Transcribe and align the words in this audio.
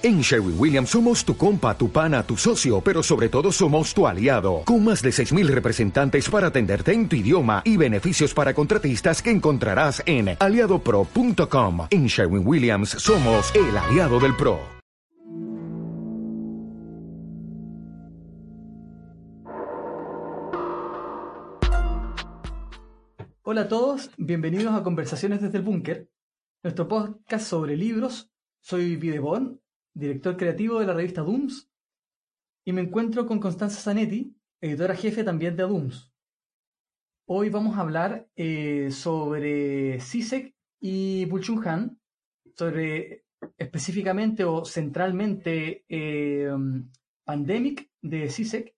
En 0.00 0.20
Sherwin 0.20 0.54
Williams 0.56 0.90
somos 0.90 1.24
tu 1.24 1.36
compa, 1.36 1.76
tu 1.76 1.90
pana, 1.90 2.22
tu 2.22 2.36
socio, 2.36 2.80
pero 2.80 3.02
sobre 3.02 3.28
todo 3.28 3.50
somos 3.50 3.92
tu 3.92 4.06
aliado, 4.06 4.62
con 4.64 4.84
más 4.84 5.02
de 5.02 5.10
6.000 5.10 5.48
representantes 5.48 6.30
para 6.30 6.46
atenderte 6.46 6.92
en 6.92 7.08
tu 7.08 7.16
idioma 7.16 7.62
y 7.64 7.76
beneficios 7.76 8.32
para 8.32 8.54
contratistas 8.54 9.20
que 9.20 9.32
encontrarás 9.32 10.00
en 10.06 10.36
aliadopro.com. 10.38 11.88
En 11.90 12.06
Sherwin 12.06 12.46
Williams 12.46 12.90
somos 12.90 13.52
el 13.56 13.76
aliado 13.76 14.20
del 14.20 14.36
PRO. 14.36 14.60
Hola 23.42 23.62
a 23.62 23.68
todos, 23.68 24.12
bienvenidos 24.16 24.76
a 24.76 24.84
Conversaciones 24.84 25.40
desde 25.40 25.58
el 25.58 25.64
Búnker, 25.64 26.08
nuestro 26.62 26.86
podcast 26.86 27.48
sobre 27.48 27.76
libros. 27.76 28.30
Soy 28.60 28.94
Videbon 28.94 29.60
director 29.98 30.36
creativo 30.36 30.78
de 30.78 30.86
la 30.86 30.94
revista 30.94 31.22
Dooms, 31.22 31.68
y 32.64 32.72
me 32.72 32.82
encuentro 32.82 33.26
con 33.26 33.40
Constanza 33.40 33.80
Zanetti, 33.80 34.36
editora 34.60 34.94
jefe 34.94 35.24
también 35.24 35.56
de 35.56 35.64
Dooms. 35.64 36.12
Hoy 37.26 37.50
vamos 37.50 37.76
a 37.76 37.80
hablar 37.80 38.28
eh, 38.36 38.90
sobre 38.92 40.00
CISEC 40.00 40.54
y 40.80 41.24
Bulchung 41.24 41.66
Han, 41.66 42.00
sobre 42.54 43.24
específicamente 43.56 44.44
o 44.44 44.64
centralmente 44.64 45.84
eh, 45.88 46.50
Pandemic 47.24 47.90
de 48.00 48.30
CISEC 48.30 48.74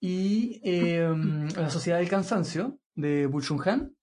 y 0.00 0.60
eh, 0.64 1.12
La 1.56 1.70
Sociedad 1.70 1.98
del 1.98 2.08
Cansancio 2.08 2.78
de 2.94 3.26
Bulchung 3.26 3.66
Han. 3.66 3.96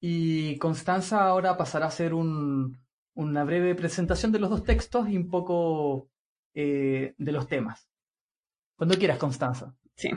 Y 0.00 0.56
Constanza 0.58 1.22
ahora 1.24 1.56
pasará 1.56 1.86
a 1.86 1.90
ser 1.92 2.12
un, 2.14 2.81
una 3.14 3.44
breve 3.44 3.74
presentación 3.74 4.32
de 4.32 4.38
los 4.38 4.50
dos 4.50 4.64
textos 4.64 5.08
y 5.08 5.16
un 5.16 5.28
poco 5.28 6.08
eh, 6.54 7.14
de 7.18 7.32
los 7.32 7.48
temas. 7.48 7.88
Cuando 8.76 8.96
quieras, 8.96 9.18
Constanza. 9.18 9.74
Sí. 9.94 10.10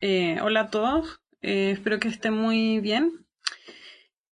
Eh, 0.00 0.40
hola 0.42 0.62
a 0.62 0.70
todos. 0.70 1.20
Eh, 1.40 1.70
espero 1.72 1.98
que 1.98 2.08
estén 2.08 2.34
muy 2.34 2.80
bien. 2.80 3.26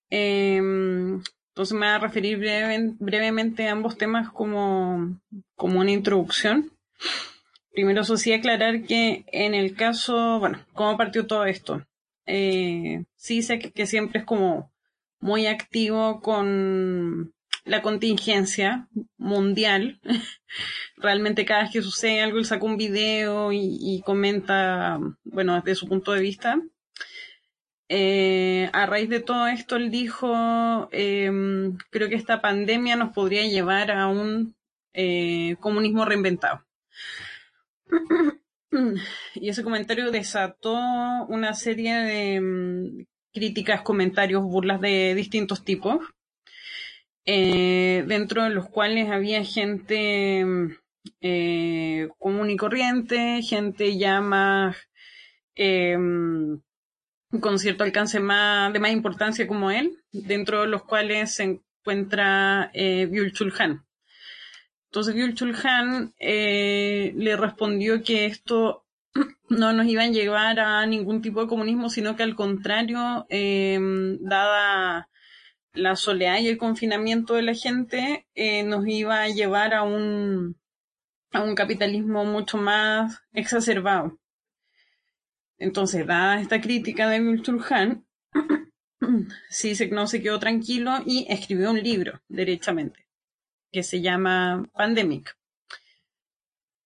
Em, 0.09 1.23
entonces 1.49 1.73
me 1.73 1.87
voy 1.87 1.95
a 1.95 1.99
referir 1.99 2.39
brevemente 2.99 3.69
a 3.69 3.73
ambos 3.73 3.97
temas 3.97 4.31
como, 4.31 5.21
como 5.55 5.81
una 5.81 5.93
introducción. 5.93 6.73
Primero, 7.73 8.03
eso 8.03 8.17
sí, 8.17 8.33
aclarar 8.33 8.83
que 8.83 9.25
en 9.29 9.55
el 9.55 9.75
caso, 9.77 10.39
bueno, 10.41 10.65
¿cómo 10.73 10.97
partió 10.97 11.27
todo 11.27 11.45
esto? 11.45 11.85
sí 12.27 13.43
sé 13.43 13.59
que 13.59 13.87
siempre 13.87 14.21
es 14.21 14.25
como 14.25 14.71
muy 15.19 15.49
activo 15.49 16.21
con 16.21 17.35
la 17.65 17.83
contingencia 17.83 18.89
mundial. 19.17 20.01
Realmente 20.97 21.45
cada 21.45 21.63
vez 21.63 21.73
que 21.73 21.83
sucede 21.83 22.21
algo, 22.21 22.39
él 22.39 22.45
saca 22.45 22.65
un 22.65 22.77
video 22.77 23.53
y, 23.53 24.03
comenta, 24.05 24.99
bueno, 25.25 25.55
desde 25.57 25.75
su 25.75 25.89
punto 25.89 26.13
de 26.13 26.21
vista. 26.21 26.61
Eh, 27.89 28.71
a 28.73 28.87
raíz 28.87 29.09
de 29.09 29.21
todo 29.21 29.49
esto, 29.49 29.77
él 29.77 29.91
dijo, 29.91 30.89
em, 30.93 31.77
creo 31.91 32.09
que 32.09 32.15
esta 32.15 32.41
pandemia 32.41 32.95
nos 32.97 33.13
podría 33.13 33.43
llevar 33.49 33.91
a 33.91 34.07
un 34.07 34.55
eh, 34.93 35.57
comunismo 35.61 36.05
reinventado. 36.05 36.65
y 39.35 39.49
ese 39.49 39.65
comentario 39.65 40.11
desató 40.11 40.75
una 41.29 41.55
serie 41.55 41.95
de 41.95 42.41
mm, 42.41 43.07
críticas, 43.33 43.83
comentarios, 43.83 44.43
burlas 44.43 44.81
de 44.81 45.15
distintos 45.15 45.65
tipos. 45.65 45.99
Eh, 47.27 48.05
dentro 48.07 48.45
de 48.45 48.51
los 48.51 48.69
cuales 48.69 49.11
había 49.11 49.45
gente 49.45 50.45
eh, 51.21 52.09
común 52.19 52.51
y 52.51 52.57
corriente, 52.57 53.43
gente 53.43 53.97
ya 53.99 54.21
más 54.21 54.77
em, 55.55 56.61
con 57.41 57.59
cierto 57.59 57.85
alcance 57.85 58.21
más, 58.21 58.73
de 58.73 58.81
más 58.81 58.93
importancia 58.93 59.47
como 59.47 59.71
él, 59.71 59.99
dentro 60.13 60.63
de 60.63 60.69
los 60.69 60.83
cuales 60.85 61.35
se 61.35 61.61
encuentra 61.83 62.71
eh, 62.75 63.07
Byul 63.07 63.33
Chulhan. 63.33 63.85
Entonces 64.87 65.15
Byul 65.15 65.35
Chulhan 65.35 66.15
eh, 66.19 67.13
le 67.17 67.37
respondió 67.37 68.03
que 68.03 68.27
esto 68.27 68.87
no 69.49 69.73
nos 69.73 69.87
iba 69.87 70.03
a 70.03 70.09
llevar 70.09 70.59
a 70.59 70.87
ningún 70.87 71.23
tipo 71.23 71.43
de 71.43 71.49
comunismo, 71.49 71.91
sino 71.91 72.17
que 72.17 72.23
al 72.23 72.35
contrario, 72.35 73.27
em, 73.29 74.19
dada 74.21 75.10
la 75.73 75.97
soledad 75.97 76.39
y 76.39 76.49
el 76.49 76.59
confinamiento 76.59 77.35
de 77.35 77.43
la 77.43 77.55
gente 77.55 78.27
eh, 78.35 78.63
nos 78.63 78.87
iba 78.87 79.23
a 79.23 79.29
llevar 79.29 79.75
a 79.75 79.83
un, 79.83 80.57
a 81.33 81.43
un 81.43 81.55
capitalismo 81.55 82.25
mucho 82.25 82.59
más 82.59 83.21
exacerbado. 83.33 84.19
Entonces, 85.59 86.07
dada 86.07 86.41
esta 86.41 86.61
crítica 86.61 87.09
de 87.09 87.21
Milturhan, 87.21 88.07
Sisek 89.51 89.93
no 89.93 90.07
se 90.07 90.23
quedó 90.23 90.39
tranquilo 90.39 91.03
y 91.05 91.27
escribió 91.29 91.71
un 91.71 91.83
libro, 91.83 92.21
derechamente, 92.29 93.07
que 93.71 93.83
se 93.83 94.01
llama 94.01 94.69
Pandemic. 94.73 95.37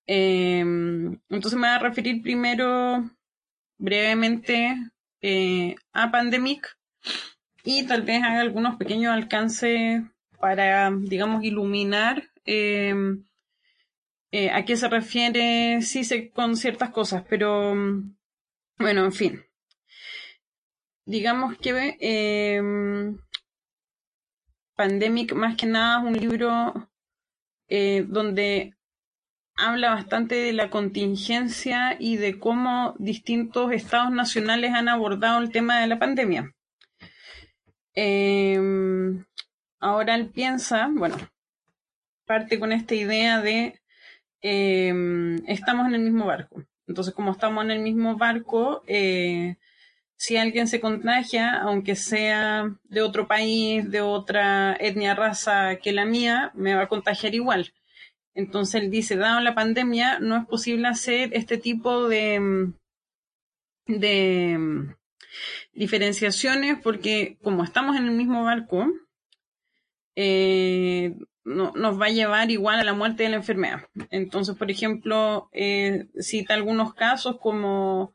Em, 0.06 1.18
entonces 1.30 1.54
me 1.54 1.68
voy 1.68 1.76
a 1.76 1.78
referir 1.78 2.20
primero 2.20 3.10
brevemente 3.78 4.76
eh, 5.22 5.76
a 5.94 6.10
Pandemic 6.10 6.76
y 7.64 7.86
tal 7.86 8.02
vez 8.02 8.22
haga 8.22 8.40
algunos 8.40 8.76
pequeños 8.76 9.12
alcances 9.12 10.02
para, 10.38 10.90
digamos, 10.90 11.42
iluminar 11.42 12.22
em, 12.44 13.24
eh, 14.30 14.50
a 14.50 14.64
qué 14.64 14.76
se 14.76 14.88
refiere 14.88 15.80
sí 15.80 16.04
sé 16.04 16.30
con 16.30 16.56
ciertas 16.56 16.90
cosas, 16.90 17.24
pero 17.28 17.74
bueno, 18.78 19.04
en 19.04 19.12
fin. 19.12 19.44
Digamos 21.06 21.56
que 21.58 21.96
eh, 22.00 22.62
Pandemic 24.76 25.32
más 25.34 25.56
que 25.56 25.66
nada 25.66 26.00
es 26.00 26.06
un 26.06 26.20
libro 26.20 26.88
eh, 27.68 28.04
donde 28.08 28.74
habla 29.56 29.90
bastante 29.90 30.34
de 30.34 30.52
la 30.52 30.68
contingencia 30.68 31.96
y 31.98 32.16
de 32.16 32.38
cómo 32.38 32.94
distintos 32.98 33.72
estados 33.72 34.10
nacionales 34.10 34.72
han 34.74 34.88
abordado 34.88 35.40
el 35.40 35.50
tema 35.50 35.80
de 35.80 35.86
la 35.86 35.98
pandemia. 35.98 36.52
Em, 37.94 39.24
ahora 39.80 40.14
él 40.16 40.28
piensa, 40.30 40.88
bueno, 40.92 41.16
parte 42.26 42.58
con 42.58 42.72
esta 42.72 42.94
idea 42.94 43.40
de 43.40 43.80
em, 44.42 45.36
estamos 45.46 45.86
en 45.88 45.94
el 45.94 46.02
mismo 46.02 46.26
barco. 46.26 46.64
Entonces, 46.86 47.14
como 47.14 47.32
estamos 47.32 47.64
en 47.64 47.70
el 47.70 47.80
mismo 47.80 48.16
barco, 48.16 48.82
eh, 48.86 49.56
si 50.16 50.36
alguien 50.36 50.68
se 50.68 50.80
contagia, 50.80 51.54
aunque 51.60 51.96
sea 51.96 52.74
de 52.84 53.02
otro 53.02 53.26
país, 53.28 53.90
de 53.90 54.00
otra 54.00 54.76
etnia, 54.80 55.14
raza 55.14 55.76
que 55.76 55.92
la 55.92 56.04
mía, 56.04 56.50
me 56.54 56.74
va 56.74 56.82
a 56.82 56.88
contagiar 56.88 57.34
igual. 57.34 57.72
Entonces 58.34 58.82
él 58.82 58.90
dice, 58.90 59.16
dado 59.16 59.40
la 59.40 59.54
pandemia, 59.54 60.18
no 60.20 60.36
es 60.36 60.46
posible 60.46 60.88
hacer 60.88 61.30
este 61.34 61.58
tipo 61.58 62.08
de, 62.08 62.72
de 63.86 64.94
diferenciaciones 65.74 66.78
porque 66.82 67.38
como 67.42 67.64
estamos 67.64 67.96
en 67.96 68.04
el 68.04 68.12
mismo 68.12 68.44
barco, 68.44 68.86
eh, 70.16 71.14
no, 71.44 71.72
nos 71.74 72.00
va 72.00 72.06
a 72.06 72.10
llevar 72.10 72.50
igual 72.50 72.80
a 72.80 72.84
la 72.84 72.94
muerte 72.94 73.24
de 73.24 73.30
la 73.30 73.36
enfermedad. 73.36 73.88
Entonces, 74.10 74.56
por 74.56 74.70
ejemplo, 74.70 75.48
eh, 75.52 76.06
cita 76.18 76.54
algunos 76.54 76.94
casos 76.94 77.38
como 77.40 78.14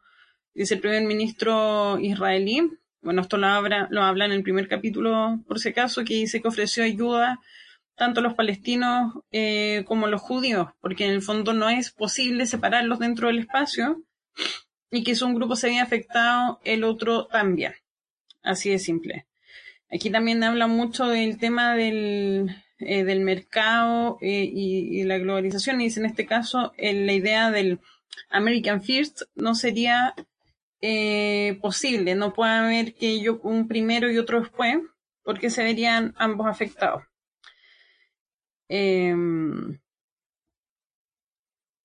dice 0.53 0.75
el 0.75 0.81
primer 0.81 1.03
ministro 1.03 1.99
israelí, 1.99 2.69
bueno, 3.01 3.21
esto 3.21 3.37
lo 3.37 3.47
habla, 3.47 3.87
lo 3.91 4.03
habla 4.03 4.25
en 4.25 4.31
el 4.31 4.43
primer 4.43 4.67
capítulo, 4.67 5.39
por 5.47 5.59
si 5.59 5.69
acaso, 5.69 6.03
que 6.03 6.15
dice 6.15 6.41
que 6.41 6.47
ofreció 6.49 6.83
ayuda 6.83 7.39
tanto 7.95 8.19
a 8.19 8.23
los 8.23 8.33
palestinos 8.33 9.13
eh, 9.31 9.83
como 9.87 10.05
a 10.05 10.09
los 10.09 10.21
judíos, 10.21 10.67
porque 10.81 11.05
en 11.05 11.11
el 11.11 11.21
fondo 11.21 11.53
no 11.53 11.69
es 11.69 11.91
posible 11.91 12.45
separarlos 12.45 12.99
dentro 12.99 13.27
del 13.27 13.39
espacio 13.39 14.03
y 14.91 15.03
que 15.03 15.15
si 15.15 15.23
un 15.23 15.35
grupo 15.35 15.55
se 15.55 15.67
había 15.67 15.83
afectado, 15.83 16.59
el 16.63 16.83
otro 16.83 17.27
también. 17.27 17.73
Así 18.41 18.69
de 18.69 18.79
simple. 18.79 19.27
Aquí 19.91 20.09
también 20.09 20.43
habla 20.43 20.67
mucho 20.67 21.07
del 21.07 21.37
tema 21.37 21.75
del, 21.75 22.55
eh, 22.79 23.03
del 23.03 23.21
mercado 23.21 24.17
eh, 24.21 24.49
y, 24.51 25.03
la 25.03 25.17
globalización. 25.17 25.81
Y 25.81 25.85
dice 25.85 25.99
en 25.99 26.05
este 26.05 26.25
caso, 26.25 26.73
la 26.77 27.13
idea 27.13 27.51
del 27.51 27.79
American 28.29 28.81
First 28.81 29.23
no 29.35 29.55
sería 29.55 30.13
eh, 30.81 31.57
posible. 31.61 32.15
No 32.15 32.33
puede 32.33 32.51
haber 32.51 32.93
que 32.93 33.19
yo 33.19 33.39
un 33.41 33.67
primero 33.67 34.11
y 34.11 34.17
otro 34.17 34.41
después, 34.41 34.77
porque 35.23 35.49
se 35.49 35.63
verían 35.63 36.13
ambos 36.17 36.47
afectados. 36.47 37.03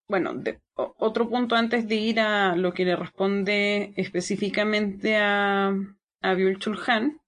Bueno, 0.07 0.35
otro 0.77 1.29
punto 1.31 1.57
antes 1.57 1.89
de 1.89 1.95
ir 1.95 2.21
a 2.21 2.57
lo 2.57 2.75
que 2.75 2.85
le 2.85 2.95
responde 2.95 3.95
específicamente 3.97 5.17
a, 5.17 5.75
a 6.21 6.37
Chulhan, 6.59 7.21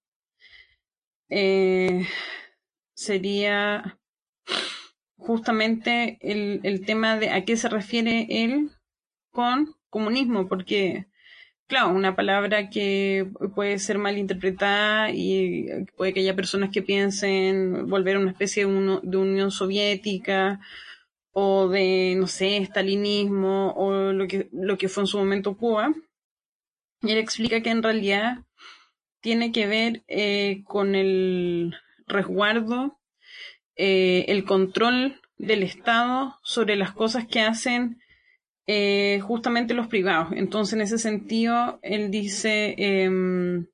eh, 1.29 2.05
sería 2.93 3.97
justamente 5.17 6.19
el, 6.21 6.61
el 6.63 6.85
tema 6.85 7.17
de 7.17 7.31
a 7.31 7.45
qué 7.45 7.57
se 7.57 7.67
refiere 7.67 8.27
él 8.29 8.69
con 9.31 9.75
comunismo, 9.89 10.47
porque 10.47 11.07
claro, 11.67 11.89
una 11.89 12.15
palabra 12.15 12.69
que 12.69 13.27
puede 13.55 13.79
ser 13.79 13.97
mal 13.97 14.17
interpretada 14.17 15.11
y 15.11 15.67
puede 15.97 16.13
que 16.13 16.21
haya 16.21 16.35
personas 16.35 16.69
que 16.71 16.81
piensen 16.81 17.87
volver 17.89 18.15
a 18.17 18.19
una 18.19 18.31
especie 18.31 18.65
de, 18.65 18.99
de 19.03 19.17
Unión 19.17 19.51
Soviética 19.51 20.59
o 21.39 21.69
de, 21.69 22.15
no 22.17 22.25
sé, 22.25 22.57
estalinismo 22.57 23.71
o 23.73 24.11
lo 24.11 24.27
que, 24.27 24.49
lo 24.51 24.75
que 24.75 24.89
fue 24.89 25.03
en 25.03 25.07
su 25.07 25.19
momento 25.19 25.55
Cuba. 25.55 25.93
Y 27.03 27.11
él 27.11 27.19
explica 27.19 27.61
que 27.61 27.69
en 27.69 27.83
realidad 27.83 28.39
tiene 29.21 29.51
que 29.51 29.67
ver 29.67 30.03
eh, 30.07 30.63
con 30.65 30.95
el 30.95 31.75
resguardo, 32.07 32.99
eh, 33.75 34.25
el 34.29 34.45
control 34.45 35.21
del 35.37 35.61
Estado 35.61 36.39
sobre 36.41 36.75
las 36.75 36.91
cosas 36.93 37.27
que 37.27 37.41
hacen 37.41 38.01
eh, 38.65 39.19
justamente 39.21 39.75
los 39.75 39.85
privados. 39.85 40.29
Entonces, 40.31 40.73
en 40.73 40.81
ese 40.81 40.97
sentido, 40.97 41.77
él 41.83 42.09
dice 42.09 42.73
em, 42.79 43.67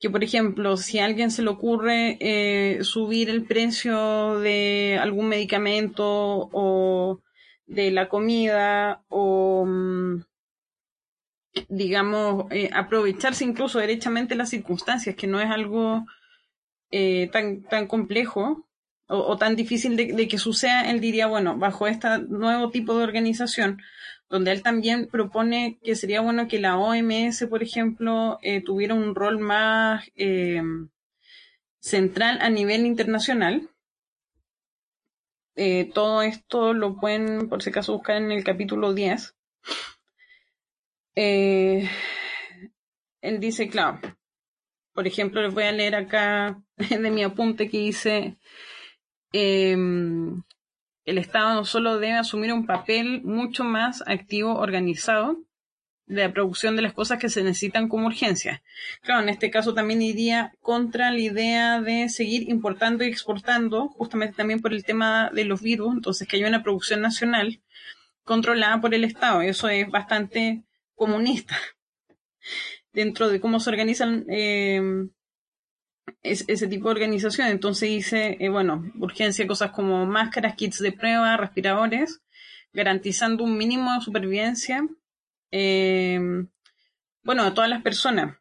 que, 0.00 0.10
por 0.10 0.24
ejemplo, 0.24 0.76
si 0.76 0.98
a 0.98 1.04
alguien 1.04 1.30
se 1.30 1.42
le 1.42 1.50
ocurre 1.50 2.16
eh, 2.20 2.82
subir 2.82 3.30
el 3.30 3.44
precio 3.44 4.40
de 4.40 4.98
algún 5.00 5.28
medicamento 5.28 6.48
o 6.52 7.20
de 7.66 7.90
la 7.90 8.08
comida 8.08 9.04
o, 9.08 9.64
mm, 9.66 10.22
digamos, 11.68 12.46
eh, 12.50 12.70
aprovecharse 12.72 13.44
incluso 13.44 13.78
derechamente 13.78 14.34
las 14.34 14.50
circunstancias, 14.50 15.14
que 15.16 15.26
no 15.26 15.40
es 15.40 15.50
algo 15.50 16.04
tan, 17.32 17.62
tan 17.62 17.86
complejo, 17.86 18.66
o, 19.10 19.36
tan 19.36 19.56
difícil 19.56 19.96
de, 19.96 20.28
que 20.28 20.38
suceda, 20.38 20.88
él 20.88 21.00
diría, 21.00 21.26
bueno, 21.26 21.56
bajo 21.56 21.86
este 21.86 22.08
nuevo 22.28 22.70
tipo 22.70 22.96
de 22.96 23.02
organización, 23.02 23.82
donde 24.30 24.52
él 24.52 24.62
también 24.62 25.08
propone 25.08 25.78
que 25.82 25.96
sería 25.96 26.22
bueno 26.22 26.48
que 26.48 26.60
la 26.60 26.78
OMS, 26.78 27.46
por 27.48 27.62
ejemplo, 27.62 28.38
eh, 28.42 28.62
tuviera 28.62 28.94
un 28.94 29.14
rol 29.14 29.38
más 29.40 30.08
eh, 30.16 30.62
central 31.80 32.38
a 32.40 32.48
nivel 32.48 32.86
internacional. 32.86 33.68
Eh, 35.56 35.90
todo 35.92 36.22
esto 36.22 36.72
lo 36.72 36.96
pueden, 36.96 37.48
por 37.48 37.62
si 37.62 37.70
acaso, 37.70 37.92
buscar 37.92 38.16
en 38.16 38.30
el 38.30 38.44
capítulo 38.44 38.94
10. 38.94 39.34
él 41.16 41.90
dice, 43.40 43.68
claro, 43.68 44.00
por 44.94 45.06
ejemplo, 45.06 45.42
les 45.42 45.52
voy 45.52 45.64
a 45.64 45.72
leer 45.72 45.96
acá 45.96 46.62
de 46.76 47.10
mi 47.10 47.24
apunte 47.24 47.68
que 47.68 47.78
dice, 47.78 48.38
Em, 49.32 50.42
el 51.10 51.18
Estado 51.18 51.54
no 51.54 51.64
solo 51.64 51.98
debe 51.98 52.14
asumir 52.14 52.52
un 52.52 52.66
papel 52.66 53.22
mucho 53.22 53.64
más 53.64 54.02
activo, 54.06 54.54
organizado, 54.54 55.38
de 56.06 56.22
la 56.22 56.32
producción 56.32 56.74
de 56.74 56.82
las 56.82 56.92
cosas 56.92 57.18
que 57.18 57.28
se 57.28 57.42
necesitan 57.42 57.88
como 57.88 58.06
urgencia. 58.06 58.62
Claro, 59.02 59.22
en 59.22 59.28
este 59.28 59.50
caso 59.50 59.74
también 59.74 60.02
iría 60.02 60.52
contra 60.60 61.10
la 61.12 61.20
idea 61.20 61.80
de 61.80 62.08
seguir 62.08 62.48
importando 62.48 63.04
y 63.04 63.08
exportando, 63.08 63.88
justamente 63.90 64.36
también 64.36 64.60
por 64.60 64.72
el 64.72 64.84
tema 64.84 65.30
de 65.32 65.44
los 65.44 65.62
virus, 65.62 65.94
entonces 65.94 66.26
que 66.26 66.36
haya 66.36 66.48
una 66.48 66.64
producción 66.64 67.00
nacional 67.00 67.60
controlada 68.24 68.80
por 68.80 68.94
el 68.94 69.04
Estado. 69.04 69.42
Eso 69.42 69.68
es 69.68 69.88
bastante 69.88 70.64
comunista 70.94 71.56
dentro 72.92 73.28
de 73.28 73.40
cómo 73.40 73.60
se 73.60 73.70
organizan 73.70 74.26
eh, 74.28 74.80
ese 76.22 76.68
tipo 76.68 76.88
de 76.88 76.94
organización. 76.94 77.48
Entonces 77.48 77.88
dice, 77.88 78.36
eh, 78.40 78.48
bueno, 78.48 78.90
urgencia, 78.98 79.46
cosas 79.46 79.70
como 79.70 80.06
máscaras, 80.06 80.54
kits 80.54 80.80
de 80.80 80.92
prueba, 80.92 81.36
respiradores, 81.36 82.22
garantizando 82.72 83.44
un 83.44 83.56
mínimo 83.56 83.92
de 83.94 84.00
supervivencia, 84.00 84.86
eh, 85.50 86.20
bueno, 87.22 87.42
a 87.42 87.54
todas 87.54 87.70
las 87.70 87.82
personas. 87.82 88.36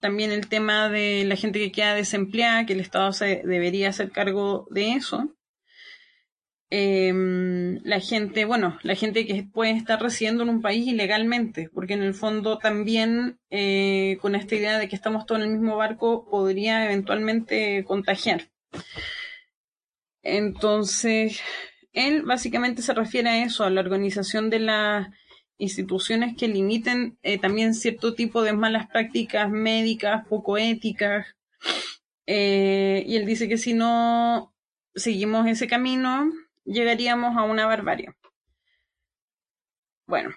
También 0.00 0.30
el 0.30 0.48
tema 0.48 0.88
de 0.88 1.24
la 1.24 1.36
gente 1.36 1.58
que 1.58 1.72
queda 1.72 1.94
desempleada, 1.94 2.66
que 2.66 2.72
el 2.72 2.80
Estado 2.80 3.12
se 3.12 3.42
debería 3.44 3.88
hacer 3.88 4.12
cargo 4.12 4.66
de 4.70 4.92
eso. 4.92 5.34
Em, 6.70 7.80
la 7.84 7.98
gente, 8.00 8.44
bueno, 8.44 8.78
la 8.82 8.94
gente 8.94 9.26
que 9.26 9.42
puede 9.42 9.70
estar 9.72 10.02
residiendo 10.02 10.42
en 10.42 10.50
un 10.50 10.60
país 10.60 10.86
ilegalmente, 10.86 11.70
porque 11.72 11.94
en 11.94 12.02
el 12.02 12.12
fondo 12.12 12.58
también 12.58 13.38
eh, 13.50 14.18
con 14.20 14.34
esta 14.34 14.54
idea 14.54 14.78
de 14.78 14.88
que 14.88 14.96
estamos 14.96 15.24
todos 15.24 15.40
en 15.40 15.48
el 15.48 15.54
mismo 15.54 15.76
barco 15.76 16.28
podría 16.30 16.84
eventualmente 16.84 17.84
contagiar. 17.84 18.50
Entonces, 20.22 21.40
él 21.94 22.22
básicamente 22.22 22.82
se 22.82 22.92
refiere 22.92 23.30
a 23.30 23.44
eso, 23.44 23.64
a 23.64 23.70
la 23.70 23.80
organización 23.80 24.50
de 24.50 24.58
las 24.58 25.08
instituciones 25.56 26.36
que 26.36 26.48
limiten 26.48 27.18
eh, 27.22 27.38
también 27.38 27.74
cierto 27.74 28.14
tipo 28.14 28.42
de 28.42 28.52
malas 28.52 28.88
prácticas 28.88 29.50
médicas, 29.50 30.26
poco 30.28 30.58
éticas. 30.58 31.26
Eh, 32.26 33.04
y 33.06 33.16
él 33.16 33.24
dice 33.24 33.48
que 33.48 33.56
si 33.56 33.72
no 33.72 34.54
seguimos 34.94 35.46
ese 35.46 35.66
camino, 35.66 36.30
llegaríamos 36.68 37.36
a 37.36 37.42
una 37.42 37.66
barbarie. 37.66 38.14
Bueno, 40.06 40.30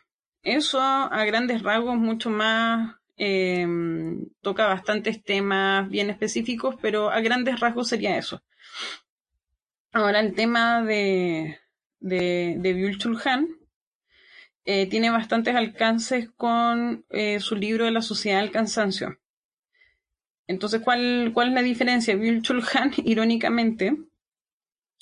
eso 0.44 0.80
a 0.82 1.24
grandes 1.26 1.62
rasgos 1.62 1.98
mucho 1.98 2.30
más 2.30 2.96
em, 3.18 4.26
toca 4.42 4.68
bastantes 4.68 5.24
temas 5.24 5.90
bien 5.90 6.10
específicos, 6.10 6.76
pero 6.82 7.10
a 7.10 7.22
grandes 7.22 7.60
rasgos 7.60 7.90
sería 7.90 8.18
eso. 8.18 8.42
Ahora 9.94 10.20
el 10.22 10.34
tema 10.34 10.84
de, 10.84 11.60
de, 12.00 12.56
de 12.58 12.98
Chulhan 12.98 13.48
eh, 14.66 14.88
tiene 14.88 15.10
bastantes 15.10 15.56
alcances 15.56 16.30
con 16.38 17.06
eh, 17.10 17.40
su 17.40 17.56
libro 17.56 17.86
de 17.86 17.92
la 17.92 18.02
sociedad 18.02 18.42
del 18.42 18.52
cansancio. 18.52 19.18
Entonces, 20.48 20.82
¿cuál, 20.82 21.32
cuál 21.34 21.50
es 21.50 21.54
la 21.54 21.62
diferencia? 21.62 22.16
Byul 22.16 22.42
Chulhan, 22.42 22.92
irónicamente, 23.06 23.98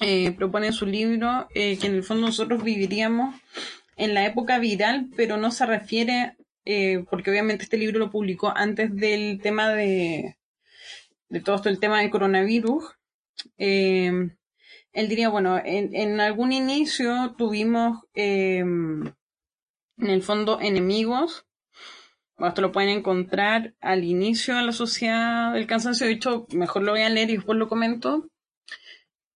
eh, 0.02 0.32
propone 0.32 0.68
en 0.68 0.74
su 0.74 0.86
libro 0.86 1.50
eh, 1.54 1.78
que 1.78 1.88
en 1.88 1.96
el 1.96 2.04
fondo 2.04 2.28
nosotros 2.28 2.64
viviríamos 2.64 3.36
en 3.98 4.14
la 4.14 4.26
época 4.26 4.58
viral, 4.58 5.10
pero 5.18 5.36
no 5.36 5.52
se 5.52 5.66
refiere, 5.66 6.38
eh, 6.64 7.04
porque 7.10 7.32
obviamente 7.32 7.64
este 7.66 7.78
libro 7.78 8.00
lo 8.00 8.10
publicó 8.10 8.54
antes 8.56 8.96
del 8.96 9.42
tema 9.42 9.70
de, 9.70 10.38
de 11.28 11.42
todo 11.42 11.58
esto, 11.58 11.68
el 11.68 11.80
tema 11.80 12.00
del 12.00 12.12
coronavirus. 12.12 12.86
él 13.58 14.30
diría, 14.94 15.28
bueno, 15.30 15.62
en, 15.64 16.20
algún 16.22 16.54
inicio 16.54 17.36
tuvimos 17.38 18.00
en 18.14 19.14
el 19.98 20.24
fondo 20.24 20.60
enemigos. 20.62 21.46
esto 22.40 22.62
lo 22.62 22.72
pueden 22.72 22.90
encontrar 22.90 23.74
al 23.82 24.06
inicio 24.06 24.56
de 24.56 24.64
la 24.64 24.72
sociedad 24.72 25.54
del 25.54 25.68
cansancio. 25.68 26.08
De 26.08 26.14
hecho, 26.14 26.48
mejor 26.54 26.84
lo 26.84 26.94
voy 26.94 27.02
a 27.02 27.10
leer 27.10 27.30
y 27.32 27.36
después 27.36 27.58
lo 27.58 27.68
comento. 27.68 28.30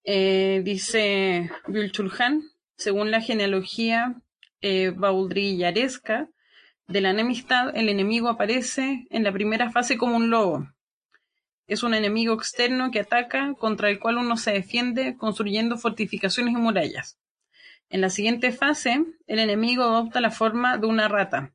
Eh, 0.05 0.61
dice 0.65 1.49
Chulhan, 1.91 2.43
según 2.75 3.09
la 3.09 3.21
genealogía 3.21 4.15
eh, 4.59 4.91
baudrillaresca 4.93 6.29
de 6.87 6.99
la 6.99 7.11
enemistad, 7.11 7.75
el 7.75 7.87
enemigo 7.87 8.27
aparece 8.27 9.07
en 9.09 9.23
la 9.23 9.31
primera 9.31 9.71
fase 9.71 9.97
como 9.97 10.17
un 10.17 10.29
lobo. 10.29 10.67
Es 11.67 11.83
un 11.83 11.93
enemigo 11.93 12.33
externo 12.33 12.91
que 12.91 12.99
ataca, 12.99 13.53
contra 13.57 13.89
el 13.89 13.99
cual 13.99 14.17
uno 14.17 14.35
se 14.35 14.51
defiende 14.51 15.15
construyendo 15.15 15.77
fortificaciones 15.77 16.53
y 16.53 16.57
murallas. 16.57 17.17
En 17.89 18.01
la 18.01 18.09
siguiente 18.09 18.51
fase, 18.51 19.05
el 19.27 19.39
enemigo 19.39 19.83
adopta 19.83 20.19
la 20.19 20.31
forma 20.31 20.77
de 20.77 20.87
una 20.87 21.07
rata. 21.07 21.53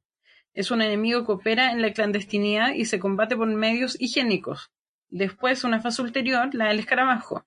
Es 0.54 0.70
un 0.70 0.80
enemigo 0.80 1.26
que 1.26 1.32
opera 1.32 1.72
en 1.72 1.82
la 1.82 1.92
clandestinidad 1.92 2.72
y 2.72 2.86
se 2.86 2.98
combate 2.98 3.36
por 3.36 3.48
medios 3.48 4.00
higiénicos. 4.00 4.70
Después, 5.10 5.64
una 5.64 5.80
fase 5.80 6.00
ulterior, 6.00 6.54
la 6.54 6.68
del 6.68 6.78
escarabajo, 6.78 7.44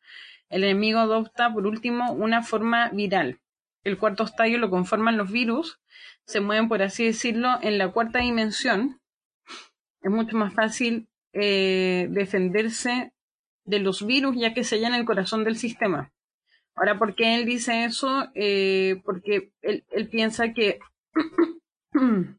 el 0.51 0.63
enemigo 0.63 0.99
adopta, 0.99 1.51
por 1.51 1.65
último, 1.65 2.11
una 2.11 2.43
forma 2.43 2.89
viral. 2.89 3.39
El 3.83 3.97
cuarto 3.97 4.23
estadio 4.23 4.57
lo 4.57 4.69
conforman 4.69 5.17
los 5.17 5.31
virus. 5.31 5.79
Se 6.25 6.41
mueven, 6.41 6.67
por 6.67 6.81
así 6.81 7.05
decirlo, 7.05 7.57
en 7.61 7.77
la 7.77 7.91
cuarta 7.91 8.19
dimensión. 8.19 8.99
Es 10.01 10.11
mucho 10.11 10.37
más 10.37 10.53
fácil 10.53 11.07
eh, 11.33 12.07
defenderse 12.11 13.13
de 13.65 13.79
los 13.79 14.05
virus 14.05 14.35
ya 14.37 14.53
que 14.53 14.63
se 14.63 14.75
hallan 14.75 14.93
en 14.93 14.99
el 15.01 15.05
corazón 15.05 15.43
del 15.43 15.55
sistema. 15.55 16.11
Ahora, 16.75 16.97
¿por 16.97 17.15
qué 17.15 17.35
él 17.35 17.45
dice 17.45 17.85
eso? 17.85 18.27
Eh, 18.35 19.01
porque 19.05 19.51
él, 19.61 19.83
piensa 20.09 20.53
que 20.53 20.79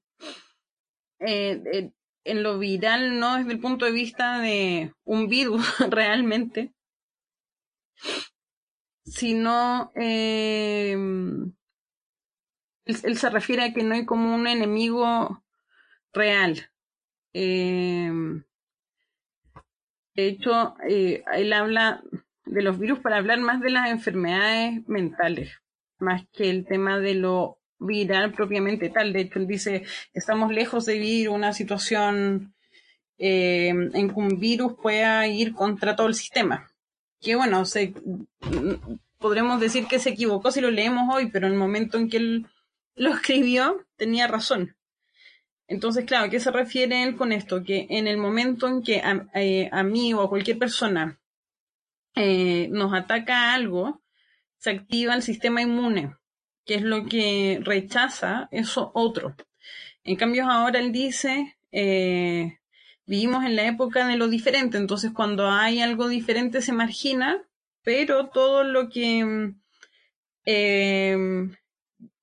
eh, 1.21 1.93
en 2.25 2.43
lo 2.43 2.59
viral, 2.59 3.19
no 3.19 3.37
desde 3.37 3.53
el 3.53 3.61
punto 3.61 3.85
de 3.85 3.93
vista 3.93 4.39
de 4.41 4.93
un 5.05 5.29
virus 5.29 5.65
realmente, 5.91 6.73
sino 9.05 9.93
eh, 9.97 10.97
él, 12.85 13.17
se 13.17 13.31
refiere 13.31 13.65
a 13.65 13.73
que 13.73 13.83
no 13.83 13.95
hay 13.95 14.05
como 14.05 14.35
un 14.35 14.47
enemigo 14.47 15.43
real. 16.13 16.71
Eh, 17.33 18.11
de 20.15 20.27
hecho, 20.27 20.75
eh, 20.87 21.25
él 21.35 21.53
habla 21.53 22.03
de 22.45 22.63
los 22.63 22.79
virus 22.79 22.99
para 22.99 23.17
hablar 23.17 23.41
más 23.41 23.61
de 23.61 23.71
las 23.71 23.91
enfermedades 23.91 24.87
mentales, 24.89 25.61
más 25.99 26.27
que 26.33 26.51
el 26.51 26.67
tema 26.67 26.99
de 26.99 27.15
lo 27.15 27.59
viral 27.79 28.33
propiamente 28.33 28.91
tal. 28.91 29.13
De 29.13 29.21
hecho, 29.21 29.39
él 29.39 29.47
dice, 29.47 29.85
estamos 30.13 30.53
lejos 30.53 30.85
de 30.85 30.95
vivir 30.95 31.29
una 31.31 31.53
situación 31.53 32.55
eh, 33.19 33.69
en 33.69 34.09
que 34.09 34.15
un 34.15 34.39
virus 34.39 34.75
pueda 34.75 35.27
ir 35.27 35.55
contra 35.55 35.97
todo 35.97 36.09
el 36.09 36.15
sistema. 36.15 36.72
Que 37.23 37.37
bueno, 37.37 37.65
se, 37.65 37.95
podremos 39.19 39.61
decir 39.61 39.87
que 39.87 40.01
se 40.01 40.11
equivocó 40.11 40.51
si 40.51 40.61
lo 40.61 40.71
leemos 40.71 41.15
hoy, 41.15 41.31
pero 41.31 41.47
en 41.47 41.55
el 41.55 41.59
momento 41.59 41.97
en 41.97 42.11
que 42.11 42.19
él 42.19 42.47
lo 42.95 43.11
escribió 43.15 43.87
tenía 43.97 44.27
razón. 44.27 44.77
Entonces, 45.69 46.05
claro, 46.05 46.27
¿a 46.27 46.29
qué 46.29 46.41
se 46.41 46.51
refiere 46.51 47.03
él 47.03 47.17
con 47.17 47.33
esto? 47.33 47.63
Que 47.63 47.87
en 47.89 48.07
el 48.07 48.19
momento 48.19 48.69
en 48.69 48.83
que 48.83 49.01
a, 49.01 49.27
eh, 49.35 49.71
mí 49.85 50.13
o 50.13 50.21
a 50.21 50.29
cualquier 50.29 50.59
persona 50.59 51.19
eh, 52.15 52.69
nos 52.71 52.93
ataca 52.93 53.55
algo, 53.55 54.03
se 54.59 54.71
activa 54.71 55.15
el 55.15 55.23
sistema 55.23 55.63
inmune, 55.63 56.15
que 56.67 56.75
es 56.75 56.83
lo 56.83 57.07
que 57.07 57.61
rechaza 57.63 58.49
eso 58.51 58.91
otro. 58.95 59.35
En 60.05 60.17
cambio, 60.17 60.45
ahora 60.51 60.81
él 60.81 60.93
dice, 60.93 61.57
eh, 61.71 62.59
vivimos 63.13 63.45
en 63.45 63.57
la 63.57 63.67
época 63.67 64.07
de 64.07 64.17
lo 64.17 64.27
diferente, 64.29 64.79
entonces 64.79 65.11
cuando 65.13 65.51
hay 65.51 65.81
algo 65.81 66.09
diferente 66.09 66.63
se 66.63 66.73
margina, 66.73 67.47
pero 67.83 68.31
todo 68.31 68.65
lo 68.65 68.89
que 68.89 69.53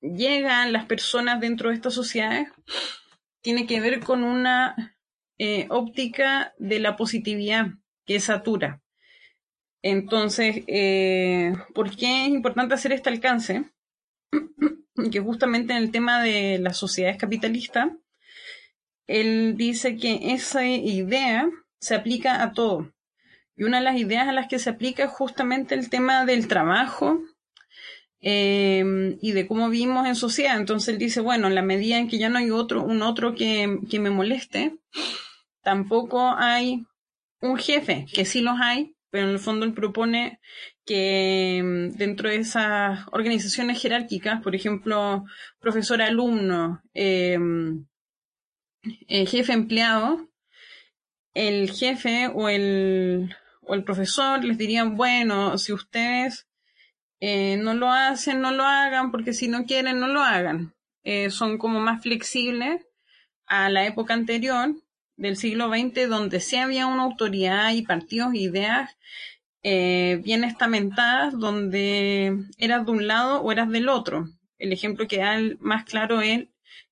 llega 0.00 0.62
a 0.62 0.68
las 0.68 0.86
personas 0.86 1.40
dentro 1.40 1.68
de 1.68 1.76
estas 1.76 1.94
sociedades 1.94 2.48
tiene 3.40 3.68
que 3.68 3.80
ver 3.80 4.00
con 4.00 4.24
una 4.24 4.96
eh, 5.38 5.68
óptica 5.70 6.54
de 6.58 6.80
la 6.80 6.96
positividad 6.96 7.68
que 8.04 8.18
satura. 8.18 8.82
Entonces, 9.82 10.64
eh, 10.66 11.54
¿por 11.72 11.96
qué 11.96 12.24
es 12.24 12.30
importante 12.30 12.74
hacer 12.74 12.92
este 12.92 13.10
alcance? 13.10 13.64
que 15.12 15.20
justamente 15.20 15.72
en 15.72 15.78
el 15.78 15.92
tema 15.92 16.20
de 16.20 16.58
las 16.58 16.76
sociedades 16.78 17.16
capitalistas, 17.16 17.92
él 19.10 19.56
dice 19.56 19.96
que 19.96 20.32
esa 20.32 20.66
idea 20.66 21.48
se 21.80 21.94
aplica 21.94 22.42
a 22.42 22.52
todo. 22.52 22.92
Y 23.56 23.64
una 23.64 23.78
de 23.78 23.84
las 23.84 23.96
ideas 23.96 24.28
a 24.28 24.32
las 24.32 24.48
que 24.48 24.58
se 24.58 24.70
aplica 24.70 25.04
es 25.04 25.10
justamente 25.10 25.74
el 25.74 25.90
tema 25.90 26.24
del 26.24 26.48
trabajo, 26.48 27.20
Em, 28.22 29.16
y 29.22 29.32
de 29.32 29.46
cómo 29.46 29.70
vivimos 29.70 30.06
en 30.06 30.14
sociedad. 30.14 30.58
Entonces 30.58 30.90
él 30.90 30.98
dice, 30.98 31.20
bueno, 31.20 31.46
en 31.48 31.54
la 31.54 31.62
medida 31.62 31.96
en 31.98 32.08
que 32.08 32.18
ya 32.18 32.28
no 32.28 32.38
hay 32.38 32.50
otro, 32.50 32.82
un 32.84 33.02
otro 33.02 33.34
que, 33.34 33.78
que 33.90 33.98
me 33.98 34.10
moleste, 34.10 34.76
tampoco 35.62 36.34
hay 36.36 36.84
un 37.40 37.56
jefe, 37.56 38.06
que 38.12 38.26
sí 38.26 38.42
los 38.42 38.60
hay, 38.60 38.94
pero 39.10 39.26
en 39.26 39.32
el 39.32 39.38
fondo 39.38 39.64
él 39.64 39.72
propone 39.72 40.38
que 40.84 41.58
em, 41.58 41.92
dentro 41.92 42.28
de 42.28 42.36
esas 42.36 43.06
organizaciones 43.12 43.80
jerárquicas, 43.80 44.42
por 44.42 44.54
ejemplo, 44.54 45.24
profesor-alumno, 45.58 46.82
em, 46.94 47.86
eh, 48.82 49.26
jefe-empleado, 49.26 50.28
el 51.34 51.70
jefe 51.70 52.28
o 52.28 52.48
el, 52.48 53.34
o 53.62 53.74
el 53.74 53.84
profesor 53.84 54.44
les 54.44 54.58
dirían, 54.58 54.96
bueno, 54.96 55.58
si 55.58 55.72
ustedes 55.72 56.46
eh, 57.20 57.58
no 57.58 57.74
lo 57.74 57.90
hacen, 57.92 58.40
no 58.40 58.50
lo 58.50 58.64
hagan, 58.64 59.10
porque 59.10 59.32
si 59.32 59.48
no 59.48 59.64
quieren, 59.64 60.00
no 60.00 60.08
lo 60.08 60.22
hagan. 60.22 60.74
Eh, 61.04 61.30
son 61.30 61.58
como 61.58 61.80
más 61.80 62.02
flexibles 62.02 62.86
a 63.46 63.68
la 63.68 63.86
época 63.86 64.14
anterior 64.14 64.74
del 65.16 65.36
siglo 65.36 65.68
XX, 65.68 66.08
donde 66.08 66.40
sí 66.40 66.56
había 66.56 66.86
una 66.86 67.02
autoridad 67.02 67.72
y 67.72 67.82
partidos 67.82 68.34
ideas 68.34 68.96
eh, 69.62 70.20
bien 70.24 70.44
estamentadas, 70.44 71.38
donde 71.38 72.38
eras 72.58 72.86
de 72.86 72.92
un 72.92 73.06
lado 73.06 73.42
o 73.42 73.52
eras 73.52 73.68
del 73.70 73.88
otro. 73.88 74.28
El 74.58 74.72
ejemplo 74.72 75.06
que 75.06 75.18
da 75.18 75.36
el 75.36 75.58
más 75.60 75.84
claro 75.84 76.22
es 76.22 76.48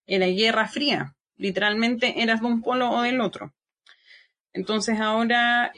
la 0.06 0.26
Guerra 0.26 0.68
Fría. 0.68 1.14
Literalmente 1.38 2.22
eras 2.22 2.40
de 2.40 2.46
un 2.46 2.60
polo 2.60 2.90
o 2.90 3.02
del 3.02 3.20
otro. 3.20 3.54
Entonces 4.52 5.00
ahora 5.00 5.72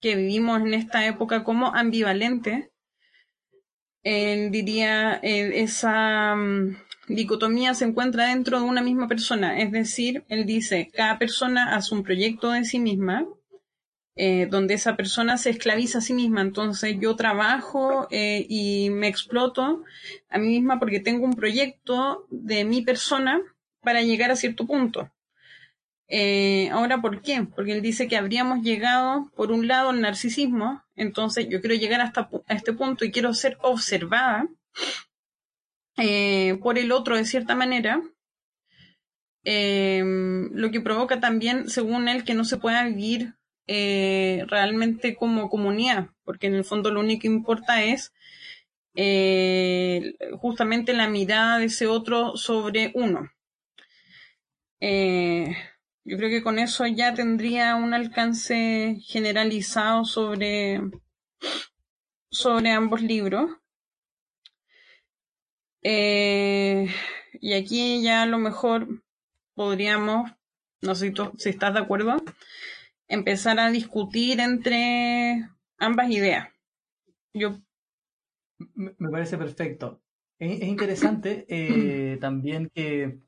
que 0.00 0.16
vivimos 0.16 0.60
en 0.60 0.74
esta 0.74 1.06
época 1.06 1.44
como 1.44 1.74
ambivalente, 1.74 2.70
él 4.02 4.50
diría, 4.50 5.18
eh, 5.22 5.62
esa 5.62 6.34
mm, 6.36 6.76
dicotomía 7.08 7.74
se 7.74 7.84
encuentra 7.84 8.28
dentro 8.28 8.60
de 8.60 8.64
una 8.64 8.82
misma 8.82 9.08
persona, 9.08 9.60
es 9.60 9.72
decir, 9.72 10.24
él 10.28 10.46
dice, 10.46 10.90
cada 10.94 11.18
persona 11.18 11.74
hace 11.74 11.94
un 11.94 12.02
proyecto 12.04 12.52
de 12.52 12.64
sí 12.64 12.78
misma, 12.78 13.26
eh, 14.14 14.46
donde 14.50 14.74
esa 14.74 14.96
persona 14.96 15.36
se 15.36 15.50
esclaviza 15.50 15.98
a 15.98 16.00
sí 16.00 16.12
misma, 16.12 16.42
entonces 16.42 16.96
yo 17.00 17.16
trabajo 17.16 18.08
eh, 18.10 18.46
y 18.48 18.90
me 18.90 19.08
exploto 19.08 19.84
a 20.28 20.38
mí 20.38 20.48
misma 20.48 20.78
porque 20.78 21.00
tengo 21.00 21.24
un 21.24 21.34
proyecto 21.34 22.26
de 22.30 22.64
mi 22.64 22.82
persona 22.82 23.40
para 23.82 24.02
llegar 24.02 24.30
a 24.30 24.36
cierto 24.36 24.66
punto. 24.66 25.10
Eh, 26.08 26.70
ahora, 26.70 27.02
¿por 27.02 27.20
qué? 27.20 27.46
Porque 27.54 27.72
él 27.72 27.82
dice 27.82 28.08
que 28.08 28.16
habríamos 28.16 28.62
llegado, 28.62 29.30
por 29.36 29.52
un 29.52 29.68
lado, 29.68 29.90
al 29.90 30.00
narcisismo, 30.00 30.82
entonces 30.96 31.48
yo 31.50 31.60
quiero 31.60 31.76
llegar 31.76 32.00
hasta 32.00 32.30
a 32.46 32.54
este 32.54 32.72
punto 32.72 33.04
y 33.04 33.12
quiero 33.12 33.34
ser 33.34 33.58
observada 33.60 34.48
eh, 35.98 36.58
por 36.62 36.78
el 36.78 36.92
otro 36.92 37.16
de 37.16 37.26
cierta 37.26 37.54
manera, 37.54 38.00
eh, 39.44 40.02
lo 40.52 40.70
que 40.70 40.80
provoca 40.80 41.20
también, 41.20 41.68
según 41.68 42.08
él, 42.08 42.24
que 42.24 42.34
no 42.34 42.44
se 42.44 42.56
pueda 42.56 42.84
vivir 42.84 43.34
realmente 43.66 45.14
como 45.14 45.50
comunidad, 45.50 46.08
porque 46.24 46.46
en 46.46 46.54
el 46.54 46.64
fondo 46.64 46.90
lo 46.90 47.00
único 47.00 47.22
que 47.22 47.28
importa 47.28 47.82
es 47.84 48.14
justamente 50.40 50.94
la 50.94 51.06
mirada 51.08 51.58
de 51.58 51.66
ese 51.66 51.86
otro 51.86 52.34
sobre 52.38 52.92
uno. 52.94 53.30
Yo 54.80 56.16
creo 56.16 56.30
que 56.30 56.42
con 56.42 56.58
eso 56.58 56.86
ya 56.86 57.12
tendría 57.12 57.76
un 57.76 57.92
alcance 57.92 58.96
generalizado 59.06 60.06
sobre, 60.06 60.80
sobre 62.30 62.70
ambos 62.70 63.02
libros. 63.02 63.50
Eh, 65.82 66.88
y 67.34 67.52
aquí 67.52 68.02
ya 68.02 68.22
a 68.22 68.26
lo 68.26 68.38
mejor 68.38 69.02
podríamos, 69.54 70.30
no 70.80 70.94
sé 70.94 71.12
si 71.36 71.48
estás 71.50 71.74
de 71.74 71.80
acuerdo, 71.80 72.16
empezar 73.06 73.60
a 73.60 73.70
discutir 73.70 74.40
entre 74.40 75.46
ambas 75.76 76.10
ideas. 76.10 76.48
Yo 77.34 77.58
me 78.74 79.10
parece 79.10 79.36
perfecto. 79.36 80.00
Es, 80.38 80.62
interesante 80.62 81.44
eh, 81.48 82.16
también 82.18 82.70
que 82.74 83.27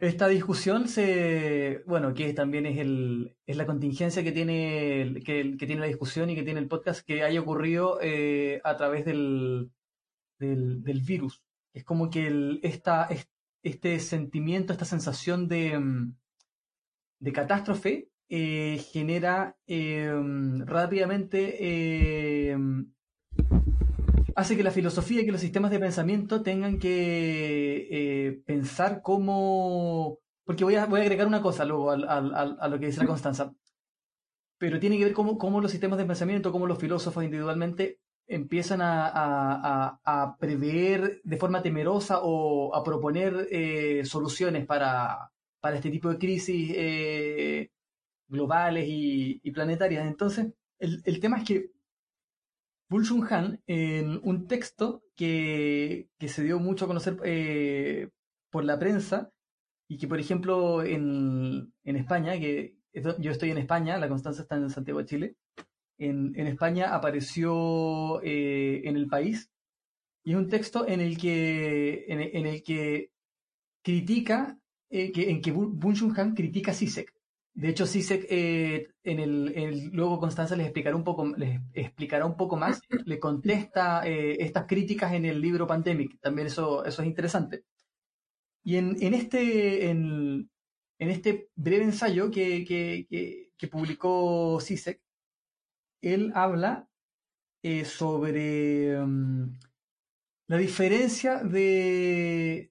esta 0.00 0.28
discusión 0.28 0.88
se, 0.88 1.82
bueno, 1.86 2.14
que 2.14 2.32
también 2.32 2.64
es, 2.64 2.78
el, 2.78 3.36
es 3.46 3.56
la 3.56 3.66
contingencia 3.66 4.24
que 4.24 4.32
tiene, 4.32 5.20
que, 5.24 5.56
tiene 5.58 5.80
la 5.80 5.86
discusión 5.86 6.30
y 6.30 6.34
que 6.34 6.42
tiene 6.42 6.60
el 6.60 6.68
podcast, 6.68 7.06
que 7.06 7.22
haya 7.22 7.40
ocurrido 7.40 7.98
eh, 8.00 8.60
a 8.64 8.76
través 8.78 9.04
del, 9.04 9.70
del, 10.38 11.02
virus. 11.06 11.42
Es 11.74 11.84
como 11.84 12.08
que 12.08 12.26
el, 12.26 12.60
esta, 12.62 13.08
este 13.62 14.00
sentimiento, 14.00 14.72
esta 14.72 14.86
sensación 14.86 15.48
de, 15.48 15.78
mm, 15.78 16.16
de 17.20 17.32
catástrofe 17.32 18.08
eh, 18.30 18.78
genera 18.92 19.58
eh, 19.66 20.10
rápidamente 20.64 22.54
hace 24.40 24.56
que 24.56 24.62
la 24.62 24.70
filosofía 24.70 25.22
y 25.22 25.26
que 25.26 25.32
los 25.32 25.40
sistemas 25.40 25.70
de 25.70 25.78
pensamiento 25.78 26.42
tengan 26.42 26.78
que 26.78 27.88
eh, 27.90 28.42
pensar 28.46 29.02
cómo... 29.02 30.18
Porque 30.44 30.64
voy 30.64 30.74
a, 30.74 30.84
a 30.84 30.86
agregar 30.86 31.26
una 31.26 31.42
cosa 31.42 31.64
luego 31.64 31.90
a, 31.90 32.68
lo 32.68 32.80
que 32.80 32.86
dice 32.86 33.00
la 33.00 33.06
Constanza, 33.06 33.52
pero 34.58 34.80
tiene 34.80 34.98
que 34.98 35.04
ver 35.04 35.12
cómo, 35.12 35.38
cómo 35.38 35.60
los 35.60 35.70
sistemas 35.70 35.98
de 35.98 36.06
pensamiento, 36.06 36.50
cómo 36.50 36.66
los 36.66 36.78
filósofos 36.78 37.22
individualmente 37.22 38.00
empiezan 38.26 38.80
a, 38.82 40.36
prever 40.38 41.20
de 41.22 41.36
forma 41.36 41.62
temerosa 41.62 42.20
o 42.22 42.74
a 42.74 42.82
proponer 42.82 43.48
eh, 43.50 44.04
soluciones 44.04 44.66
para, 44.66 45.30
para, 45.60 45.76
este 45.76 45.90
tipo 45.90 46.08
de 46.08 46.18
crisis 46.18 46.72
eh, 46.74 47.70
globales 48.28 48.86
y, 48.88 49.40
y, 49.42 49.50
planetarias. 49.50 50.06
Entonces, 50.06 50.52
el, 50.78 51.02
el 51.04 51.20
tema 51.20 51.38
es 51.38 51.44
que 51.44 51.70
Bull 52.90 53.06
Han, 53.30 53.62
en 53.68 54.20
un 54.24 54.48
texto 54.48 55.04
que, 55.14 56.08
se 56.18 56.42
dio 56.42 56.58
mucho 56.58 56.84
a 56.84 56.88
conocer 56.88 57.18
eh, 57.24 58.10
por 58.50 58.64
la 58.64 58.80
prensa 58.80 59.30
y 59.88 59.96
que, 59.96 60.08
por 60.08 60.18
ejemplo, 60.18 60.82
en, 60.82 61.72
España, 61.84 62.32
que 62.40 62.74
yo 62.92 63.30
estoy 63.30 63.50
en 63.50 63.58
España, 63.58 63.96
la 63.96 64.08
Constanza 64.08 64.42
está 64.42 64.56
en 64.56 64.70
Santiago 64.70 64.98
de 64.98 65.06
Chile, 65.06 65.36
en, 65.98 66.34
España 66.48 66.92
apareció 66.92 68.20
eh, 68.22 68.82
en 68.84 68.96
el 68.96 69.06
país 69.06 69.50
y 70.24 70.32
es 70.32 70.36
un 70.36 70.48
texto 70.48 70.88
en 70.88 71.00
el 71.00 71.16
que, 71.16 72.06
en, 72.08 72.46
el 72.46 72.62
que 72.64 73.12
critica, 73.84 74.58
eh, 74.90 75.12
que, 75.12 75.30
en 75.30 75.40
que 75.40 75.52
Bun 75.52 75.94
Han 76.16 76.34
critica 76.34 76.72
a 76.72 76.74
CISEC. 76.74 77.14
De 77.54 77.68
hecho, 77.68 77.86
sí 77.86 78.04
eh, 78.10 78.88
en 79.02 79.18
el, 79.18 79.90
luego 79.92 80.20
Constanza 80.20 80.56
les 80.56 80.66
explicará 80.66 80.96
un 80.96 81.04
poco, 81.04 81.26
les 81.36 81.60
explicará 81.74 82.24
un 82.24 82.36
poco 82.36 82.56
más, 82.56 82.80
le 83.04 83.18
contesta 83.18 84.06
eh, 84.06 84.36
estas 84.40 84.66
críticas 84.66 85.12
en 85.12 85.24
el 85.24 85.40
libro 85.40 85.66
Pandemic. 85.66 86.18
También 86.20 86.46
eso, 86.46 86.84
eso 86.84 87.02
es 87.02 87.08
interesante. 87.08 87.64
Y 88.62 88.76
en, 88.76 88.96
en 89.02 89.14
este, 89.14 89.90
en, 89.90 90.50
este 90.98 91.48
breve 91.56 91.84
ensayo 91.84 92.30
que, 92.30 92.64
que, 92.64 93.68
publicó 93.68 94.58
Sisek, 94.60 95.00
él 96.02 96.32
habla 96.34 96.88
eh, 97.62 97.84
sobre 97.84 98.98
mm, 99.04 99.58
la 100.46 100.56
diferencia 100.56 101.42
de, 101.42 102.69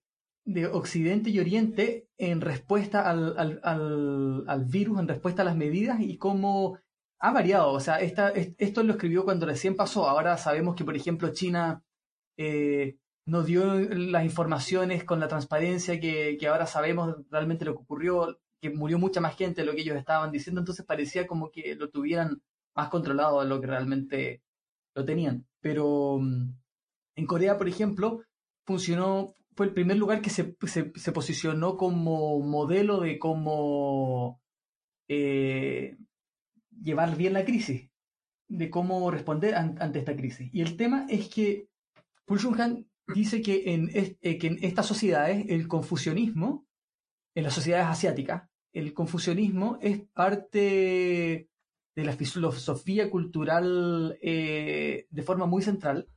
de 0.53 0.68
Occidente 0.68 1.29
y 1.29 1.39
Oriente 1.39 2.08
en 2.18 2.41
respuesta 2.41 3.10
al, 3.10 3.36
al, 3.38 4.44
al, 4.48 4.65
virus, 4.65 5.00
en 5.00 5.08
respuesta 5.08 5.44
a 5.44 5.46
las 5.46 5.56
medidas 5.56 6.01
y 6.01 6.18
cómo 6.18 6.79
ha 7.20 7.32
variado. 7.32 7.72
O 7.72 7.79
sea, 7.79 8.00
esta, 8.01 8.29
esto 8.29 8.84
lo 8.84 8.94
escribió 8.94 9.24
cuando 9.24 9.46
recién 9.46 9.75
pasó. 9.75 10.08
Ahora 10.10 10.38
sabemos 10.38 10.75
que, 10.75 10.84
por 10.84 10.96
ejemplo, 10.96 11.32
China 11.34 11.84
eh, 12.38 12.98
nos 13.25 13.46
dio 13.46 13.75
las 13.75 14.25
informaciones 14.25 15.03
con 15.03 15.20
la 15.20 15.27
transparencia 15.27 16.00
que, 16.00 16.38
que, 16.39 16.48
ahora 16.48 16.65
sabemos 16.65 17.15
realmente 17.29 17.65
lo 17.65 17.75
que 17.75 17.84
ocurrió, 17.84 18.39
que 18.60 18.72
murió 18.72 18.98
mucha 18.98 19.22
más 19.22 19.38
gente 19.38 19.62
de 19.62 19.68
lo 19.68 19.74
que 19.74 19.82
ellos 19.82 19.98
estaban 19.98 20.32
diciendo, 20.32 20.62
entonces 20.62 20.86
parecía 20.86 21.27
como 21.27 21.51
que 21.51 21.75
lo 21.75 21.89
tuvieran 21.89 22.41
más 22.75 22.89
controlado 22.89 23.41
de 23.41 23.48
lo 23.48 23.62
que 23.62 23.68
realmente 23.68 24.41
lo 24.96 25.06
tenían. 25.06 25.46
Pero 25.62 26.18
mm, 26.20 26.53
en 27.18 27.25
Corea, 27.27 27.58
por 27.58 27.68
ejemplo, 27.68 28.22
funcionó, 28.65 29.36
fue 29.60 29.66
el 29.66 29.74
primer 29.74 29.98
lugar 29.98 30.22
que 30.22 30.30
se, 30.30 30.46
posicionó 31.12 31.75
como 31.75 32.39
modelo 32.39 33.01
de 33.01 33.20
cómo 33.20 34.42
eh, 35.10 35.98
llevar 36.82 37.18
bien 37.18 37.34
la 37.34 37.44
crisis, 37.44 37.92
de 38.48 38.70
cómo 38.70 39.12
responder 39.12 39.56
ante 39.56 40.00
esta 40.00 40.16
crisis. 40.16 40.50
Y 40.54 40.62
el 40.62 40.78
tema 40.78 41.08
es 41.10 41.28
que 41.28 41.68
Pul 42.24 42.39
Han 42.58 42.88
dice 43.13 43.42
que 43.42 43.74
en, 43.74 43.89
eh, 43.94 44.38
que 44.38 44.48
en 44.48 44.60
estas 44.62 44.86
sociedades 44.86 45.46
el 45.50 45.68
confucianismo, 45.68 46.66
en 47.36 47.44
las 47.44 47.54
sociedades 47.54 47.88
asiáticas, 47.88 48.50
el 48.72 48.94
confucianismo 48.94 49.78
es 49.82 50.00
parte 50.13 51.50
de 51.98 52.06
la 52.06 52.13
filosofía 52.13 53.10
cultural 53.10 54.18
eh, 54.22 55.06
de 55.10 55.22
forma 55.22 55.48
muy 55.48 55.62
central 55.63 56.08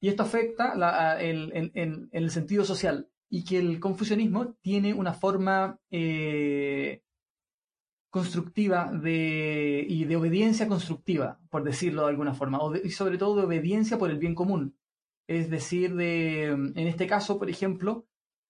y 0.00 0.08
esto 0.08 0.22
afecta 0.22 1.20
en, 1.20 2.08
el 2.12 2.30
sentido 2.30 2.64
social 2.64 3.08
y 3.28 3.44
que 3.44 3.58
el 3.58 3.78
confucianismo 3.78 4.54
tiene 4.60 4.94
una 4.94 5.12
forma 5.12 5.78
eh, 5.90 7.02
constructiva 8.10 8.90
de, 8.90 9.86
y 9.88 10.04
de 10.04 10.16
obediencia 10.16 10.66
constructiva, 10.66 11.38
por 11.48 11.62
decirlo 11.62 12.02
de 12.02 12.08
alguna 12.08 12.34
forma, 12.34 12.58
y 12.82 12.90
sobre 12.90 13.18
todo 13.18 13.36
de 13.36 13.44
obediencia 13.44 13.98
por 13.98 14.10
el 14.10 14.18
bien 14.18 14.34
común. 14.34 14.76
Es 15.28 15.48
decir, 15.48 15.94
de, 15.94 16.46
en 16.46 16.76
este 16.76 17.06
caso, 17.06 17.38
por 17.38 17.48
ejemplo, 17.48 18.04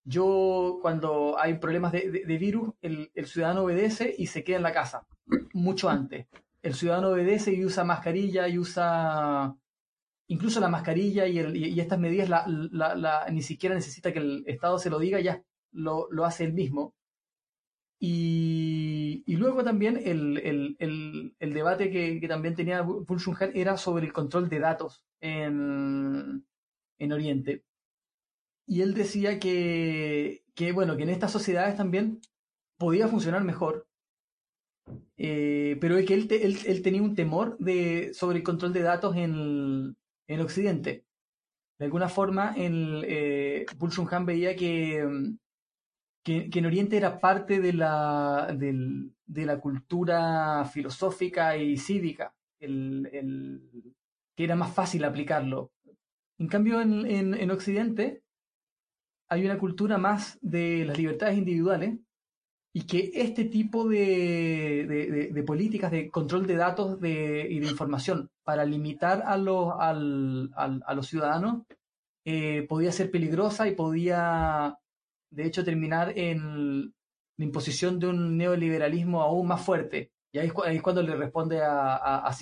yo 0.04 0.78
cuando 0.80 1.38
hay 1.38 1.59
problemas 1.59 1.92
de, 1.92 2.38
virus, 2.40 2.73
el, 2.80 3.11
ciudadano 3.26 3.64
obedece 3.64 4.14
y 4.16 4.28
se 4.28 4.45
queda 4.45 4.57
en 4.57 4.62
la 4.62 4.73
casa, 4.73 5.07
mucho 5.52 5.90
antes. 5.90 6.26
El 6.62 6.75
ciudadano 6.75 7.11
obedece 7.11 7.52
y 7.52 7.64
usa 7.64 7.85
mascarilla 7.85 8.49
y 8.49 8.59
usa 8.59 9.54
incluso 10.30 10.60
la 10.60 10.68
mascarilla 10.68 11.26
y, 11.26 11.80
estas 11.80 11.99
medidas 11.99 12.46
ni 13.32 13.42
siquiera 13.42 13.75
necesita 13.75 14.12
que 14.12 14.20
el 14.20 14.44
Estado 14.46 14.78
se 14.78 14.88
lo 14.88 15.00
diga, 15.00 15.20
ya 15.20 15.42
lo, 15.72 16.08
hace 16.25 16.44
él 16.44 16.52
mismo. 16.52 16.94
Y, 17.99 19.25
luego 19.26 19.64
también 19.64 20.00
el, 20.02 21.37
debate 21.40 21.90
que, 21.90 22.28
también 22.28 22.54
tenía 22.54 22.82
Bulshunhan 22.82 23.50
era 23.54 23.76
sobre 23.76 24.06
el 24.06 24.12
control 24.12 24.49
de 24.49 24.60
datos 24.60 25.04
en, 25.20 26.46
Oriente. 27.00 27.64
Y 28.66 28.82
él 28.82 28.94
decía 28.94 29.40
que, 29.40 30.44
bueno, 30.72 30.96
que 30.96 31.02
en 31.02 31.10
estas 31.10 31.32
sociedades 31.32 31.76
también 31.76 32.21
podía 32.78 33.08
funcionar 33.08 33.43
mejor, 33.43 33.88
eh, 35.16 35.76
pero 35.80 35.99
es 35.99 36.06
que 36.06 36.14
él, 36.14 36.28
él, 36.30 36.82
tenía 36.82 37.02
un 37.02 37.16
temor 37.16 37.58
sobre 38.12 38.38
el 38.38 38.45
control 38.45 38.73
de 38.73 38.82
datos 38.82 39.16
en, 39.16 39.97
en 40.30 40.40
Occidente. 40.40 41.04
De 41.78 41.86
alguna 41.86 42.08
forma, 42.08 42.54
el, 42.56 43.04
eh, 43.06 43.66
Han 44.12 44.26
veía 44.26 44.54
que, 44.54 45.04
que, 46.23 46.49
en 46.52 46.66
Oriente 46.66 46.97
era 46.97 47.19
parte 47.19 47.60
de 47.60 47.73
la, 47.73 48.56
de 48.56 49.47
la 49.47 49.60
cultura 49.60 50.64
filosófica 50.66 51.56
y 51.56 51.76
cívica, 51.76 52.32
que 52.60 54.45
era 54.45 54.54
más 54.54 54.73
fácil 54.73 55.04
aplicarlo. 55.04 55.73
En 56.38 56.47
cambio, 56.47 56.80
en, 56.80 57.34
en, 57.34 57.50
Occidente 57.50 58.23
hay 59.28 59.45
una 59.45 59.58
cultura 59.58 59.99
más 59.99 60.38
de 60.40 60.84
las 60.84 60.97
libertades 60.97 61.38
individuales 61.38 61.99
y 62.73 62.87
que 62.87 63.11
este 63.15 63.45
tipo 63.45 63.89
de, 63.89 65.43
políticas 65.47 65.91
de 65.91 66.11
control 66.11 66.47
de 66.47 66.56
datos 66.56 66.99
y 67.02 67.59
de 67.59 67.67
información 67.67 68.30
para 68.45 68.65
limitar 68.65 69.23
a 69.26 69.37
los, 69.37 69.75
a 69.76 70.95
los 70.95 71.06
ciudadanos 71.06 71.63
eh, 72.25 72.67
podía 72.69 72.93
ser 72.93 73.11
peligrosa 73.11 73.67
y 73.67 73.75
podía, 73.75 74.78
de 75.30 75.47
hecho, 75.47 75.65
terminar 75.65 76.13
en 76.17 76.95
la 77.37 77.45
imposición 77.45 77.99
de 77.99 78.06
un 78.09 78.37
neoliberalismo 78.37 79.23
aún 79.23 79.49
más 79.49 79.63
fuerte. 79.63 80.13
Y 80.30 80.39
ahí 80.39 80.52
es, 80.67 80.83
cuando 80.83 81.02
le 81.02 81.17
responde 81.17 81.63
a, 81.63 81.97
a, 81.97 82.37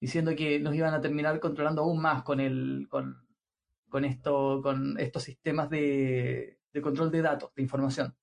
diciendo 0.00 0.34
que 0.36 0.58
nos 0.60 0.74
iban 0.74 0.92
a 0.92 1.00
terminar 1.00 1.40
controlando 1.40 1.82
aún 1.82 2.02
más 2.02 2.22
con, 2.22 2.40
el, 2.40 2.88
con, 2.90 4.04
esto, 4.04 4.60
con 4.62 4.98
estos 4.98 5.22
sistemas 5.22 5.70
de 5.70 6.58
control 6.82 7.10
de 7.10 7.22
datos, 7.22 7.54
de 7.54 7.62
información. 7.62 8.14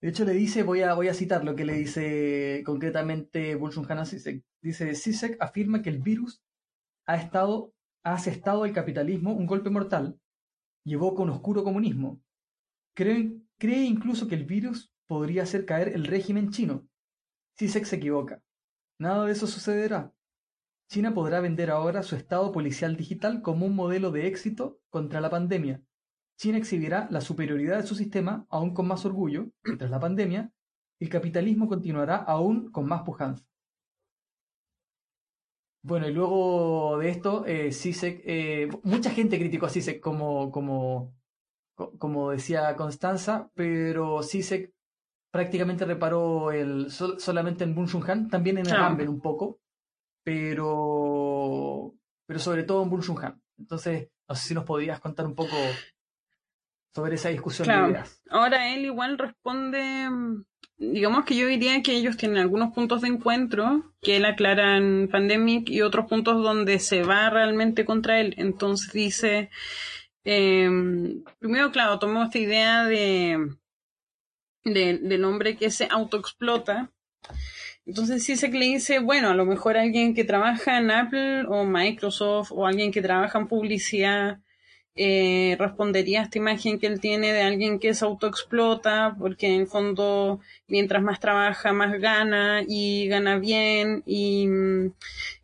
De 0.00 0.08
hecho, 0.10 0.24
le 0.24 0.32
dice, 0.32 0.62
voy 0.62 0.82
a, 0.82 0.94
voy 0.94 1.08
a 1.08 1.14
citar 1.14 1.44
lo 1.44 1.56
que 1.56 1.64
le 1.64 1.74
dice 1.74 2.62
concretamente 2.66 3.54
Bulshun 3.54 3.90
a 3.90 4.04
Sisek. 4.04 4.44
Dice, 4.60 4.94
Sisek 4.94 5.36
afirma 5.40 5.80
que 5.82 5.90
el 5.90 6.00
virus 6.00 6.42
ha, 7.06 7.16
estado, 7.16 7.74
ha 8.04 8.14
asestado 8.14 8.64
al 8.64 8.72
capitalismo 8.72 9.32
un 9.32 9.46
golpe 9.46 9.70
mortal 9.70 10.20
y 10.84 10.94
evoca 10.94 11.22
un 11.22 11.30
oscuro 11.30 11.64
comunismo. 11.64 12.20
Cree, 12.94 13.40
cree 13.58 13.84
incluso 13.84 14.28
que 14.28 14.34
el 14.34 14.44
virus 14.44 14.92
podría 15.06 15.44
hacer 15.44 15.64
caer 15.64 15.88
el 15.88 16.04
régimen 16.04 16.50
chino. 16.50 16.86
Sisek 17.54 17.84
se 17.84 17.96
equivoca. 17.96 18.42
Nada 18.98 19.24
de 19.24 19.32
eso 19.32 19.46
sucederá. 19.46 20.12
China 20.88 21.14
podrá 21.14 21.40
vender 21.40 21.70
ahora 21.70 22.02
su 22.02 22.16
estado 22.16 22.52
policial 22.52 22.96
digital 22.96 23.40
como 23.42 23.66
un 23.66 23.74
modelo 23.74 24.10
de 24.10 24.26
éxito 24.26 24.78
contra 24.90 25.20
la 25.20 25.30
pandemia 25.30 25.82
China 26.36 26.58
exhibirá 26.58 27.08
la 27.10 27.20
superioridad 27.20 27.78
de 27.78 27.86
su 27.86 27.94
sistema 27.94 28.46
aún 28.50 28.74
con 28.74 28.86
más 28.86 29.04
orgullo, 29.04 29.48
y 29.64 29.76
tras 29.76 29.90
la 29.90 30.00
pandemia, 30.00 30.52
el 31.00 31.08
capitalismo 31.08 31.68
continuará 31.68 32.16
aún 32.16 32.70
con 32.70 32.86
más 32.86 33.02
pujanza. 33.02 33.44
Bueno, 35.82 36.08
y 36.08 36.12
luego 36.12 36.98
de 36.98 37.10
esto, 37.10 37.46
eh, 37.46 37.70
eh, 37.72 38.68
mucha 38.82 39.10
gente 39.10 39.38
criticó 39.38 39.66
a 39.66 39.70
CISEC 39.70 40.00
como, 40.00 40.50
como, 40.50 41.14
como 41.98 42.32
decía 42.32 42.74
Constanza, 42.74 43.50
pero 43.54 44.22
CISEC 44.22 44.72
prácticamente 45.30 45.84
reparó 45.84 46.50
el, 46.50 46.90
solamente 46.90 47.62
en 47.62 47.74
Bun 47.74 47.88
Han, 48.08 48.28
también 48.28 48.58
en 48.58 48.66
el 48.66 48.74
Amber 48.74 49.08
un 49.08 49.20
poco, 49.20 49.60
pero, 50.24 51.94
pero 52.26 52.40
sobre 52.40 52.64
todo 52.64 52.82
en 52.82 52.90
Bun 52.90 53.02
Han. 53.22 53.40
Entonces, 53.56 54.08
no 54.28 54.34
sé 54.34 54.48
si 54.48 54.54
nos 54.54 54.64
podrías 54.64 54.98
contar 54.98 55.24
un 55.24 55.36
poco 55.36 55.54
sobre 56.96 57.16
esa 57.16 57.28
discusión 57.28 57.68
de 57.68 57.90
ideas. 57.90 58.22
Ahora 58.30 58.72
él 58.72 58.86
igual 58.86 59.18
responde, 59.18 60.08
digamos 60.78 61.26
que 61.26 61.36
yo 61.36 61.46
diría 61.46 61.82
que 61.82 61.94
ellos 61.94 62.16
tienen 62.16 62.38
algunos 62.38 62.72
puntos 62.72 63.02
de 63.02 63.08
encuentro 63.08 63.92
que 64.00 64.16
él 64.16 64.24
aclara 64.24 64.78
en 64.78 65.06
Pandemic 65.12 65.68
y 65.68 65.82
otros 65.82 66.06
puntos 66.06 66.42
donde 66.42 66.78
se 66.78 67.02
va 67.02 67.28
realmente 67.28 67.84
contra 67.84 68.18
él. 68.18 68.34
Entonces 68.38 68.94
dice, 68.94 69.50
em, 70.24 71.22
primero, 71.38 71.70
claro, 71.70 71.98
tomó 71.98 72.22
esta 72.24 72.38
idea 72.38 72.86
de, 72.86 73.46
del 74.64 75.24
hombre 75.26 75.58
que 75.58 75.70
se 75.70 75.88
autoexplota. 75.90 76.92
Entonces 77.84 78.24
sí 78.24 78.36
se 78.36 78.48
le 78.48 78.64
dice, 78.64 79.00
bueno, 79.00 79.28
a 79.28 79.34
lo 79.34 79.44
mejor 79.44 79.76
alguien 79.76 80.14
que 80.14 80.24
trabaja 80.24 80.78
en 80.78 80.90
Apple 80.90 81.44
o 81.46 81.66
Microsoft 81.66 82.52
o 82.52 82.66
alguien 82.66 82.90
que 82.90 83.02
trabaja 83.02 83.38
en 83.38 83.48
publicidad 83.48 84.38
eh, 84.96 85.56
respondería 85.58 86.20
a 86.20 86.24
esta 86.24 86.38
imagen 86.38 86.78
que 86.78 86.86
él 86.86 87.00
tiene 87.00 87.32
de 87.32 87.42
alguien 87.42 87.78
que 87.78 87.92
se 87.94 88.04
autoexplota, 88.04 89.14
porque 89.18 89.46
en 89.46 89.60
el 89.60 89.66
fondo 89.66 90.40
mientras 90.68 91.02
más 91.02 91.20
trabaja, 91.20 91.72
más 91.74 92.00
gana 92.00 92.62
y 92.66 93.06
gana 93.08 93.38
bien 93.38 94.02
y 94.06 94.48
mm, 94.48 94.92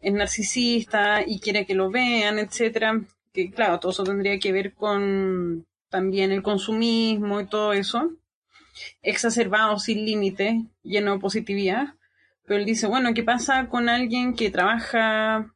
es 0.01 0.13
narcisista 0.15 1.23
y 1.27 1.39
quiere 1.41 1.67
que 1.67 1.75
lo 1.75 1.91
vean, 1.91 2.39
etcétera. 2.39 3.03
Que 3.35 3.51
claro, 3.51 3.79
todo 3.79 3.93
eso 3.93 4.05
tendría 4.05 4.39
que 4.39 4.53
ver 4.53 4.75
con 4.75 5.67
también 5.91 6.33
el 6.33 6.43
consumismo 6.43 7.41
y 7.41 7.47
todo 7.47 7.73
eso. 7.75 8.11
exacerbado, 9.03 9.79
sin 9.79 10.05
límite, 10.07 10.65
lleno 10.83 11.15
de 11.15 11.21
positividad. 11.21 11.95
Pero 12.47 12.61
él 12.61 12.67
dice, 12.67 12.87
bueno, 12.87 13.15
¿qué 13.15 13.23
pasa 13.23 13.69
con 13.69 13.89
alguien 13.89 14.35
que 14.35 14.51
trabaja? 14.51 15.52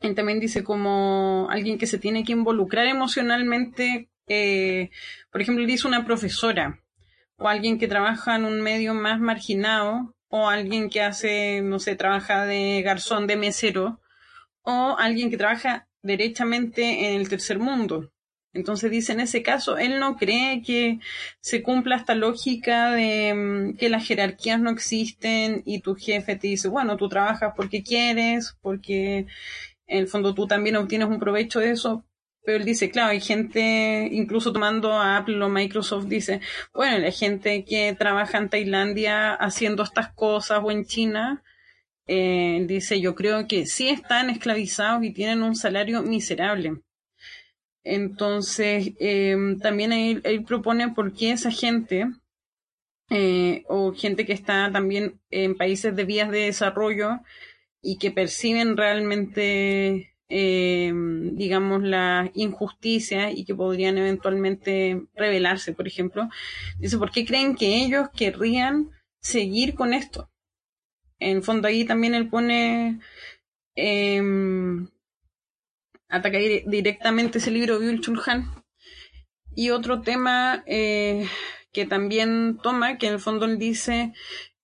Él 0.00 0.14
también 0.14 0.40
dice 0.40 0.64
como 0.64 1.48
alguien 1.50 1.78
que 1.78 1.86
se 1.86 1.98
tiene 1.98 2.24
que 2.24 2.32
involucrar 2.32 2.86
emocionalmente, 2.86 4.08
eh, 4.26 4.90
por 5.30 5.42
ejemplo, 5.42 5.66
dice 5.66 5.86
una 5.86 6.04
profesora 6.04 6.80
o 7.36 7.48
alguien 7.48 7.78
que 7.78 7.88
trabaja 7.88 8.36
en 8.36 8.44
un 8.44 8.60
medio 8.62 8.94
más 8.94 9.20
marginado 9.20 10.14
o 10.28 10.48
alguien 10.48 10.88
que 10.90 11.02
hace, 11.02 11.60
no 11.62 11.78
sé, 11.78 11.96
trabaja 11.96 12.46
de 12.46 12.82
garzón, 12.82 13.26
de 13.26 13.36
mesero 13.36 14.00
o 14.62 14.96
alguien 14.98 15.30
que 15.30 15.36
trabaja 15.36 15.88
derechamente 16.02 17.08
en 17.08 17.20
el 17.20 17.28
tercer 17.28 17.58
mundo. 17.58 18.12
Entonces 18.52 18.90
dice, 18.90 19.12
en 19.12 19.20
ese 19.20 19.42
caso, 19.42 19.78
él 19.78 20.00
no 20.00 20.16
cree 20.16 20.62
que 20.62 20.98
se 21.40 21.62
cumpla 21.62 21.96
esta 21.96 22.14
lógica 22.14 22.90
de 22.90 23.32
mm, 23.34 23.76
que 23.76 23.88
las 23.88 24.06
jerarquías 24.06 24.60
no 24.60 24.70
existen 24.70 25.62
y 25.64 25.80
tu 25.80 25.94
jefe 25.94 26.36
te 26.36 26.48
dice, 26.48 26.68
bueno, 26.68 26.96
tú 26.96 27.08
trabajas 27.08 27.52
porque 27.56 27.82
quieres, 27.82 28.56
porque 28.60 29.26
en 29.90 29.98
el 29.98 30.08
fondo 30.08 30.34
tú 30.34 30.46
también 30.46 30.76
obtienes 30.76 31.08
un 31.08 31.18
provecho 31.18 31.60
de 31.60 31.70
eso. 31.72 32.04
Pero 32.42 32.58
él 32.58 32.64
dice, 32.64 32.90
claro, 32.90 33.10
hay 33.10 33.20
gente, 33.20 34.08
incluso 34.10 34.52
tomando 34.52 34.92
a 34.92 35.18
Apple 35.18 35.42
o 35.42 35.48
Microsoft, 35.50 36.06
dice, 36.06 36.40
bueno, 36.72 36.98
la 36.98 37.10
gente 37.10 37.64
que 37.64 37.94
trabaja 37.98 38.38
en 38.38 38.48
Tailandia 38.48 39.34
haciendo 39.34 39.82
estas 39.82 40.12
cosas 40.14 40.60
o 40.62 40.70
en 40.70 40.86
China, 40.86 41.42
eh, 42.06 42.64
dice, 42.66 43.00
yo 43.00 43.14
creo 43.14 43.46
que 43.46 43.66
sí 43.66 43.88
están 43.88 44.30
esclavizados 44.30 45.04
y 45.04 45.12
tienen 45.12 45.42
un 45.42 45.54
salario 45.54 46.02
miserable. 46.02 46.80
Entonces, 47.84 48.92
em, 49.00 49.58
también 49.58 49.92
él, 49.92 50.44
propone 50.46 50.90
por 50.90 51.12
qué 51.12 51.32
esa 51.32 51.50
gente, 51.50 52.06
eh, 53.10 53.64
o 53.68 53.92
gente 53.92 54.24
que 54.24 54.32
está 54.32 54.70
también 54.72 55.20
en 55.30 55.56
países 55.56 55.94
de 55.94 56.04
vías 56.04 56.30
de 56.30 56.46
desarrollo 56.46 57.20
y 57.82 57.98
que 57.98 58.10
perciben 58.10 58.76
realmente, 58.76 60.14
em, 60.28 61.36
digamos, 61.36 61.82
la 61.82 62.30
injusticia 62.34 63.30
y 63.30 63.44
que 63.44 63.54
podrían 63.54 63.98
eventualmente 63.98 65.02
rebelarse, 65.14 65.72
por 65.72 65.86
ejemplo, 65.86 66.28
dice, 66.78 66.98
¿por 66.98 67.10
qué 67.10 67.24
creen 67.24 67.56
que 67.56 67.84
ellos 67.84 68.08
querrían 68.16 68.90
seguir 69.20 69.74
con 69.74 69.94
esto? 69.94 70.30
En 71.18 71.38
el 71.38 71.42
fondo 71.42 71.68
ahí 71.68 71.84
también 71.84 72.14
él 72.14 72.28
pone... 72.28 73.00
Eh, 73.76 74.20
ataca 76.10 76.38
directamente 76.38 77.38
ese 77.38 77.50
libro 77.50 77.78
Byul 77.78 78.00
Chulhan. 78.00 78.50
Y 79.54 79.70
otro 79.70 80.02
tema 80.02 80.62
eh, 80.66 81.26
que 81.72 81.86
también 81.86 82.58
toma, 82.62 82.98
que 82.98 83.06
en 83.06 83.14
el 83.14 83.20
fondo 83.20 83.46
él 83.46 83.58
dice, 83.58 84.12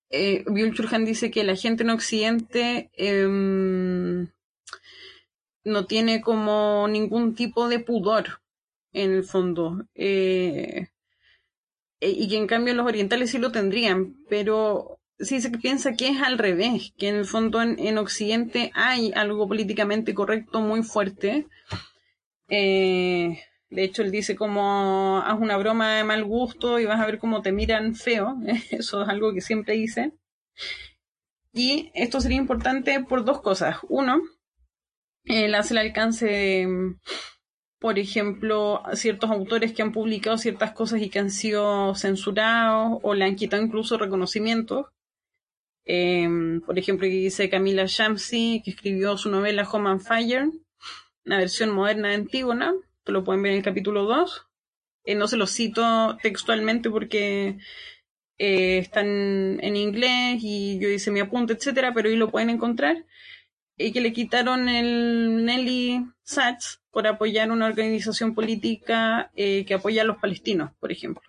eh, 0.09 0.43
Chulhan 0.73 1.05
dice 1.05 1.31
que 1.31 1.43
la 1.43 1.55
gente 1.55 1.83
en 1.83 1.89
Occidente 1.89 2.89
em, 2.93 4.27
no 5.63 5.85
tiene 5.85 6.21
como 6.21 6.87
ningún 6.87 7.35
tipo 7.35 7.67
de 7.67 7.79
pudor, 7.79 8.41
en 8.93 9.11
el 9.11 9.23
fondo. 9.23 9.85
Eh, 9.95 10.87
y 11.99 12.27
que 12.29 12.37
en 12.37 12.47
cambio 12.47 12.73
los 12.73 12.85
orientales 12.85 13.31
sí 13.31 13.37
lo 13.37 13.51
tendrían, 13.51 14.15
pero 14.29 14.99
sí 15.19 15.41
se 15.41 15.49
piensa 15.49 15.93
que 15.93 16.09
es 16.09 16.21
al 16.21 16.37
revés, 16.37 16.93
que 16.97 17.09
en 17.09 17.15
el 17.15 17.25
fondo 17.25 17.61
en, 17.61 17.97
Occidente 17.97 18.71
hay 18.75 19.11
algo 19.15 19.47
políticamente 19.47 20.13
correcto 20.13 20.61
muy 20.61 20.83
fuerte. 20.83 21.47
Eh, 22.49 23.39
de 23.69 23.83
hecho, 23.83 24.01
él 24.01 24.11
dice 24.11 24.35
como 24.35 25.21
haz 25.25 25.39
una 25.39 25.57
broma 25.57 25.95
de 25.95 26.03
mal 26.03 26.23
gusto 26.23 26.79
y 26.79 26.85
vas 26.85 27.01
a 27.01 27.05
ver 27.05 27.19
cómo 27.19 27.41
te 27.41 27.51
miran 27.51 27.95
feo. 27.95 28.37
Eso 28.71 29.03
es 29.03 29.09
algo 29.09 29.33
que 29.33 29.41
siempre 29.41 29.73
dice. 29.73 30.13
Y 31.53 31.91
esto 31.95 32.21
sería 32.21 32.37
importante 32.37 33.03
por 33.03 33.25
dos 33.25 33.41
cosas. 33.41 33.77
Uno, 33.89 34.21
él 35.25 35.55
hace 35.55 35.73
el 35.73 35.79
alcance 35.79 36.25
de, 36.25 36.95
por 37.79 37.99
ejemplo, 37.99 38.83
ciertos 38.93 39.31
autores 39.31 39.73
que 39.73 39.81
han 39.81 39.91
publicado 39.91 40.37
ciertas 40.37 40.71
cosas 40.73 41.01
y 41.01 41.09
que 41.09 41.19
han 41.19 41.31
sido 41.31 41.95
censurados 41.95 42.99
o 43.01 43.15
le 43.15 43.25
han 43.25 43.35
quitado 43.35 43.63
incluso 43.63 43.97
reconocimientos. 43.97 44.85
Em, 45.85 46.61
por 46.61 46.77
ejemplo, 46.77 47.07
dice 47.07 47.49
Camila 47.49 47.85
Shamsi, 47.87 48.61
que 48.63 48.71
escribió 48.71 49.17
su 49.17 49.29
novela 49.29 49.67
Home 49.69 49.89
and 49.89 50.01
Fire, 50.01 50.49
una 51.25 51.37
versión 51.39 51.71
moderna 51.71 52.09
de 52.09 52.15
Antígona, 52.15 52.73
lo 53.11 53.23
pueden 53.23 53.41
ver 53.41 53.51
en 53.53 53.57
el 53.59 53.63
capítulo 53.63 54.03
2. 54.03 54.47
Eh, 55.05 55.15
no 55.15 55.27
se 55.27 55.37
lo 55.37 55.47
cito 55.47 56.17
textualmente 56.21 56.89
porque 56.89 57.57
eh, 58.37 58.77
están 58.79 59.07
en 59.07 59.75
inglés 59.75 60.39
y 60.41 60.79
yo 60.79 60.89
hice 60.89 61.11
mi 61.11 61.19
apunte, 61.19 61.53
etcétera, 61.53 61.93
pero 61.93 62.09
ahí 62.09 62.15
lo 62.15 62.31
pueden 62.31 62.49
encontrar. 62.49 63.05
Y 63.77 63.91
que 63.91 64.01
le 64.01 64.13
quitaron 64.13 64.69
el 64.69 65.45
Nelly 65.45 66.05
Sachs 66.23 66.81
por 66.91 67.07
apoyar 67.07 67.51
una 67.51 67.67
organización 67.67 68.33
política 68.35 69.31
eh, 69.35 69.65
que 69.65 69.75
apoya 69.75 70.01
a 70.01 70.05
los 70.05 70.17
palestinos, 70.17 70.71
por 70.79 70.91
ejemplo 70.91 71.21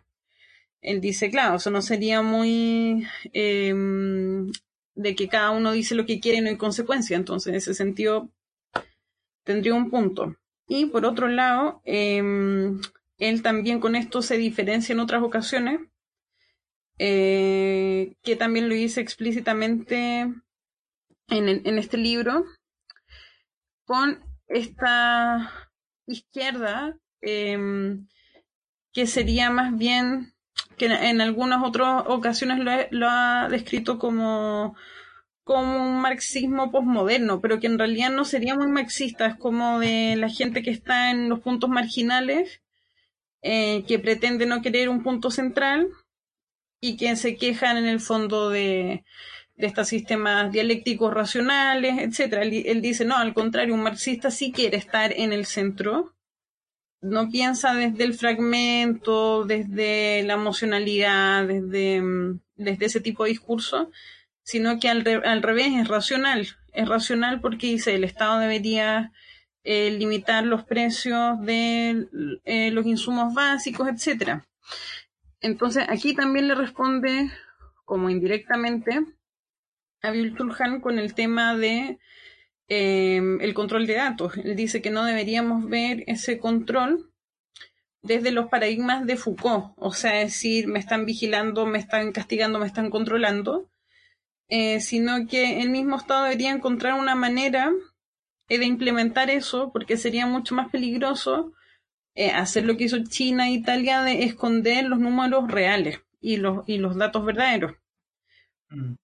él 0.80 1.00
dice, 1.00 1.30
claro, 1.30 1.56
eso 1.56 1.70
no 1.70 1.82
sería 1.82 2.22
muy 2.22 3.06
em, 3.32 4.50
de 4.94 5.14
que 5.14 5.28
cada 5.28 5.50
uno 5.50 5.72
dice 5.72 5.94
lo 5.94 6.06
que 6.06 6.20
quiere 6.20 6.38
y 6.38 6.40
no 6.40 6.48
hay 6.48 6.56
consecuencia. 6.56 7.16
Entonces, 7.16 7.48
en 7.48 7.56
ese 7.56 7.74
sentido, 7.74 8.30
tendría 9.44 9.74
un 9.74 9.90
punto. 9.90 10.36
Y 10.68 10.86
por 10.86 11.06
otro 11.06 11.28
lado, 11.28 11.80
em, 11.84 12.80
él 13.18 13.42
también 13.42 13.80
con 13.80 13.96
esto 13.96 14.22
se 14.22 14.36
diferencia 14.36 14.92
en 14.92 15.00
otras 15.00 15.22
ocasiones, 15.22 15.80
eh, 16.98 18.14
que 18.22 18.36
también 18.36 18.68
lo 18.68 18.74
dice 18.74 19.00
explícitamente 19.00 20.20
en, 20.20 21.48
en 21.48 21.78
este 21.78 21.96
libro, 21.96 22.44
con 23.84 24.22
esta 24.46 25.72
izquierda, 26.06 26.98
em, 27.20 28.06
que 28.92 29.06
sería 29.06 29.50
más 29.50 29.76
bien 29.76 30.34
que 30.76 30.86
en 30.86 31.20
algunas 31.20 31.64
otras 31.64 32.04
ocasiones 32.06 32.58
lo, 32.90 33.08
ha 33.08 33.48
descrito 33.48 33.98
como, 33.98 34.76
como 35.48 35.88
un 35.88 36.02
marxismo 36.02 36.70
posmoderno, 36.70 37.40
pero 37.40 37.58
que 37.58 37.68
en 37.68 37.78
realidad 37.78 38.10
no 38.10 38.26
sería 38.26 38.54
muy 38.54 38.66
marxista, 38.68 39.24
es 39.24 39.36
como 39.36 39.80
de 39.80 40.14
la 40.16 40.28
gente 40.28 40.62
que 40.62 40.70
está 40.70 41.10
en 41.10 41.30
los 41.30 41.40
puntos 41.40 41.70
marginales, 41.70 42.60
eh, 43.40 43.82
que 43.88 43.98
pretende 43.98 44.44
no 44.44 44.60
querer 44.60 44.90
un 44.90 45.02
punto 45.02 45.30
central 45.30 45.88
y 46.82 46.98
que 46.98 47.16
se 47.16 47.36
quejan 47.36 47.78
en 47.78 47.86
el 47.86 47.98
fondo 47.98 48.50
de, 48.50 49.04
de 49.56 49.66
estos 49.66 49.88
sistemas 49.88 50.52
dialécticos 50.52 51.14
racionales, 51.14 51.94
etcétera. 51.98 52.42
él, 52.42 52.82
dice, 52.82 53.06
no, 53.06 53.16
al 53.16 53.32
contrario, 53.32 53.72
un 53.72 53.82
marxista 53.82 54.30
sí 54.30 54.52
quiere 54.52 54.76
estar 54.76 55.14
en 55.16 55.32
el 55.32 55.46
centro. 55.46 56.12
No 57.00 57.30
piensa 57.30 57.72
desde 57.72 58.04
el 58.04 58.12
fragmento, 58.12 59.46
desde 59.46 60.24
la 60.24 60.34
emocionalidad, 60.34 61.46
desde, 61.46 62.02
mm, 62.02 62.40
desde 62.56 62.84
ese 62.84 63.00
tipo 63.00 63.24
de 63.24 63.30
discurso, 63.30 63.90
sino 64.48 64.80
que 64.80 64.88
al, 64.88 65.04
revés 65.42 65.68
es 65.74 65.88
racional. 65.88 66.48
Es 66.72 66.88
racional 66.88 67.40
porque 67.40 67.66
dice 67.66 67.94
el 67.94 68.04
Estado 68.04 68.38
debería 68.38 69.12
eh, 69.64 69.90
limitar 69.90 70.44
los 70.44 70.64
precios 70.64 71.40
de 71.40 72.06
eh, 72.44 72.70
los 72.70 72.86
insumos 72.86 73.34
básicos, 73.34 73.88
etcétera. 73.88 74.46
Entonces 75.40 75.84
aquí 75.88 76.14
también 76.14 76.48
le 76.48 76.54
responde, 76.54 77.30
como 77.84 78.10
indirectamente, 78.10 79.00
a 80.02 80.10
Bill 80.10 80.34
con 80.80 80.98
el 80.98 81.14
tema 81.14 81.56
de 81.56 81.98
Em, 82.70 83.40
el 83.40 83.54
control 83.54 83.86
de 83.86 83.94
datos. 83.94 84.36
Él 84.36 84.54
dice 84.54 84.82
que 84.82 84.90
no 84.90 85.04
deberíamos 85.04 85.68
ver 85.68 86.04
ese 86.06 86.38
control 86.38 87.10
desde 88.02 88.30
los 88.30 88.48
paradigmas 88.48 89.06
de 89.06 89.16
Foucault, 89.16 89.72
o 89.76 89.92
sea, 89.92 90.12
decir, 90.12 90.68
me 90.68 90.78
están 90.78 91.06
vigilando, 91.06 91.66
me 91.66 91.78
están 91.78 92.12
castigando, 92.12 92.58
me 92.58 92.66
están 92.66 92.90
controlando, 92.90 93.70
eh, 94.48 94.80
sino 94.80 95.26
que 95.26 95.60
el 95.60 95.70
mismo 95.70 95.96
Estado 95.96 96.24
debería 96.24 96.50
encontrar 96.50 96.98
una 96.98 97.14
manera 97.14 97.72
eh, 98.48 98.58
de 98.58 98.66
implementar 98.66 99.30
eso, 99.30 99.70
porque 99.72 99.96
sería 99.96 100.26
mucho 100.26 100.54
más 100.54 100.70
peligroso 100.70 101.52
eh, 102.14 102.30
hacer 102.30 102.64
lo 102.64 102.76
que 102.76 102.84
hizo 102.84 103.04
China 103.04 103.48
e 103.48 103.52
Italia 103.52 104.02
de 104.02 104.24
esconder 104.24 104.84
los 104.84 104.98
números 104.98 105.50
reales 105.50 106.00
y 106.20 106.36
los, 106.36 106.64
y 106.66 106.78
los 106.78 106.96
datos 106.96 107.24
verdaderos. 107.24 107.76
Mm. 108.70 108.94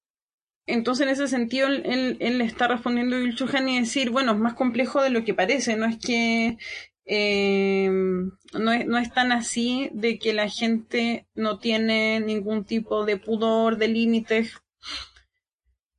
Entonces, 0.66 1.06
en 1.06 1.12
ese 1.12 1.28
sentido, 1.28 1.68
él, 1.68 2.16
le 2.18 2.44
está 2.44 2.68
respondiendo 2.68 3.16
a 3.16 3.70
y 3.70 3.80
decir, 3.80 4.10
bueno, 4.10 4.32
es 4.32 4.38
más 4.38 4.54
complejo 4.54 5.02
de 5.02 5.10
lo 5.10 5.22
que 5.22 5.34
parece, 5.34 5.76
no 5.76 5.84
es 5.84 5.98
que 5.98 6.56
eh, 7.04 7.90
no, 7.90 8.72
es, 8.72 8.86
no 8.86 8.98
es 8.98 9.12
tan 9.12 9.30
así 9.30 9.90
de 9.92 10.18
que 10.18 10.32
la 10.32 10.48
gente 10.48 11.26
no 11.34 11.58
tiene 11.58 12.20
ningún 12.20 12.64
tipo 12.64 13.04
de 13.04 13.18
pudor, 13.18 13.76
de 13.76 13.88
límites. 13.88 14.54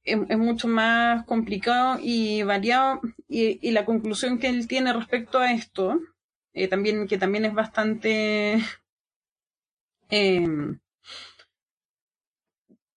Es, 0.05 0.37
mucho 0.37 0.67
más 0.67 1.25
complicado 1.25 1.99
y 2.01 2.43
variado. 2.43 3.01
Y, 3.27 3.71
la 3.71 3.85
conclusión 3.85 4.39
que 4.39 4.47
él 4.47 4.67
tiene 4.67 4.93
respecto 4.93 5.39
a 5.39 5.51
esto, 5.51 5.99
eh, 6.53 6.67
también, 6.67 7.07
que 7.07 7.17
también 7.17 7.45
es 7.45 7.53
bastante 7.53 8.61
eh, 10.09 10.47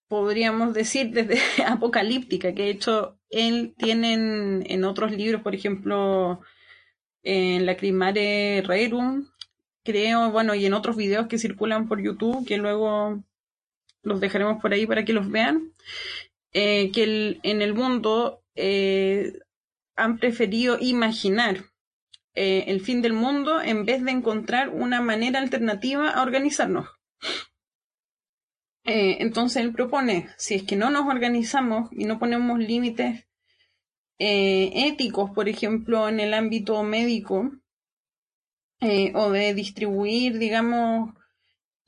podríamos 0.08 0.74
decir, 0.74 1.10
desde 1.12 1.38
apocalíptica, 1.66 2.54
que 2.54 2.62
de 2.64 2.70
hecho 2.70 3.18
él 3.30 3.74
tiene 3.78 4.14
en, 4.66 4.84
otros 4.84 5.12
libros, 5.12 5.42
por 5.42 5.54
ejemplo, 5.54 6.40
en 7.22 7.66
La 7.66 7.76
Crimare 7.76 8.62
Rerum, 8.66 9.28
creo, 9.84 10.30
bueno, 10.30 10.54
y 10.54 10.66
en 10.66 10.74
otros 10.74 10.96
videos 10.96 11.28
que 11.28 11.38
circulan 11.38 11.88
por 11.88 12.02
YouTube, 12.02 12.46
que 12.46 12.56
luego 12.56 13.22
los 14.02 14.20
dejaremos 14.20 14.60
por 14.62 14.72
ahí 14.72 14.86
para 14.86 15.04
que 15.04 15.12
los 15.12 15.30
vean, 15.30 15.72
eh, 16.60 16.90
que 16.90 17.38
en 17.44 17.62
el 17.62 17.72
mundo 17.72 18.42
eh, 18.56 19.38
han 19.94 20.18
preferido 20.18 20.76
imaginar 20.80 21.66
eh, 22.34 22.64
el 22.66 22.80
fin 22.80 23.00
del 23.00 23.12
mundo 23.12 23.62
en 23.62 23.84
vez 23.84 24.04
de 24.04 24.10
encontrar 24.10 24.70
una 24.70 25.00
manera 25.00 25.38
alternativa 25.38 26.10
a 26.10 26.20
organizarnos. 26.20 26.88
entonces 28.84 29.62
él 29.62 29.72
propone, 29.72 30.30
si 30.36 30.56
es 30.56 30.64
que 30.64 30.74
no 30.74 30.90
nos 30.90 31.06
organizamos 31.06 31.90
y 31.92 32.06
no 32.06 32.18
ponemos 32.18 32.58
límites 32.58 33.28
éticos, 34.18 35.30
por 35.30 35.48
ejemplo, 35.48 36.08
en 36.08 36.18
el 36.18 36.34
ámbito 36.34 36.82
médico, 36.82 37.52
o 39.14 39.30
de 39.30 39.54
distribuir, 39.54 40.38
digamos, 40.38 41.14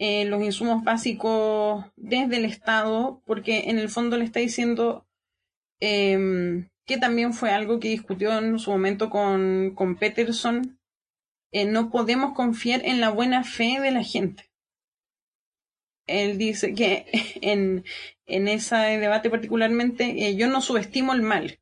eh, 0.02 0.24
los 0.24 0.42
insumos 0.42 0.82
básicos 0.82 1.84
desde 1.94 2.38
el 2.38 2.46
Estado, 2.46 3.22
porque 3.26 3.68
en 3.68 3.78
el 3.78 3.90
fondo 3.90 4.16
le 4.16 4.24
está 4.24 4.40
diciendo 4.40 5.06
em, 5.78 6.70
que 6.86 6.96
también 6.96 7.34
fue 7.34 7.50
algo 7.50 7.78
que 7.78 7.90
discutió 7.90 8.36
en 8.38 8.58
su 8.58 8.70
momento 8.70 9.10
con, 9.10 9.74
con 9.74 9.96
Peterson, 9.96 10.80
eh, 11.52 11.66
no 11.66 11.90
podemos 11.90 12.32
confiar 12.32 12.80
en 12.82 13.02
la 13.02 13.10
buena 13.10 13.44
fe 13.44 13.78
de 13.78 13.90
la 13.90 14.02
gente. 14.02 14.50
Él 16.06 16.38
dice 16.38 16.74
que 16.74 17.04
en, 17.42 17.84
en 18.24 18.48
ese 18.48 18.76
debate 18.76 19.28
particularmente, 19.28 20.28
eh, 20.28 20.34
yo 20.34 20.48
no 20.48 20.62
subestimo 20.62 21.12
el 21.12 21.20
mal. 21.20 21.60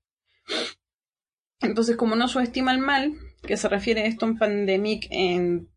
Entonces, 1.61 1.97
como 1.97 2.15
no 2.15 2.29
subestima 2.29 2.71
el 2.71 2.79
mal, 2.79 3.15
que 3.43 3.57
se 3.57 3.69
refiere 3.69 4.03
a 4.03 4.07
esto 4.07 4.27
en 4.27 4.39
Pandemic 4.39 5.09
en 5.11 5.69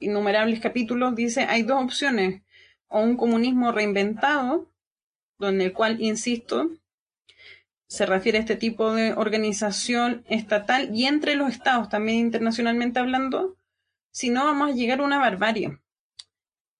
innumerables 0.00 0.60
capítulos, 0.60 1.14
dice, 1.14 1.42
hay 1.42 1.62
dos 1.62 1.82
opciones, 1.82 2.42
o 2.88 3.00
un 3.00 3.16
comunismo 3.16 3.70
reinventado, 3.70 4.68
donde 5.38 5.66
el 5.66 5.72
cual, 5.72 6.00
insisto, 6.00 6.70
se 7.86 8.06
refiere 8.06 8.38
a 8.38 8.40
este 8.42 8.56
tipo 8.56 8.92
de 8.92 9.12
organización 9.12 10.24
estatal 10.28 10.90
y 10.94 11.06
entre 11.06 11.34
los 11.36 11.50
estados, 11.50 11.88
también 11.88 12.18
internacionalmente 12.18 12.98
hablando, 12.98 13.56
si 14.10 14.30
no 14.30 14.44
vamos 14.44 14.70
a 14.70 14.74
llegar 14.74 15.00
a 15.00 15.04
una 15.04 15.18
barbarie. 15.18 15.78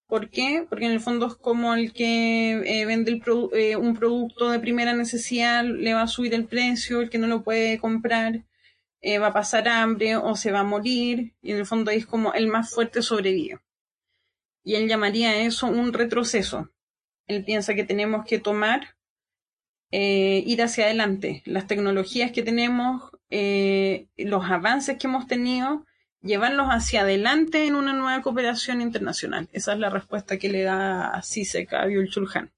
¿Por 0.07 0.31
qué? 0.31 0.67
Porque 0.69 0.87
en 0.87 0.93
el 0.93 1.01
fondo 1.01 1.27
es 1.29 1.37
como 1.37 1.75
el 1.75 1.93
que 1.93 2.63
eh, 2.65 2.85
vende 2.85 3.23
eh, 3.53 3.77
un 3.77 3.97
producto 3.97 4.51
de 4.51 4.59
primera 4.59 4.93
necesidad, 4.93 5.65
le 5.65 5.95
va 5.95 6.03
a 6.03 6.09
subir 6.09 6.35
el 6.35 6.47
precio, 6.47 7.01
el 7.01 7.11
que 7.11 7.19
no 7.19 7.29
lo 7.29 7.45
puede 7.45 7.79
comprar 7.79 8.45
eh, 9.01 9.19
va 9.19 9.29
a 9.29 9.33
pasar 9.33 9.69
hambre 9.69 10.17
o 10.17 10.37
se 10.37 10.53
va 10.53 10.61
a 10.61 10.65
morir, 10.65 11.35
y 11.43 11.53
en 11.53 11.59
el 11.59 11.67
fondo 11.67 11.91
es 11.91 12.07
como 12.07 12.33
el 12.35 12.49
más 12.49 12.71
fuerte 12.71 13.03
sobrevive. 13.03 13.61
Y 14.63 14.75
él 14.75 14.89
llamaría 14.89 15.43
eso 15.43 15.67
un 15.67 15.93
retroceso. 15.93 16.71
Él 17.27 17.45
piensa 17.45 17.75
que 17.75 17.85
tenemos 17.85 18.27
que 18.27 18.39
tomar, 18.39 18.97
eh, 19.91 20.43
ir 20.47 20.63
hacia 20.63 20.85
adelante. 20.85 21.43
Las 21.47 21.67
tecnologías 21.67 22.33
que 22.33 22.43
tenemos, 22.43 23.11
eh, 23.31 24.09
los 24.17 24.45
avances 24.45 24.99
que 24.99 25.07
hemos 25.07 25.27
tenido, 25.27 25.87
llevarlos 26.23 26.69
hacia 26.69 27.03
adelante 27.03 27.67
en 27.67 27.75
una 27.75 27.93
nueva 27.93 28.21
cooperación 28.23 28.83
internacional. 28.83 29.49
Esa 29.53 29.73
es 29.73 29.79
la 29.79 29.91
respuesta 29.91 30.39
que 30.39 30.51
le 30.51 30.63
da 30.63 31.21
Sisek 31.23 31.73
a 31.73 31.87
Byul 31.87 32.11
Chulhan. 32.11 32.53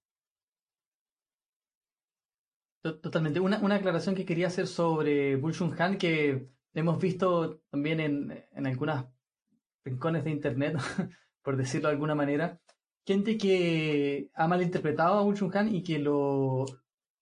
Totalmente. 2.83 3.39
Una, 3.39 3.59
una, 3.61 3.77
aclaración 3.77 4.17
que 4.17 4.25
quería 4.25 4.49
hacer 4.49 4.67
sobre 4.67 5.37
Bulshun 5.37 5.81
Han, 5.81 5.99
que 5.99 6.49
hemos 6.75 6.99
visto 6.99 7.61
también 7.71 8.01
en, 8.01 8.45
en 8.51 8.67
algunas 8.67 9.07
rincones 9.85 10.25
de 10.25 10.31
internet, 10.31 10.77
por 11.43 11.57
decirlo 11.57 11.89
de 11.89 11.95
alguna 11.95 12.17
manera, 12.17 12.61
gente 13.07 13.39
que 13.39 14.31
ha 14.35 14.49
malinterpretado 14.49 15.19
a 15.19 15.23
Bulshun 15.23 15.57
Han 15.57 15.75
y 15.75 15.85
que 15.85 16.01
lo, 16.01 16.67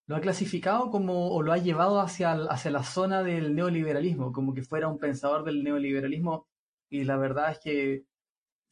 lo 0.06 0.16
ha 0.16 0.20
clasificado 0.20 0.90
como, 0.90 1.30
o 1.30 1.42
lo 1.42 1.52
ha 1.52 1.58
llevado 1.58 2.00
hacia, 2.00 2.32
hacia 2.32 2.70
la 2.70 2.82
zona 2.82 3.22
del 3.22 3.54
neoliberalismo, 3.54 4.32
como 4.32 4.54
que 4.54 4.62
fuera 4.62 4.88
un 4.88 4.98
pensador 4.98 5.44
del 5.44 5.62
neoliberalismo. 5.62 6.48
Y 6.88 7.04
la 7.04 7.16
verdad 7.16 7.52
es 7.52 7.58
que 7.60 8.04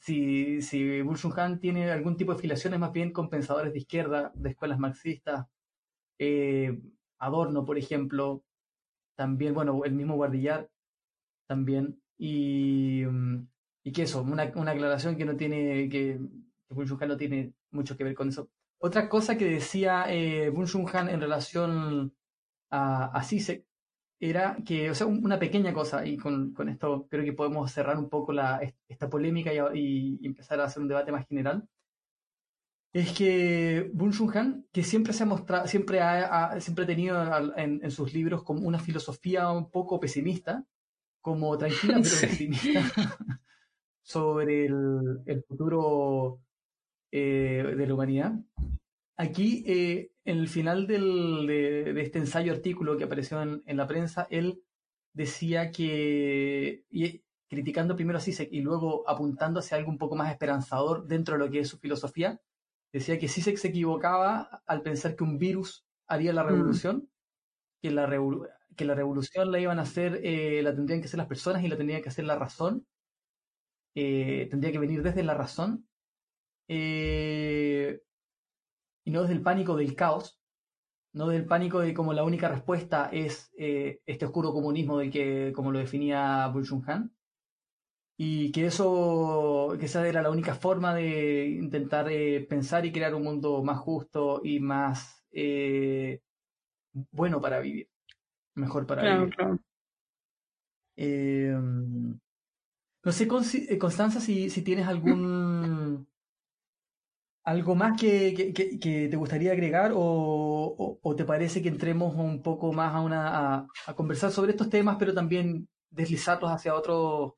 si, 0.01 0.63
si 0.63 1.03
Han 1.37 1.61
tiene 1.61 1.91
algún 1.91 2.17
tipo 2.17 2.35
de 2.35 2.41
filiaciones 2.41 2.81
más 2.81 2.93
bien 2.93 3.13
con 3.13 3.29
pensadores 3.29 3.73
de 3.73 3.79
izquierda, 3.79 4.33
de 4.35 4.51
escuelas 4.51 4.79
marxistas, 4.79 5.47
eh, 6.19 6.81
Adorno, 7.19 7.65
por 7.65 7.79
ejemplo, 7.79 8.45
también, 9.17 9.55
bueno, 9.55 9.85
el 9.85 9.93
mismo 9.93 10.17
Guardillar, 10.17 10.71
también, 11.47 12.01
y, 12.19 13.05
mm, 13.07 13.49
y 13.85 13.93
que 13.93 14.03
eso, 14.03 14.23
una, 14.23 14.53
una, 14.55 14.73
aclaración 14.73 15.17
que 15.17 15.25
no 15.25 15.37
tiene, 15.37 15.89
que, 15.89 16.21
que 16.99 17.07
no 17.07 17.17
tiene 17.17 17.55
mucho 17.71 17.97
que 17.97 18.05
ver 18.05 18.15
con 18.15 18.29
eso. 18.29 18.49
Otra 18.81 19.09
cosa 19.09 19.37
que 19.37 19.47
decía 19.47 20.05
eh, 20.09 20.53
Han 20.95 21.09
en 21.09 21.21
relación 21.21 22.15
a, 22.71 23.23
Sisek 23.25 23.67
era 24.21 24.57
que, 24.65 24.91
o 24.91 24.95
sea, 24.95 25.07
una 25.07 25.39
pequeña 25.39 25.73
cosa, 25.73 26.07
y 26.07 26.17
con, 26.17 26.53
con 26.53 26.69
esto 26.69 27.07
creo 27.09 27.25
que 27.25 27.33
podemos 27.33 27.71
cerrar 27.73 27.99
un 27.99 28.09
poco 28.09 28.33
esta 28.89 29.09
polémica 29.09 29.53
y, 29.53 30.19
y, 30.21 30.27
empezar 30.27 30.61
a 30.61 30.65
hacer 30.65 30.83
un 30.83 30.89
debate 30.89 31.13
más 31.13 31.27
general, 31.29 31.69
es 32.93 33.13
que 33.13 33.91
Bun 33.93 34.13
Han, 34.35 34.67
que 34.73 34.83
siempre 34.83 35.13
se 35.13 35.23
ha 35.23 35.27
mostrado, 35.27 35.67
siempre 35.67 36.01
ha, 36.01 36.61
siempre 36.61 36.85
ha 36.85 36.87
tenido 36.87 37.57
en, 37.57 37.91
sus 37.91 38.15
libros 38.15 38.43
como 38.43 38.67
una 38.67 38.79
filosofía 38.79 39.51
un 39.51 39.71
poco 39.71 40.01
pesimista, 40.01 40.65
como 41.21 41.57
tranquila 41.59 42.01
pero 42.03 42.21
pesimista, 42.21 42.83
sobre 44.03 44.67
el, 44.67 45.45
futuro 45.47 46.41
eh, 47.13 47.75
de 47.77 47.87
la 47.87 47.95
humanidad. 47.95 48.33
Aquí, 49.17 49.65
eh, 49.67 50.13
en 50.25 50.39
el 50.39 50.49
final 50.49 50.87
de, 50.87 52.01
este 52.01 52.19
ensayo 52.19 52.53
artículo 52.53 52.97
que 52.97 53.05
apareció 53.05 53.43
en, 53.43 53.77
la 53.77 53.87
prensa, 53.87 54.27
él 54.31 54.63
decía 55.13 55.73
que, 55.73 56.85
criticando 57.49 57.97
primero 57.97 58.19
a 58.19 58.21
Sisek 58.21 58.49
y 58.53 58.61
luego 58.61 59.09
apuntando 59.09 59.61
hacia 59.61 59.77
algo 59.77 59.91
un 59.91 59.99
poco 59.99 60.17
más 60.17 60.31
esperanzador 60.31 61.07
dentro 61.07 61.35
de 61.35 61.45
lo 61.45 61.51
que 61.51 61.61
es 61.61 61.69
su 61.69 61.79
filosofía, 61.79 62.41
decía 62.93 63.19
que 63.19 63.29
Sisek 63.29 63.57
se 63.57 63.69
equivocaba 63.69 64.63
al 64.67 64.83
pensar 64.83 65.17
que 65.17 65.25
un 65.25 65.39
virus 65.39 65.87
haría 66.07 66.33
la 66.33 66.45
mm. 66.45 66.49
revolución, 66.49 67.11
que, 67.81 67.91
la 67.91 68.09
que 68.77 68.85
la 68.85 68.95
revolución 68.95 69.53
la 69.53 69.61
iban 69.61 69.79
a 69.79 69.83
hacer, 69.83 70.21
eh, 70.23 70.63
la 70.63 70.75
tendrían 70.75 71.01
que 71.01 71.07
hacer 71.07 71.19
las 71.19 71.27
personas 71.27 71.63
y 71.63 71.69
la 71.69 71.77
tendría 71.77 72.01
que 72.03 72.09
hacer 72.09 72.25
la 72.25 72.37
razón, 72.37 72.87
eh, 73.95 74.47
tendría 74.51 74.73
que 74.73 74.79
venir 74.79 75.03
desde 75.03 75.23
la 75.23 75.35
razón 75.35 75.89
eh, 76.69 78.01
y 79.05 79.11
no 79.11 79.23
desde 79.23 79.35
el 79.35 79.43
pánico 79.43 79.77
del 79.77 79.95
caos, 79.95 80.41
no 81.13 81.29
del 81.29 81.47
pánico 81.47 81.81
de 81.81 81.95
como 81.95 82.13
la 82.13 82.25
única 82.25 82.49
respuesta 82.49 83.09
es 83.11 83.51
este 83.57 84.27
oscuro 84.27 84.53
comunismo 84.53 84.99
del 84.99 85.11
que, 85.11 85.53
como 85.55 85.73
lo 85.73 85.79
definía 85.79 86.47
Bull 86.49 86.67
Han 86.87 87.11
y 88.21 88.51
que 88.51 88.67
eso, 88.67 89.77
que 89.79 89.87
esa 89.87 90.07
era 90.07 90.21
la 90.23 90.31
única 90.31 90.57
forma 90.57 90.93
de 90.93 91.47
intentar 91.51 92.11
eh, 92.11 92.45
pensar 92.49 92.85
y 92.85 92.91
crear 92.91 93.15
un 93.15 93.23
mundo 93.23 93.63
más 93.63 93.79
justo 93.79 94.41
y 94.43 94.59
más 94.59 95.25
eh, 95.31 96.21
bueno 97.13 97.41
para 97.41 97.61
vivir, 97.61 97.89
mejor 98.57 98.87
para 98.89 99.21
vivir. 99.21 99.37
Em, 100.97 102.19
no 103.05 103.13
sé, 103.13 103.29
eh, 103.69 103.79
Constanza, 103.79 104.19
si, 104.21 104.51
si 104.51 104.63
tienes 104.63 104.89
algún 104.89 106.09
algo 107.45 107.77
más 107.77 107.99
que, 107.99 108.53
que, 108.53 109.09
te 109.09 109.17
gustaría 109.17 109.53
agregar 109.53 109.93
o, 109.95 110.99
o, 111.01 111.17
te 111.17 111.25
parece 111.25 111.63
que 111.63 111.69
entremos 111.69 112.15
un 112.17 112.43
poco 112.43 112.73
más 112.73 112.95
a, 112.95 113.01
una, 113.01 113.55
a, 113.55 113.67
a 113.87 113.95
conversar 113.95 114.33
sobre 114.33 114.51
estos 114.51 114.69
temas, 114.69 114.97
pero 114.99 115.15
también 115.15 115.69
deslizarlos 115.91 116.51
hacia 116.51 116.75
otros 116.75 117.38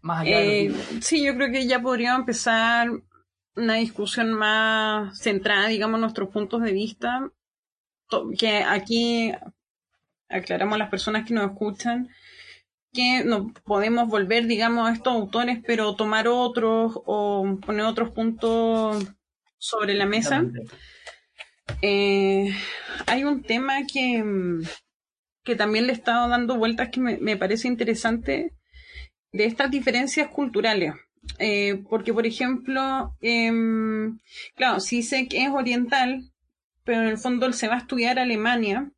más 0.00 0.24
eh, 0.26 0.72
sí, 1.00 1.24
yo 1.24 1.34
creo 1.34 1.52
que 1.52 1.66
ya 1.66 1.80
podríamos 1.80 2.20
empezar 2.20 2.88
una 3.56 3.74
discusión 3.74 4.32
más 4.32 5.18
centrada, 5.18 5.68
digamos, 5.68 6.00
nuestros 6.00 6.30
puntos 6.30 6.62
de 6.62 6.72
vista, 6.72 7.30
que 8.38 8.62
aquí 8.62 9.32
aclaramos 10.28 10.76
a 10.76 10.78
las 10.78 10.90
personas 10.90 11.26
que 11.26 11.34
nos 11.34 11.50
escuchan 11.50 12.08
que 12.92 13.22
no 13.24 13.52
podemos 13.64 14.08
volver, 14.08 14.46
digamos, 14.46 14.88
a 14.88 14.92
estos 14.92 15.12
autores, 15.12 15.58
pero 15.66 15.94
tomar 15.94 16.26
otros 16.28 16.92
o 17.04 17.58
poner 17.64 17.84
otros 17.84 18.10
puntos 18.10 19.06
sobre 19.58 19.94
la 19.94 20.06
mesa. 20.06 20.44
Eh, 21.82 22.52
hay 23.06 23.24
un 23.24 23.42
tema 23.42 23.86
que, 23.86 24.24
que 25.44 25.54
también 25.54 25.86
le 25.86 25.92
he 25.92 25.96
estado 25.96 26.28
dando 26.28 26.56
vueltas 26.56 26.88
que 26.88 27.00
me, 27.00 27.16
me 27.18 27.36
parece 27.36 27.68
interesante, 27.68 28.52
de 29.32 29.44
estas 29.44 29.70
diferencias 29.70 30.28
culturales. 30.28 30.94
Eh, 31.38 31.82
porque, 31.88 32.12
por 32.12 32.26
ejemplo, 32.26 33.14
eh, 33.20 33.52
claro, 34.54 34.78
que 35.28 35.44
es 35.44 35.50
oriental, 35.50 36.30
pero 36.84 37.02
en 37.02 37.08
el 37.08 37.18
fondo 37.18 37.46
él 37.46 37.54
se 37.54 37.68
va 37.68 37.74
a 37.74 37.78
estudiar 37.78 38.18
a 38.18 38.22
Alemania. 38.22 38.90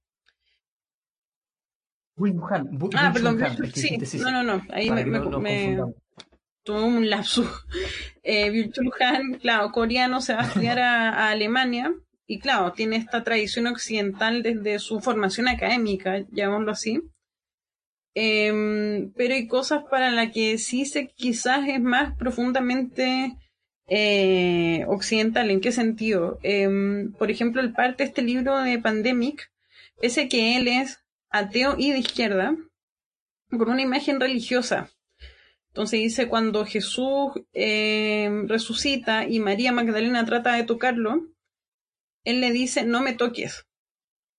Ah, 2.94 3.10
perdón, 3.12 3.38
sí, 3.74 3.98
no, 4.18 4.30
no, 4.30 4.42
no, 4.42 4.62
ahí 4.70 4.90
me, 4.90 5.04
me, 5.04 5.78
tuvo 6.62 6.84
un 6.84 7.08
lapsus. 7.08 7.46
Eh, 8.24 8.70
Han, 9.00 9.34
claro, 9.40 9.72
coreano, 9.72 10.20
se 10.20 10.32
va 10.32 10.42
a 10.42 10.46
estudiar 10.46 10.78
a, 10.78 11.30
Alemania 11.30 11.92
y 12.24 12.38
claro, 12.38 12.72
tiene 12.72 12.94
esta 12.94 13.24
tradición 13.24 13.66
occidental 13.66 14.44
desde 14.44 14.78
su 14.78 15.00
formación 15.00 15.48
académica, 15.48 16.24
llamémoslo 16.30 16.70
así. 16.70 17.02
Em, 18.14 19.12
pero 19.14 19.34
hay 19.34 19.46
cosas 19.46 19.84
para 19.90 20.10
las 20.10 20.32
que 20.32 20.58
sí 20.58 20.84
se 20.84 21.08
quizás 21.08 21.66
es 21.68 21.80
más 21.80 22.16
profundamente 22.16 23.36
eh, 23.88 24.84
occidental. 24.88 25.50
¿En 25.50 25.60
qué 25.60 25.72
sentido? 25.72 26.38
Em, 26.42 27.12
por 27.12 27.30
ejemplo, 27.30 27.60
el 27.60 27.72
parte 27.72 28.04
de 28.04 28.08
este 28.08 28.22
libro 28.22 28.58
de 28.58 28.78
Pandemic, 28.78 29.50
ese 30.00 30.28
que 30.28 30.56
él 30.56 30.68
es 30.68 31.00
ateo 31.30 31.76
y 31.78 31.92
de 31.92 31.98
izquierda, 31.98 32.56
con 33.50 33.70
una 33.70 33.82
imagen 33.82 34.20
religiosa. 34.20 34.90
Entonces 35.68 36.00
dice, 36.00 36.28
cuando 36.28 36.66
Jesús 36.66 37.32
em, 37.54 38.46
resucita 38.46 39.26
y 39.26 39.40
María 39.40 39.72
Magdalena 39.72 40.24
trata 40.26 40.54
de 40.54 40.64
tocarlo, 40.64 41.28
él 42.24 42.40
le 42.40 42.52
dice, 42.52 42.84
no 42.84 43.00
me 43.00 43.14
toques. 43.14 43.66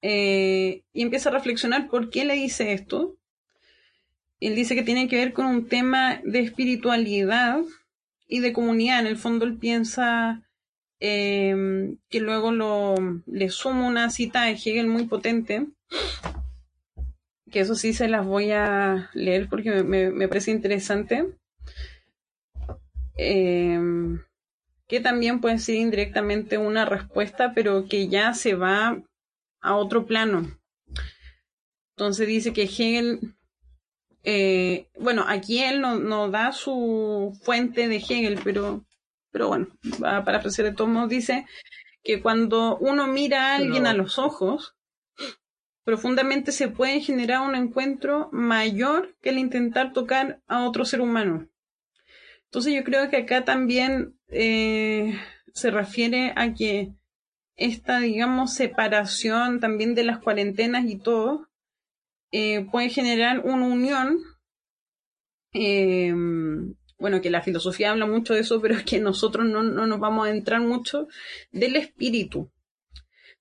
Eh, 0.01 0.83
y 0.93 1.01
empieza 1.01 1.29
a 1.29 1.33
reflexionar 1.33 1.89
por 1.89 2.09
qué 2.09 2.25
le 2.25 2.35
dice 2.35 2.73
esto. 2.73 3.17
Él 4.39 4.55
dice 4.55 4.75
que 4.75 4.83
tiene 4.83 5.07
que 5.07 5.15
ver 5.15 5.33
con 5.33 5.45
un 5.45 5.67
tema 5.67 6.19
de 6.23 6.39
espiritualidad 6.39 7.61
y 8.27 8.39
de 8.39 8.53
comunidad. 8.53 8.99
En 8.99 9.07
el 9.07 9.17
fondo 9.17 9.45
él 9.45 9.57
piensa 9.57 10.43
em, 10.99 11.97
que 12.09 12.19
luego 12.19 12.51
lo, 12.51 12.95
le 13.25 13.49
suma 13.49 13.87
una 13.87 14.09
cita 14.09 14.43
de 14.43 14.51
Hegel 14.51 14.87
muy 14.87 15.05
potente, 15.05 15.67
que 17.51 17.59
eso 17.59 17.75
sí 17.75 17.93
se 17.93 18.07
las 18.07 18.25
voy 18.25 18.51
a 18.51 19.09
leer 19.13 19.47
porque 19.49 19.83
me, 19.83 20.27
parece 20.27 20.51
interesante, 20.51 21.29
em, 23.15 24.19
que 24.87 24.99
también 24.99 25.39
puede 25.39 25.59
ser 25.59 25.75
indirectamente 25.75 26.57
una 26.57 26.85
respuesta, 26.85 27.53
pero 27.53 27.87
que 27.87 28.07
ya 28.07 28.33
se 28.33 28.55
va 28.55 29.01
a 29.61 29.75
otro 29.75 30.05
plano. 30.05 30.59
Entonces 31.95 32.27
dice 32.27 32.53
que 32.53 32.63
Hegel 32.63 33.35
eh, 34.23 34.87
bueno, 34.97 35.25
aquí 35.27 35.61
él 35.61 35.81
no, 35.81 35.99
no, 35.99 36.29
da 36.29 36.51
su 36.53 37.37
fuente 37.43 37.87
de 37.87 37.97
Hegel, 37.97 38.39
pero, 38.43 38.85
pero 39.31 39.49
bueno, 39.49 39.67
para 39.99 40.37
ofrecer 40.37 40.65
de 40.65 40.73
todos 40.73 41.09
dice 41.09 41.45
que 42.03 42.21
cuando 42.21 42.77
uno 42.77 43.07
mira 43.07 43.51
a 43.51 43.55
alguien 43.57 43.85
a 43.85 43.93
los 43.93 44.19
ojos, 44.19 44.75
profundamente 45.83 46.51
se 46.51 46.69
puede 46.69 47.01
generar 47.01 47.41
un 47.41 47.55
encuentro 47.55 48.29
mayor 48.31 49.15
que 49.21 49.29
el 49.29 49.37
intentar 49.37 49.93
tocar 49.93 50.41
a 50.47 50.65
otro 50.65 50.85
ser 50.85 51.01
humano. 51.01 51.47
Entonces 52.45 52.73
yo 52.73 52.83
creo 52.83 53.09
que 53.09 53.17
acá 53.17 53.43
también 53.43 54.17
eh, 54.29 55.19
se 55.53 55.71
refiere 55.71 56.33
a 56.35 56.53
que 56.53 56.93
esta, 57.55 57.99
digamos, 57.99 58.53
separación 58.53 59.59
también 59.59 59.95
de 59.95 60.03
las 60.03 60.19
cuarentenas 60.19 60.85
y 60.85 60.97
todo, 60.97 61.49
eh, 62.35 62.65
puede 62.71 62.89
generar 62.89 63.41
una 63.45 63.67
unión. 63.67 64.19
Eh, 65.53 66.11
bueno, 66.97 67.21
que 67.21 67.29
la 67.29 67.43
filosofía 67.43 67.91
habla 67.91 68.07
mucho 68.07 68.33
de 68.33 68.39
eso, 68.39 68.59
pero 68.59 68.73
es 68.73 68.83
que 68.83 68.99
nosotros 68.99 69.45
no, 69.45 69.61
nos 69.61 69.99
vamos 69.99 70.25
a 70.25 70.31
entrar 70.31 70.59
mucho 70.59 71.07
del 71.51 71.75
espíritu. 71.75 72.51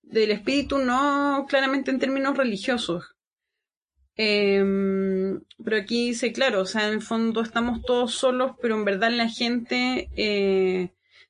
Del 0.02 0.30
espíritu 0.30 0.76
no 0.76 1.46
claramente 1.48 1.90
en 1.90 2.00
términos 2.00 2.36
religiosos. 2.36 3.16
Eh, 4.16 4.62
pero 5.64 5.76
aquí 5.78 6.08
dice, 6.08 6.30
claro, 6.32 6.60
o 6.60 6.66
sea, 6.66 6.86
en 6.86 6.92
el 6.92 7.02
fondo 7.02 7.40
estamos 7.40 7.80
todos 7.86 8.12
solos, 8.12 8.52
pero 8.60 8.74
en 8.74 8.84
verdad 8.84 9.10
la 9.10 9.30
gente, 9.30 10.10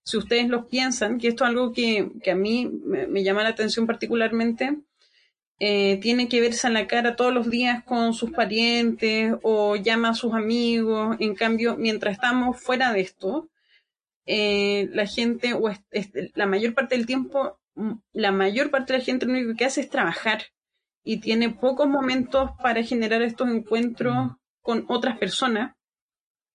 si 0.03 0.17
ustedes 0.17 0.49
lo 0.49 0.67
piensan, 0.67 1.19
que 1.19 1.29
esto 1.29 1.45
es 1.45 1.51
algo 1.51 1.73
que, 1.73 2.11
a 2.29 2.35
mí 2.35 2.69
me, 2.85 3.23
llama 3.23 3.45
la 3.45 3.51
atención 3.51 3.87
particularmente, 3.87 4.79
eh, 5.65 5.99
tiene 5.99 6.29
que 6.29 6.41
verse 6.41 6.67
a 6.67 6.71
la 6.71 6.89
cara 6.89 7.15
todos 7.15 7.33
los 7.33 7.49
días 7.49 7.85
con 7.85 8.15
sus 8.15 8.33
parientes 8.33 9.33
o 9.43 9.77
llama 9.77 10.09
a 10.09 10.15
sus 10.15 10.35
amigos. 10.35 11.17
En 11.21 11.37
cambio, 11.37 11.77
mientras 11.77 12.15
estamos 12.15 12.61
fuera 12.61 12.93
de 12.93 13.03
esto, 13.03 13.49
eh, 14.27 14.89
la 14.93 15.07
gente, 15.07 15.55
o 15.55 15.71
la 16.35 16.47
mayor 16.47 16.75
parte 16.75 16.97
del 16.97 17.07
tiempo, 17.07 17.61
mm, 17.77 17.93
la 18.13 18.33
mayor 18.33 18.73
parte 18.73 18.93
de 18.93 18.99
la 18.99 19.05
gente 19.05 19.25
lo 19.25 19.35
único 19.35 19.55
que 19.57 19.65
hace 19.65 19.83
es 19.83 19.89
trabajar 19.89 20.47
y 21.05 21.19
tiene 21.21 21.51
pocos 21.51 21.87
momentos 21.89 22.51
para 22.61 22.83
generar 22.83 23.23
estos 23.23 23.49
encuentros 23.49 24.17
mm. 24.17 24.37
con 24.63 24.85
otras 24.89 25.17
personas, 25.17 25.77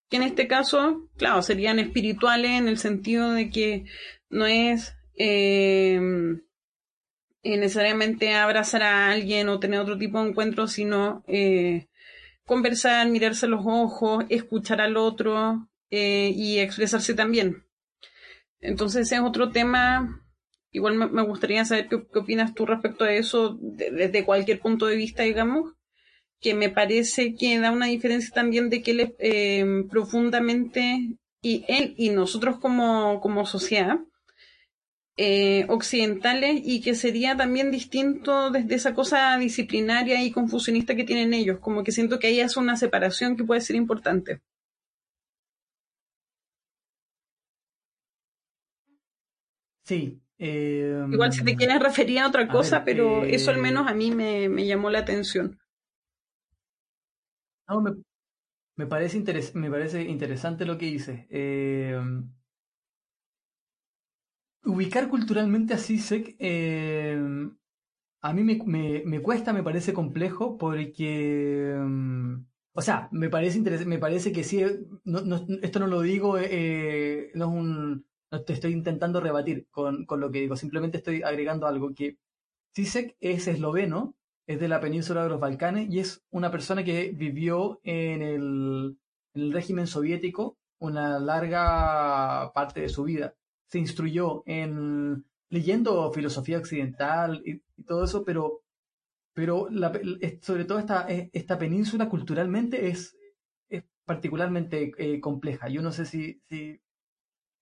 que 0.09 0.17
en 0.17 0.23
este 0.23 0.49
caso, 0.49 1.09
claro, 1.15 1.41
serían 1.43 1.79
espirituales 1.79 2.51
en 2.51 2.67
el 2.67 2.77
sentido 2.77 3.31
de 3.31 3.51
que 3.51 3.85
no 4.29 4.45
es... 4.47 4.97
Eh, 5.17 5.97
necesariamente 7.55 8.33
abrazar 8.33 8.83
a 8.83 9.11
alguien 9.11 9.47
o 9.47 9.59
tener 9.59 9.79
otro 9.79 9.97
tipo 9.97 10.21
de 10.21 10.29
encuentro, 10.29 10.67
sino 10.67 11.23
eh, 11.27 11.87
conversar, 12.45 13.07
mirarse 13.07 13.47
los 13.47 13.61
ojos, 13.65 14.25
escuchar 14.29 14.81
al 14.81 14.97
otro 14.97 15.69
eh, 15.89 16.31
y 16.35 16.59
expresarse 16.59 17.13
también. 17.13 17.63
Entonces 18.59 19.11
es 19.11 19.19
otro 19.19 19.51
tema. 19.51 20.23
Igual 20.71 20.95
me, 20.95 21.21
gustaría 21.23 21.63
saber 21.63 21.87
qué, 21.87 21.95
opinas 22.19 22.53
tú 22.53 22.65
respecto 22.65 23.05
a 23.05 23.13
eso 23.13 23.57
desde 23.61 24.25
cualquier 24.25 24.59
punto 24.59 24.85
de 24.85 24.95
vista, 24.95 25.23
digamos, 25.23 25.73
que 26.41 26.53
me 26.53 26.69
parece 26.69 27.35
que 27.35 27.59
da 27.59 27.71
una 27.71 27.87
diferencia 27.87 28.33
también 28.33 28.69
de 28.69 28.81
que 28.81 28.91
él 28.91 29.15
eh, 29.19 29.85
profundamente, 29.89 31.17
y 31.41 31.65
él 31.67 31.93
y 31.97 32.09
nosotros 32.09 32.59
como, 32.59 33.21
como 33.21 33.45
sociedad, 33.45 33.99
eh, 35.19 35.65
occidentales 35.67 36.61
y 36.63 36.79
que 36.81 36.93
sería 36.93 37.35
también 37.35 37.71
distinto 37.71 38.51
desde 38.51 38.75
esa 38.75 38.93
cosa 38.93 39.35
disciplinaria 39.37 40.23
y 40.23 40.31
confusionista 40.31 40.95
que 40.95 41.05
tienen 41.05 41.33
ellos, 41.33 41.59
como 41.59 41.83
que 41.83 41.91
siento 41.91 42.19
que 42.19 42.27
ahí 42.27 42.39
es 42.39 42.55
una 42.55 42.77
separación 42.77 43.35
que 43.35 43.43
puede 43.43 43.61
ser 43.61 43.75
importante. 43.77 44.41
Sí. 49.83 50.21
Em, 50.37 51.11
Igual 51.11 51.33
si 51.33 51.43
te 51.43 51.55
quieres 51.55 51.79
referir 51.79 52.19
a 52.19 52.27
otra 52.27 52.47
cosa, 52.47 52.83
pero 52.83 53.23
eso 53.23 53.49
al 53.49 53.57
menos 53.57 53.87
a 53.87 53.95
mí 53.95 54.11
me, 54.11 54.65
llamó 54.67 54.91
la 54.91 54.99
atención. 54.99 55.59
No, 57.67 57.81
me, 58.75 58.85
parece, 58.85 59.23
me 59.55 59.71
parece 59.71 60.03
interesante 60.03 60.65
lo 60.65 60.77
que 60.77 60.85
dices. 60.85 61.25
Eh, 61.31 61.99
ubicar 64.67 65.09
culturalmente 65.09 65.73
a 65.73 65.77
CISEC 65.77 66.35
eh, 66.39 67.17
a 68.21 68.33
mí 68.33 68.43
me, 68.43 69.21
cuesta, 69.21 69.53
me 69.53 69.63
parece 69.63 69.93
complejo 69.93 70.57
porque, 70.57 71.73
mm, 71.77 72.45
o 72.73 72.81
sea, 72.81 73.09
me 73.11 73.29
parece 73.29 73.85
me 73.85 73.99
parece 73.99 74.31
que 74.31 74.43
sí, 74.43 74.61
esto 74.61 75.79
no 75.79 75.87
lo 75.87 76.01
digo, 76.01 76.37
eh, 76.37 77.31
no 77.35 77.45
es 77.45 77.51
un, 77.51 78.05
no 78.31 78.43
te 78.43 78.53
estoy 78.53 78.73
intentando 78.73 79.21
rebatir 79.21 79.67
con, 79.71 80.05
lo 80.09 80.31
que 80.31 80.41
digo, 80.41 80.55
simplemente 80.55 80.97
estoy 80.97 81.21
agregando 81.23 81.67
algo 81.67 81.93
que 81.93 82.17
CISEC 82.75 83.15
es 83.19 83.47
esloveno, 83.47 84.15
es 84.47 84.59
de 84.59 84.67
la 84.67 84.81
península 84.81 85.23
de 85.23 85.29
los 85.29 85.39
Balcanes 85.39 85.89
y 85.89 85.99
es 85.99 86.23
una 86.29 86.51
persona 86.51 86.83
que 86.83 87.11
vivió 87.15 87.79
en 87.83 88.21
el 88.21 88.97
régimen 89.33 89.87
soviético 89.87 90.57
una 90.79 91.19
larga 91.19 92.51
parte 92.53 92.81
de 92.81 92.89
su 92.89 93.03
vida 93.03 93.35
se 93.67 93.79
instruyó 93.79 94.43
en 94.45 95.25
leyendo 95.49 96.11
filosofía 96.11 96.57
occidental 96.57 97.41
y, 97.45 97.61
todo 97.85 98.03
eso, 98.03 98.25
pero, 98.25 98.63
pero 99.33 99.67
sobre 100.41 100.65
todo 100.65 100.79
esta, 100.79 101.05
e, 101.07 101.29
esta 101.31 101.57
península 101.59 102.09
culturalmente 102.09 102.87
es, 102.87 103.15
es 103.69 103.83
particularmente 104.03 104.91
eh, 104.97 105.21
compleja. 105.21 105.69
Yo 105.69 105.81
no 105.81 105.91
sé 105.91 106.05
si, 106.05 106.41
si 106.49 106.81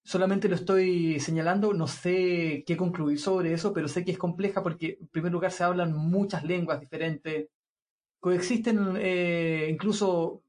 solamente 0.03 0.47
lo 0.47 0.55
estoy 0.55 1.19
señalando, 1.19 1.73
no 1.73 1.88
sé 1.88 2.63
qué 2.65 2.77
concluir 2.77 3.19
sobre 3.19 3.53
eso, 3.53 3.73
pero 3.73 3.88
sé 3.88 4.05
que 4.05 4.11
es 4.11 4.17
compleja 4.17 4.63
porque 4.63 4.97
en 5.01 5.07
primer 5.07 5.32
lugar 5.32 5.51
se 5.51 5.63
hablan 5.63 5.93
muchas 5.93 6.43
lenguas 6.43 6.79
diferentes, 6.79 7.49
coexisten 8.19 8.95
eh, 8.97 9.67
incluso 9.69 10.43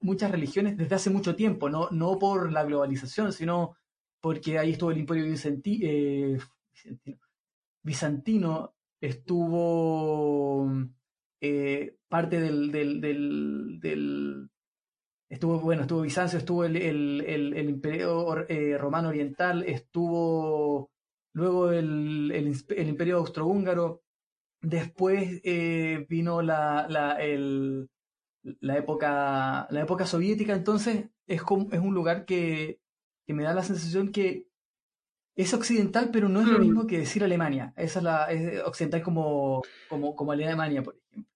muchas 0.00 0.30
religiones 0.30 0.76
desde 0.76 0.94
hace 0.94 1.10
mucho 1.10 1.34
tiempo, 1.34 1.68
no, 1.68 1.90
no 1.90 2.18
por 2.18 2.52
la 2.52 2.64
globalización, 2.64 3.32
sino 3.32 3.76
porque 4.22 4.58
ahí 4.58 4.70
estuvo 4.70 4.92
el 4.92 4.98
Imperio 4.98 5.26
eh, 5.26 6.38
bizantino, 7.82 8.74
estuvo 9.00 10.70
eh, 11.40 11.96
parte 12.08 12.40
del, 12.40 14.48
estuvo 15.28 15.60
bueno 15.60 15.82
estuvo 15.82 16.02
Bizancio 16.02 16.38
estuvo 16.38 16.64
el, 16.64 16.76
el, 16.76 17.68
Imperio 17.68 18.48
eh, 18.48 18.78
romano 18.78 19.08
oriental 19.08 19.64
estuvo 19.64 20.92
luego 21.32 21.72
el, 21.72 22.54
imperio 22.76 23.16
austrohúngaro, 23.16 24.02
después 24.60 25.42
vino 26.08 26.42
la, 26.42 26.86
la, 26.88 27.18
la, 28.60 28.76
época, 28.76 29.66
la 29.70 29.80
época 29.80 30.06
soviética, 30.06 30.54
entonces 30.54 31.06
es, 31.26 31.40
es 31.40 31.80
un 31.80 31.94
lugar 31.94 32.26
que, 32.26 32.81
que 33.26 33.34
me 33.34 33.44
da 33.44 33.54
la 33.54 33.62
sensación 33.62 34.12
que 34.12 34.46
es 35.34 35.54
occidental, 35.54 36.10
pero 36.12 36.28
no 36.28 36.40
es 36.40 36.48
lo 36.48 36.58
mm. 36.58 36.62
mismo 36.62 36.86
que 36.86 36.98
decir 36.98 37.24
Alemania. 37.24 37.72
Esa 37.76 38.00
es 38.00 38.04
la 38.04 38.24
es 38.32 38.62
occidental 38.64 39.02
como, 39.02 39.62
como, 39.88 40.14
como 40.14 40.32
Alemania, 40.32 40.82
por 40.82 40.96
ejemplo. 40.96 41.32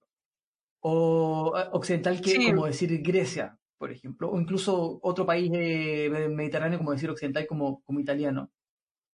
O 0.80 1.54
eh, 1.56 1.68
occidental 1.72 2.20
que 2.20 2.52
como 2.52 2.66
decir 2.66 3.00
Grecia, 3.02 3.58
por 3.78 3.90
ejemplo. 3.90 4.30
O 4.30 4.40
incluso 4.40 4.98
otro 5.02 5.24
país 5.24 5.50
mediterráneo 5.50 6.78
como 6.78 6.92
decir 6.92 7.10
occidental 7.10 7.46
como, 7.46 7.82
como 7.84 8.00
italiano. 8.00 8.50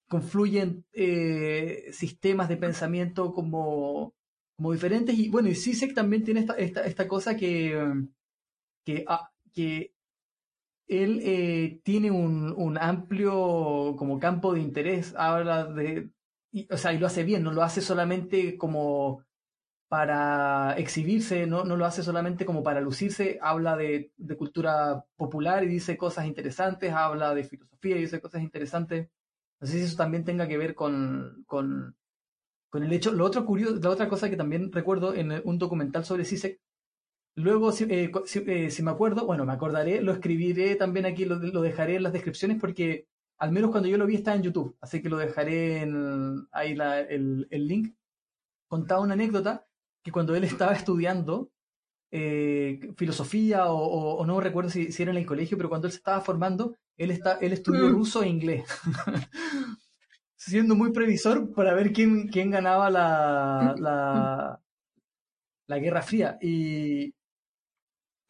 Confluyen 0.08 0.84
eh, 0.92 1.88
sistemas 1.92 2.48
de 2.48 2.56
pensamiento 2.56 3.32
como, 3.32 4.14
como 4.56 4.72
diferentes. 4.72 5.16
Y 5.16 5.28
bueno, 5.28 5.48
y 5.48 5.54
Sisek 5.54 5.94
también 5.94 6.24
tiene 6.24 6.40
esta, 6.40 6.54
esta, 6.54 6.84
esta 6.84 7.08
cosa 7.08 7.36
que, 7.36 7.80
que, 8.84 9.04
ah, 9.06 9.30
que 9.54 9.94
él 10.92 11.20
eh, 11.22 11.80
tiene 11.84 12.10
un, 12.10 12.52
un, 12.56 12.78
amplio 12.78 13.94
como 13.96 14.18
campo 14.18 14.54
de 14.54 14.60
interés, 14.60 15.14
habla 15.16 15.64
de, 15.64 16.10
y, 16.52 16.72
o 16.72 16.76
sea, 16.76 16.92
y 16.92 16.98
lo 16.98 17.06
hace 17.06 17.24
bien, 17.24 17.42
no 17.42 17.52
lo 17.52 17.62
hace 17.62 17.80
solamente 17.80 18.58
como 18.58 19.24
para 19.92 20.74
exhibirse, 20.78 21.46
no, 21.46 21.64
no 21.64 21.76
lo 21.76 21.84
hace 21.84 22.02
solamente 22.02 22.46
como 22.46 22.62
para 22.62 22.80
lucirse, 22.80 23.38
habla 23.42 23.76
de, 23.76 24.10
cultura 24.38 25.04
popular 25.16 25.64
y 25.64 25.68
dice 25.68 25.98
cosas 25.98 26.24
interesantes, 26.26 26.92
habla 26.92 27.34
de 27.34 27.44
filosofía 27.44 27.96
y 27.96 28.00
dice 28.00 28.20
cosas 28.20 28.40
interesantes. 28.40 29.10
No 29.60 29.66
sé 29.66 29.74
si 29.74 29.84
eso 29.84 29.96
también 29.98 30.24
tenga 30.24 30.48
que 30.48 30.56
ver 30.56 30.74
con, 30.74 31.44
con, 31.46 31.94
con 32.70 32.82
el 32.82 32.92
hecho. 32.92 33.12
Lo 33.12 33.26
otro 33.26 33.44
curioso, 33.44 33.78
la 33.82 33.90
otra 33.90 34.08
cosa 34.08 34.30
que 34.30 34.36
también 34.36 34.72
recuerdo 34.72 35.14
en 35.14 35.42
un 35.44 35.58
documental 35.58 36.06
sobre 36.06 36.24
Sisek 36.24 36.58
Luego, 37.34 37.72
si, 37.72 37.84
eh, 37.84 38.12
eh, 38.46 38.70
si, 38.70 38.82
me 38.82 38.90
acuerdo, 38.90 39.24
bueno, 39.24 39.46
me 39.46 39.54
acordaré, 39.54 40.02
lo 40.02 40.12
escribiré 40.12 40.76
también 40.76 41.06
aquí, 41.06 41.24
lo, 41.24 41.38
dejaré 41.38 41.96
en 41.96 42.02
las 42.02 42.12
descripciones 42.12 42.58
porque 42.60 43.06
al 43.38 43.52
menos 43.52 43.70
cuando 43.70 43.88
yo 43.88 43.96
lo 43.96 44.06
vi 44.06 44.16
está 44.16 44.34
en 44.34 44.42
YouTube, 44.42 44.76
así 44.80 45.00
que 45.00 45.08
lo 45.08 45.16
dejaré 45.16 45.80
en, 45.80 46.46
ahí 46.52 46.76
el, 47.08 47.46
link. 47.50 47.94
Contaba 48.68 49.00
una 49.00 49.14
anécdota 49.14 49.66
que 50.02 50.12
cuando 50.12 50.34
él 50.34 50.44
estaba 50.44 50.72
estudiando 50.72 51.50
eh, 52.10 52.80
filosofía 52.96 53.64
o, 53.66 54.24
no 54.26 54.40
recuerdo 54.40 54.68
si, 54.68 54.90
era 54.98 55.10
en 55.10 55.16
el 55.16 55.26
colegio, 55.26 55.56
pero 55.56 55.70
cuando 55.70 55.86
él 55.86 55.92
se 55.92 55.98
estaba 55.98 56.20
formando, 56.20 56.76
él, 56.98 57.10
está, 57.10 57.38
él 57.40 57.54
estudió 57.54 57.88
mm. 57.88 57.92
ruso 57.92 58.22
e 58.22 58.28
inglés. 58.28 58.64
Siendo 60.36 60.74
muy 60.74 60.92
previsor 60.92 61.52
para 61.54 61.72
ver 61.72 61.92
quién, 61.92 62.28
quién 62.28 62.50
ganaba 62.50 62.90
la, 62.90 63.74
la, 63.78 64.60
la 65.66 65.78
Guerra 65.78 66.02
Fría. 66.02 66.36
Y, 66.42 67.14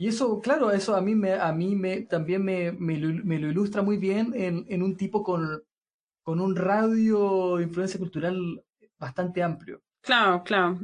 y 0.02 0.08
eso, 0.08 0.40
claro, 0.40 0.72
eso 0.72 0.96
a 0.96 1.00
mí, 1.00 1.14
me, 1.14 1.34
a 1.34 1.52
mí 1.52 1.76
me, 1.76 2.00
también 2.00 2.44
me, 2.44 2.72
me, 2.72 2.98
lo 2.98 3.48
ilustra 3.48 3.82
muy 3.82 3.98
bien 3.98 4.32
en, 4.34 4.66
en 4.68 4.82
un 4.82 4.96
tipo 4.96 5.22
con, 5.22 5.62
con 6.24 6.40
un 6.40 6.56
radio 6.56 7.58
de 7.58 7.62
influencia 7.62 8.00
cultural 8.00 8.64
bastante 8.98 9.44
amplio. 9.44 9.80
Claro, 10.00 10.42
claro. 10.42 10.80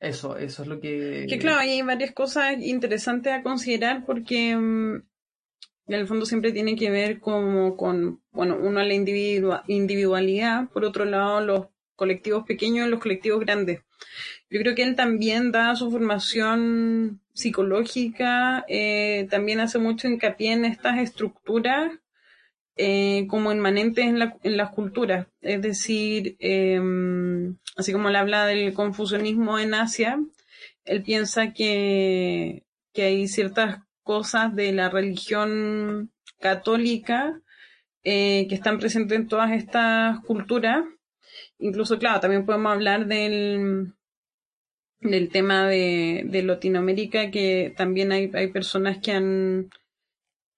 Eso, 0.00 0.36
eso 0.36 0.62
es 0.62 0.68
lo 0.68 0.80
que... 0.80 1.26
Que 1.28 1.38
claro, 1.38 1.60
hay 1.60 1.82
varias 1.82 2.10
cosas 2.10 2.56
interesantes 2.58 3.32
a 3.32 3.44
considerar 3.44 4.04
porque 4.04 4.56
mm, 4.56 4.94
en 5.86 5.94
el 5.94 6.08
fondo 6.08 6.26
siempre 6.26 6.50
tiene 6.50 6.74
que 6.74 6.90
ver 6.90 7.20
como 7.20 7.76
con, 7.76 8.24
bueno, 8.32 8.58
uno 8.60 8.82
la 8.82 8.94
individualidad, 9.68 10.68
por 10.70 10.84
otro 10.84 11.04
lado 11.04 11.40
los 11.42 11.66
colectivos 11.96 12.44
pequeños 12.44 12.86
y 12.86 12.90
los 12.90 13.00
colectivos 13.00 13.40
grandes. 13.40 13.80
Yo 14.50 14.60
creo 14.60 14.74
que 14.74 14.82
él 14.82 14.94
también 14.96 15.52
da 15.52 15.74
su 15.76 15.90
formación 15.90 17.20
psicológica, 17.32 18.64
eh, 18.68 19.26
también 19.30 19.60
hace 19.60 19.78
mucho 19.78 20.08
hincapié 20.08 20.52
en 20.52 20.64
estas 20.64 20.98
estructuras 20.98 21.92
eh, 22.76 23.26
como 23.28 23.52
inmanentes 23.52 24.04
en, 24.04 24.18
la, 24.18 24.36
en, 24.42 24.56
las 24.56 24.70
culturas. 24.70 25.26
Es 25.40 25.62
decir, 25.62 26.36
em, 26.40 27.56
así 27.76 27.92
como 27.92 28.08
él 28.08 28.16
habla 28.16 28.46
del 28.46 28.72
confucianismo 28.74 29.58
en 29.58 29.74
Asia, 29.74 30.18
él 30.84 31.02
piensa 31.02 31.52
que, 31.52 32.64
que 32.92 33.02
hay 33.02 33.28
ciertas 33.28 33.80
cosas 34.02 34.54
de 34.54 34.72
la 34.72 34.88
religión 34.90 36.12
católica 36.40 37.40
eh, 38.04 38.46
que 38.48 38.54
están 38.54 38.78
presentes 38.78 39.18
en 39.18 39.28
todas 39.28 39.52
estas 39.52 40.20
culturas. 40.20 40.84
Incluso, 41.64 41.98
claro, 41.98 42.20
también 42.20 42.44
podemos 42.44 42.74
hablar 42.74 43.06
del, 43.06 43.94
del 45.00 45.30
tema 45.30 45.66
de, 45.66 46.24
de 46.26 46.42
Latinoamérica, 46.42 47.30
que 47.30 47.72
también 47.74 48.12
hay, 48.12 48.30
hay 48.34 48.48
personas 48.48 48.98
que 48.98 49.12
han 49.12 49.70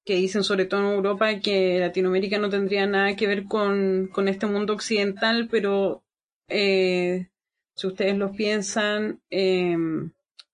que 0.05 0.17
dicen 0.17 0.43
sobre 0.43 0.65
todo 0.65 0.81
en 0.81 0.95
Europa 0.97 1.39
que 1.39 1.79
Latinoamérica 1.79 2.39
no 2.39 2.49
tendría 2.49 2.89
nada 2.89 3.15
que 3.15 3.29
ver 3.29 3.45
con, 3.45 4.09
con 4.13 4.27
este 4.27 4.47
mundo 4.47 4.73
occidental, 4.73 5.47
pero 5.49 6.03
eh, 6.49 7.29
si 7.77 7.87
ustedes 7.87 8.17
lo 8.17 8.33
piensan, 8.33 9.21
eh, 9.31 9.77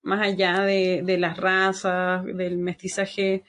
más 0.03 0.21
allá 0.21 0.61
de, 0.61 1.01
de, 1.03 1.17
las 1.17 1.37
razas, 1.37 2.25
del 2.25 2.59
mestizaje 2.59 3.43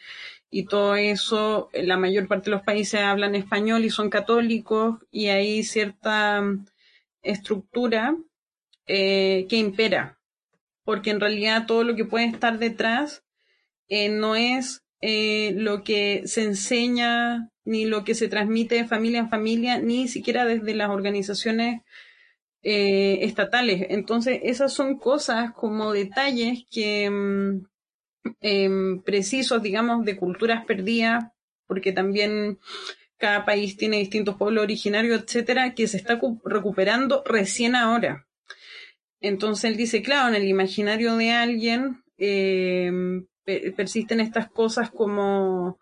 y 0.51 0.65
todo 0.65 0.97
eso, 0.97 1.69
la 1.75 1.99
mayor 1.99 2.29
parte 2.29 2.47
de 2.47 2.57
los 2.57 2.65
países 2.65 3.01
hablan 3.01 3.35
español 3.35 3.85
y 3.85 3.91
son 3.91 4.09
católicos 4.09 4.97
y 5.11 5.27
hay 5.27 5.65
cierta 5.65 6.43
estructura 7.25 8.17
eh, 8.87 9.47
que 9.49 9.57
impera 9.57 10.19
porque 10.85 11.11
en 11.11 11.21
realidad 11.21 11.67
todo 11.67 11.83
lo 11.83 11.97
que 11.97 12.05
puede 12.05 12.27
estar 12.27 12.59
detrás 12.59 13.25
eh, 13.89 14.11
no 14.11 14.37
es 14.37 14.85
eh, 15.01 15.53
lo 15.57 15.83
que 15.83 16.23
se 16.27 16.45
enseña 16.45 17.51
ni 17.65 17.87
lo 17.87 18.05
que 18.05 18.15
se 18.15 18.29
transmite 18.29 18.75
de 18.75 18.87
familia 18.87 19.21
en 19.21 19.31
familia, 19.31 19.79
ni 19.79 20.07
siquiera 20.07 20.45
desde 20.45 20.75
las 20.75 20.91
organizaciones 20.91 21.81
estatales. 22.67 23.87
Entonces, 23.91 24.41
esas 24.43 24.73
son 24.73 24.99
cosas 24.99 25.53
como 25.53 25.93
detalles 25.93 26.65
que 26.71 27.11
mm, 27.11 27.67
em, 28.41 29.03
precisos, 29.03 29.63
digamos, 29.63 30.05
de 30.05 30.17
culturas 30.17 30.65
perdidas, 30.65 31.25
porque 31.67 31.93
también 31.93 32.59
cada 33.19 33.45
país 33.45 33.77
tiene 33.77 33.99
distintos 33.99 34.37
pueblos 34.37 34.65
originarios, 34.65 35.23
etcétera, 35.23 35.75
que 35.75 35.87
se 35.87 35.97
está 35.97 36.21
recuperando 36.45 37.23
recién 37.27 37.77
ahora. 37.77 38.27
Entonces 39.21 39.71
él 39.71 39.77
dice, 39.77 40.03
claro, 40.03 40.29
en 40.29 40.35
el 40.35 40.49
imaginario 40.49 41.17
de 41.17 41.31
alguien 41.33 42.03
eh, 42.19 42.93
persisten 43.77 44.21
estas 44.21 44.51
cosas 44.51 44.91
como, 44.91 45.79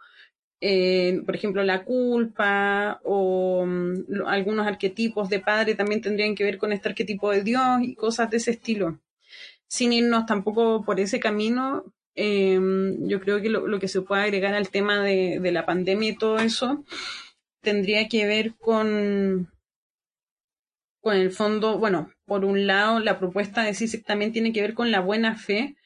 eh, 0.61 1.21
por 1.27 1.35
ejemplo, 1.35 1.65
la 1.65 1.85
culpa 1.85 3.01
o 3.05 3.65
mm, 3.67 4.27
algunos 4.27 4.67
arquetipos 4.67 5.29
de 5.29 5.41
padre 5.41 5.75
también 5.75 6.01
tendrían 6.01 6.35
que 6.35 6.45
ver 6.45 6.59
con 6.59 6.73
este 6.73 6.89
arquetipo 6.89 7.31
de 7.31 7.43
Dios 7.43 7.83
y 7.83 7.95
cosas 7.95 8.31
de 8.31 8.37
ese 8.37 8.53
estilo. 8.53 9.01
Sin 9.67 9.93
irnos 9.93 10.27
tampoco 10.27 10.85
por 10.85 11.01
ese 11.01 11.19
camino, 11.19 11.93
eh, 12.15 12.61
yo 13.01 13.21
creo 13.21 13.41
que 13.41 13.49
lo, 13.49 13.79
que 13.79 13.89
se 13.89 14.03
puede 14.03 14.23
agregar 14.23 14.55
al 14.55 14.69
tema 14.69 15.03
de, 15.03 15.41
la 15.53 15.65
pandemia 15.65 16.11
y 16.11 16.17
todo 16.17 16.39
eso 16.39 16.85
tendría 17.61 18.09
que 18.09 18.27
ver 18.27 18.55
con, 18.57 19.49
con 21.01 21.17
el 21.17 21.31
fondo, 21.31 21.79
bueno, 21.79 22.13
por 22.27 22.45
un 22.45 22.67
lado, 22.67 22.99
la 23.01 23.19
propuesta 23.19 23.63
de 23.63 23.75
CISEC 23.75 24.05
también 24.05 24.33
tiene 24.33 24.53
que 24.53 24.63
ver 24.63 24.75
con 24.75 24.91
la 24.91 25.01
buena 25.01 25.37
fe 25.37 25.77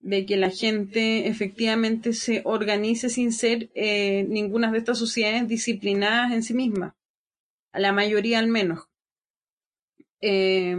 de 0.00 0.24
que 0.24 0.36
la 0.36 0.50
gente 0.50 1.28
efectivamente 1.28 2.14
se 2.14 2.40
organice 2.44 3.10
sin 3.10 3.32
ser 3.32 3.70
eh, 3.74 4.24
ninguna 4.28 4.72
de 4.72 4.78
estas 4.78 4.98
sociedades 4.98 5.46
disciplinadas 5.46 6.32
en 6.32 6.42
sí 6.42 6.54
misma, 6.54 6.96
a 7.72 7.80
la 7.80 7.92
mayoría 7.92 8.38
al 8.38 8.48
menos. 8.48 8.88
Eh, 10.22 10.74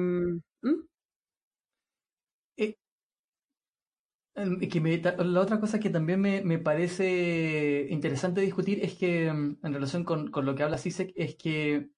la 4.45 5.41
otra 5.41 5.59
cosa 5.59 5.79
que 5.79 5.89
también 5.89 6.21
me, 6.21 6.59
parece 6.59 7.87
interesante 7.89 8.41
discutir 8.41 8.83
es 8.83 8.95
que, 8.95 9.27
em, 9.27 9.57
en 9.63 9.73
relación 9.73 10.03
con, 10.03 10.31
con 10.31 10.45
lo 10.45 10.55
que 10.55 10.63
habla 10.63 10.77
CISEC, 10.77 11.13
es 11.15 11.35
que 11.35 11.89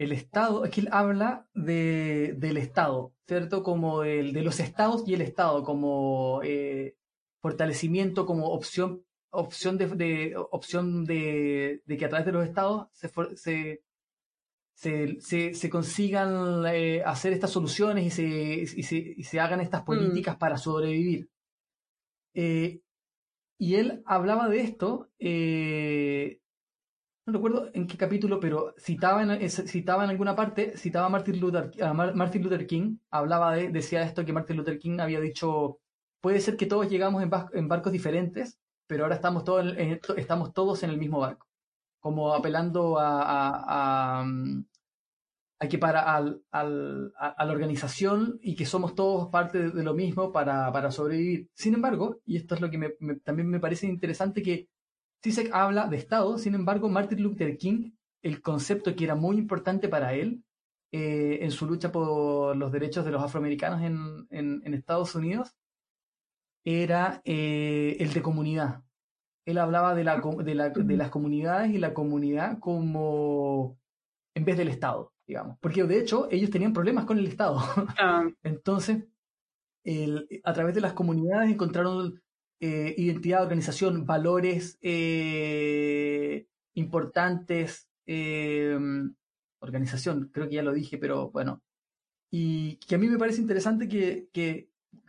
el 0.00 0.12
Estado, 0.12 0.64
es 0.64 0.70
que 0.70 0.80
él 0.80 0.88
habla 0.92 1.46
de, 1.52 2.34
del 2.38 2.56
Estado, 2.56 3.12
¿cierto? 3.28 3.62
Como 3.62 4.02
el, 4.02 4.32
de 4.32 4.42
los 4.42 4.58
Estados 4.58 5.04
y 5.06 5.12
el 5.12 5.20
Estado, 5.20 5.62
como 5.62 6.40
eh, 6.42 6.96
fortalecimiento, 7.42 8.24
como 8.24 8.48
opción, 8.48 9.04
opción, 9.30 9.76
de, 9.76 10.34
opción 10.50 11.04
de, 11.04 11.82
que 11.86 12.04
a 12.06 12.08
través 12.08 12.24
de 12.24 12.32
los 12.32 12.46
Estados 12.46 12.88
se, 12.92 13.82
se, 15.20 15.52
se, 15.52 15.70
consigan 15.70 16.64
eh, 16.66 17.02
hacer 17.04 17.34
estas 17.34 17.50
soluciones 17.50 18.06
y 18.06 18.10
se, 18.10 18.24
y 18.24 18.82
se, 18.82 18.96
y 18.96 19.22
se 19.24 19.38
hagan 19.38 19.60
estas 19.60 19.82
mm. 19.82 19.84
políticas 19.84 20.36
para 20.36 20.56
sobrevivir. 20.56 21.28
Eh, 22.34 22.80
y 23.58 23.74
él 23.74 24.02
hablaba 24.06 24.48
de 24.48 24.60
esto 24.60 25.10
no 27.30 27.32
recuerdo 27.38 27.70
en 27.74 27.86
qué 27.86 27.96
capítulo, 27.96 28.40
pero 28.40 28.74
citaba 28.78 29.22
en, 29.22 29.50
citaba 29.50 30.04
en 30.04 30.10
alguna 30.10 30.34
parte, 30.34 30.76
citaba 30.76 31.06
a 31.06 31.10
Martin 31.10 31.40
Luther, 31.40 31.70
Martin 31.94 32.42
Luther 32.42 32.66
King, 32.66 32.96
hablaba 33.10 33.54
de, 33.54 33.70
decía 33.70 34.02
esto 34.02 34.24
que 34.24 34.32
Martin 34.32 34.56
Luther 34.56 34.78
King 34.78 35.00
había 35.00 35.20
dicho, 35.20 35.78
puede 36.20 36.40
ser 36.40 36.56
que 36.56 36.66
todos 36.66 36.88
llegamos 36.88 37.22
en, 37.22 37.68
barcos 37.68 37.92
diferentes, 37.92 38.58
pero 38.86 39.04
ahora 39.04 39.16
estamos 39.16 39.44
todos 39.44 39.76
en, 39.76 40.00
estamos 40.16 40.52
todos 40.52 40.82
en 40.82 40.90
el 40.90 40.98
mismo 40.98 41.20
barco, 41.20 41.46
como 42.00 42.34
apelando 42.34 42.98
a, 42.98 44.20
a, 44.20 44.24
que 45.68 45.78
para 45.78 46.14
al, 46.14 46.42
al, 46.50 47.12
a, 47.18 47.44
la 47.44 47.52
organización 47.52 48.38
y 48.42 48.54
que 48.54 48.64
somos 48.64 48.94
todos 48.94 49.28
parte 49.28 49.70
de, 49.70 49.82
lo 49.82 49.94
mismo 49.94 50.32
para, 50.32 50.72
para, 50.72 50.90
sobrevivir. 50.90 51.50
Sin 51.54 51.74
embargo, 51.74 52.20
y 52.24 52.36
esto 52.36 52.54
es 52.54 52.62
lo 52.62 52.70
que 52.70 52.96
también 53.22 53.48
me 53.48 53.60
parece 53.60 53.86
interesante, 53.86 54.42
que 54.42 54.68
Zizek 55.22 55.52
habla 55.52 55.86
de 55.86 55.98
Estado, 55.98 56.38
sin 56.38 56.54
embargo, 56.54 56.88
Martin 56.88 57.22
Luther 57.22 57.58
King, 57.58 57.92
el 58.22 58.40
concepto 58.40 58.96
que 58.96 59.04
era 59.04 59.14
muy 59.14 59.36
importante 59.36 59.88
para 59.88 60.14
él 60.14 60.42
eh, 60.92 61.40
en 61.42 61.50
su 61.50 61.66
lucha 61.66 61.92
por 61.92 62.56
los 62.56 62.72
derechos 62.72 63.04
de 63.04 63.10
los 63.10 63.22
afroamericanos 63.22 63.82
en, 63.82 64.26
en, 64.30 64.74
Estados 64.74 65.14
Unidos, 65.14 65.54
era 66.64 67.20
eh, 67.24 67.96
el 68.00 68.12
de 68.12 68.22
comunidad. 68.22 68.82
Él 69.44 69.58
hablaba 69.58 69.94
de, 69.94 70.04
la, 70.04 70.20
de, 70.20 70.54
la, 70.54 70.70
de, 70.70 70.96
las 70.96 71.10
comunidades 71.10 71.70
y 71.70 71.78
la 71.78 71.92
comunidad 71.94 72.58
como 72.60 73.78
en 74.34 74.44
vez 74.44 74.56
del 74.56 74.68
Estado, 74.68 75.12
digamos. 75.30 75.58
Porque 75.60 75.84
de 75.84 76.00
hecho 76.00 76.28
ellos 76.30 76.50
tenían 76.50 76.72
problemas 76.72 77.04
con 77.04 77.18
el 77.18 77.26
Estado. 77.26 77.58
Ah. 77.98 78.28
Entonces, 78.42 79.04
el, 79.84 80.26
a 80.44 80.52
través 80.52 80.74
de 80.74 80.80
las 80.80 80.92
comunidades 80.92 81.50
encontraron 81.50 82.20
eh, 82.60 82.94
identidad, 82.98 83.42
organización, 83.42 84.06
valores 84.06 84.78
eh, 84.82 86.46
importantes, 86.74 87.88
eh, 88.06 88.78
organización, 89.60 90.30
creo 90.32 90.48
que 90.48 90.56
ya 90.56 90.62
lo 90.62 90.72
dije, 90.72 90.98
pero 90.98 91.30
bueno. 91.30 91.62
Y 92.30 92.76
que 92.86 92.96
a 92.96 92.98
mí 92.98 93.08
me 93.08 93.18
parece 93.18 93.40
interesante 93.40 93.88
que, 93.88 94.28
que, 94.32 94.68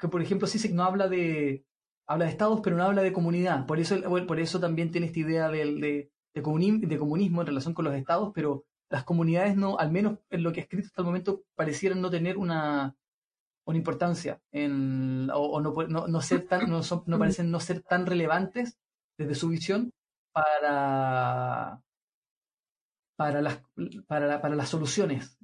por 0.10 0.22
ejemplo, 0.22 0.48
CISEC 0.48 0.74
no 0.74 0.84
habla 0.84 1.08
de, 1.08 1.66
habla 2.08 2.26
de 2.26 2.32
estados, 2.32 2.62
pero 2.64 2.78
no 2.78 2.84
habla 2.84 3.02
de 3.02 3.14
comunidad. 3.14 3.66
Por 3.66 3.80
eso, 3.80 3.96
por 4.28 4.40
eso 4.40 4.60
también 4.60 4.92
tiene 4.92 5.08
esta 5.08 5.20
idea 5.20 5.50
del, 5.50 5.82
de, 5.82 6.12
de, 6.34 6.42
comunismo 6.42 7.42
en 7.42 7.48
relación 7.48 7.74
con 7.74 7.86
los 7.86 7.96
estados, 7.96 8.32
pero 8.34 8.66
las 8.92 9.04
comunidades 9.06 9.56
no, 9.56 9.80
al 9.80 9.92
menos 9.92 10.20
en 10.30 10.44
lo 10.44 10.52
que 10.52 10.60
ha 10.60 10.64
escrito 10.64 10.88
hasta 10.88 11.02
el 11.02 11.08
momento, 11.08 11.44
parecieran 11.56 12.02
no 12.02 12.12
tener 12.12 12.38
una, 12.38 12.96
una 13.66 13.78
importancia 13.78 14.42
en, 14.52 15.30
o, 15.34 15.62
no, 15.62 15.74
no, 15.88 16.08
no, 16.08 16.22
ser 16.22 16.48
tan, 16.48 16.70
no, 16.70 16.82
no 17.06 17.20
parecen 17.20 17.50
no 17.50 17.60
ser 17.60 17.82
tan 17.82 18.06
relevantes 18.06 18.78
desde 19.18 19.36
su 19.36 19.48
visión 19.48 19.94
para, 20.34 21.82
para, 23.16 23.42
las, 23.42 23.64
para, 24.08 24.42
para 24.42 24.56
las 24.56 24.70
soluciones 24.70 25.38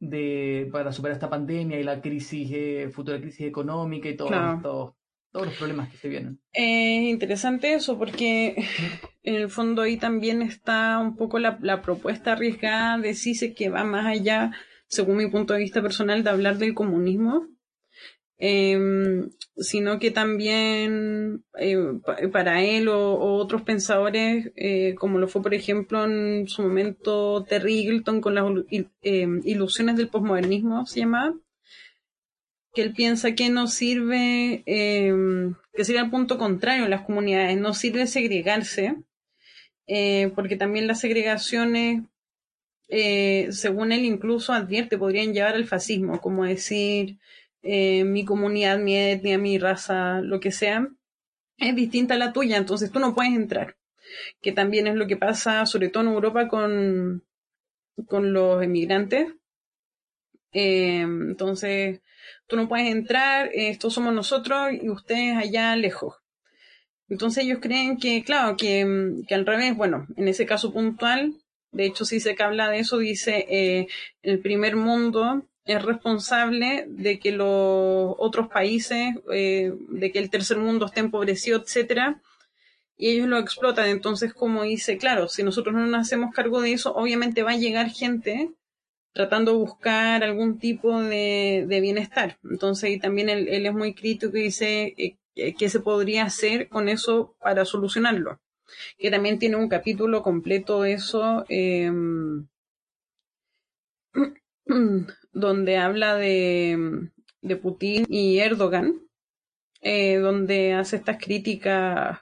de, 0.00 0.68
para 0.72 0.92
superar 0.92 1.14
esta 1.14 1.30
pandemia 1.30 1.78
y 1.78 1.84
la 1.84 2.00
crisis, 2.00 2.50
eh, 2.52 2.90
futura 2.92 3.20
crisis 3.20 3.46
económica 3.46 4.08
y 4.08 4.16
todo 4.16 4.97
todos 5.30 5.46
los 5.46 5.56
problemas 5.56 5.90
que 5.90 5.98
se 5.98 6.08
vienen. 6.08 6.40
Es 6.52 7.02
interesante 7.02 7.74
eso 7.74 7.98
porque 7.98 8.56
en 9.22 9.34
el 9.34 9.50
fondo 9.50 9.82
ahí 9.82 9.96
también 9.96 10.42
está 10.42 10.98
un 10.98 11.16
poco 11.16 11.38
la, 11.38 11.58
la 11.62 11.82
propuesta 11.82 12.32
arriesgada 12.32 12.98
de 12.98 13.14
CISE 13.14 13.54
que 13.54 13.68
va 13.68 13.84
más 13.84 14.06
allá, 14.06 14.52
según 14.86 15.18
mi 15.18 15.28
punto 15.28 15.54
de 15.54 15.60
vista 15.60 15.82
personal, 15.82 16.24
de 16.24 16.30
hablar 16.30 16.58
del 16.58 16.74
comunismo 16.74 17.48
Em, 18.40 19.30
sino 19.56 19.98
que 19.98 20.12
también 20.12 21.44
eh, 21.58 21.76
para 22.32 22.62
él 22.62 22.86
o, 22.88 23.18
otros 23.18 23.62
pensadores, 23.62 24.52
eh, 24.54 24.94
como 24.94 25.18
lo 25.18 25.26
fue 25.26 25.42
por 25.42 25.54
ejemplo 25.54 26.04
en 26.04 26.46
su 26.46 26.62
momento 26.62 27.44
Terry 27.48 27.80
Eagleton 27.80 28.20
con 28.20 28.36
las 28.36 28.44
em, 29.02 29.40
ilusiones 29.44 29.96
del 29.96 30.08
posmodernismo, 30.08 30.86
se 30.86 31.00
llama, 31.00 31.34
que 32.78 32.84
él 32.84 32.94
piensa 32.94 33.34
que 33.34 33.50
no 33.50 33.66
sirve, 33.66 34.62
em, 34.66 35.54
que 35.74 35.84
sería 35.84 36.02
el 36.02 36.10
punto 36.10 36.38
contrario 36.38 36.84
en 36.84 36.90
las 36.90 37.02
comunidades, 37.02 37.58
no 37.58 37.74
sirve 37.74 38.06
segregarse, 38.06 38.94
eh, 39.88 40.30
porque 40.36 40.56
también 40.56 40.86
las 40.86 41.00
segregaciones 41.00 42.02
según 43.50 43.92
él 43.92 44.04
incluso 44.04 44.52
advierte, 44.52 44.98
podrían 44.98 45.34
llevar 45.34 45.54
al 45.54 45.66
fascismo, 45.66 46.20
como 46.20 46.44
decir, 46.44 47.18
eh, 47.62 48.04
mi 48.04 48.24
comunidad, 48.24 48.78
mi 48.78 48.96
etnia, 48.96 49.38
mi 49.38 49.58
raza, 49.58 50.20
lo 50.20 50.40
que 50.40 50.52
sea, 50.52 50.88
es 51.58 51.74
distinta 51.74 52.14
a 52.14 52.18
la 52.18 52.32
tuya, 52.32 52.56
entonces 52.56 52.90
tú 52.90 53.00
no 53.00 53.14
puedes 53.14 53.34
entrar. 53.34 53.76
Que 54.40 54.52
también 54.52 54.86
es 54.86 54.94
lo 54.94 55.06
que 55.06 55.16
pasa, 55.16 55.66
sobre 55.66 55.88
todo 55.90 56.04
en 56.04 56.10
Europa, 56.10 56.48
con, 56.48 57.24
con 58.06 58.32
los 58.32 58.62
emigrantes. 58.62 59.28
Eh, 60.52 61.00
entonces, 61.00 62.00
tú 62.46 62.56
no 62.56 62.68
puedes 62.68 62.90
entrar, 62.90 63.50
estos 63.52 63.94
somos 63.94 64.14
nosotros 64.14 64.70
y 64.72 64.88
ustedes 64.88 65.36
allá 65.36 65.76
lejos. 65.76 66.16
Entonces 67.08 67.44
ellos 67.44 67.58
creen 67.60 67.98
que, 67.98 68.22
claro, 68.22 68.56
que, 68.56 69.22
que 69.26 69.34
al 69.34 69.46
revés, 69.46 69.76
bueno, 69.76 70.06
en 70.16 70.28
ese 70.28 70.46
caso 70.46 70.72
puntual, 70.72 71.34
de 71.72 71.86
hecho 71.86 72.04
sí 72.04 72.20
se 72.20 72.34
que 72.34 72.42
habla 72.42 72.70
de 72.70 72.80
eso, 72.80 72.98
dice, 72.98 73.46
eh, 73.48 73.88
el 74.22 74.40
primer 74.40 74.76
mundo 74.76 75.46
es 75.64 75.82
responsable 75.82 76.86
de 76.88 77.18
que 77.18 77.32
los 77.32 78.14
otros 78.18 78.48
países, 78.48 79.14
eh, 79.32 79.72
de 79.90 80.12
que 80.12 80.18
el 80.18 80.30
tercer 80.30 80.58
mundo 80.58 80.86
esté 80.86 81.00
empobrecido, 81.00 81.60
etcétera, 81.62 82.22
y 82.96 83.10
ellos 83.10 83.28
lo 83.28 83.38
explotan. 83.38 83.88
Entonces, 83.88 84.34
como 84.34 84.62
dice, 84.64 84.98
claro, 84.98 85.28
si 85.28 85.42
nosotros 85.42 85.74
no 85.74 85.86
nos 85.86 86.00
hacemos 86.00 86.34
cargo 86.34 86.60
de 86.62 86.72
eso, 86.72 86.94
obviamente 86.94 87.42
va 87.42 87.52
a 87.52 87.56
llegar 87.56 87.90
gente 87.90 88.50
tratando 89.12 89.52
de 89.52 89.58
buscar 89.58 90.22
algún 90.22 90.58
tipo 90.58 91.00
de, 91.00 91.66
bienestar. 91.68 92.38
Entonces, 92.44 92.90
y 92.90 92.98
también 92.98 93.28
él, 93.28 93.48
es 93.48 93.74
muy 93.74 93.94
crítico 93.94 94.36
y 94.36 94.44
dice 94.44 94.94
eh, 94.96 95.54
qué 95.54 95.68
se 95.68 95.80
podría 95.80 96.24
hacer 96.24 96.68
con 96.68 96.88
eso 96.88 97.36
para 97.40 97.64
solucionarlo. 97.64 98.40
Que 98.98 99.10
también 99.10 99.38
tiene 99.38 99.56
un 99.56 99.68
capítulo 99.68 100.22
completo 100.22 100.82
de 100.82 100.92
eso. 100.92 101.44
Em, 101.48 102.46
donde 105.32 105.76
habla 105.76 106.16
de, 106.16 107.10
de 107.40 107.56
Putin 107.56 108.06
y 108.08 108.38
Erdogan, 108.38 109.00
eh, 109.80 110.16
donde 110.16 110.74
hace 110.74 110.96
estas 110.96 111.18
críticas 111.18 112.20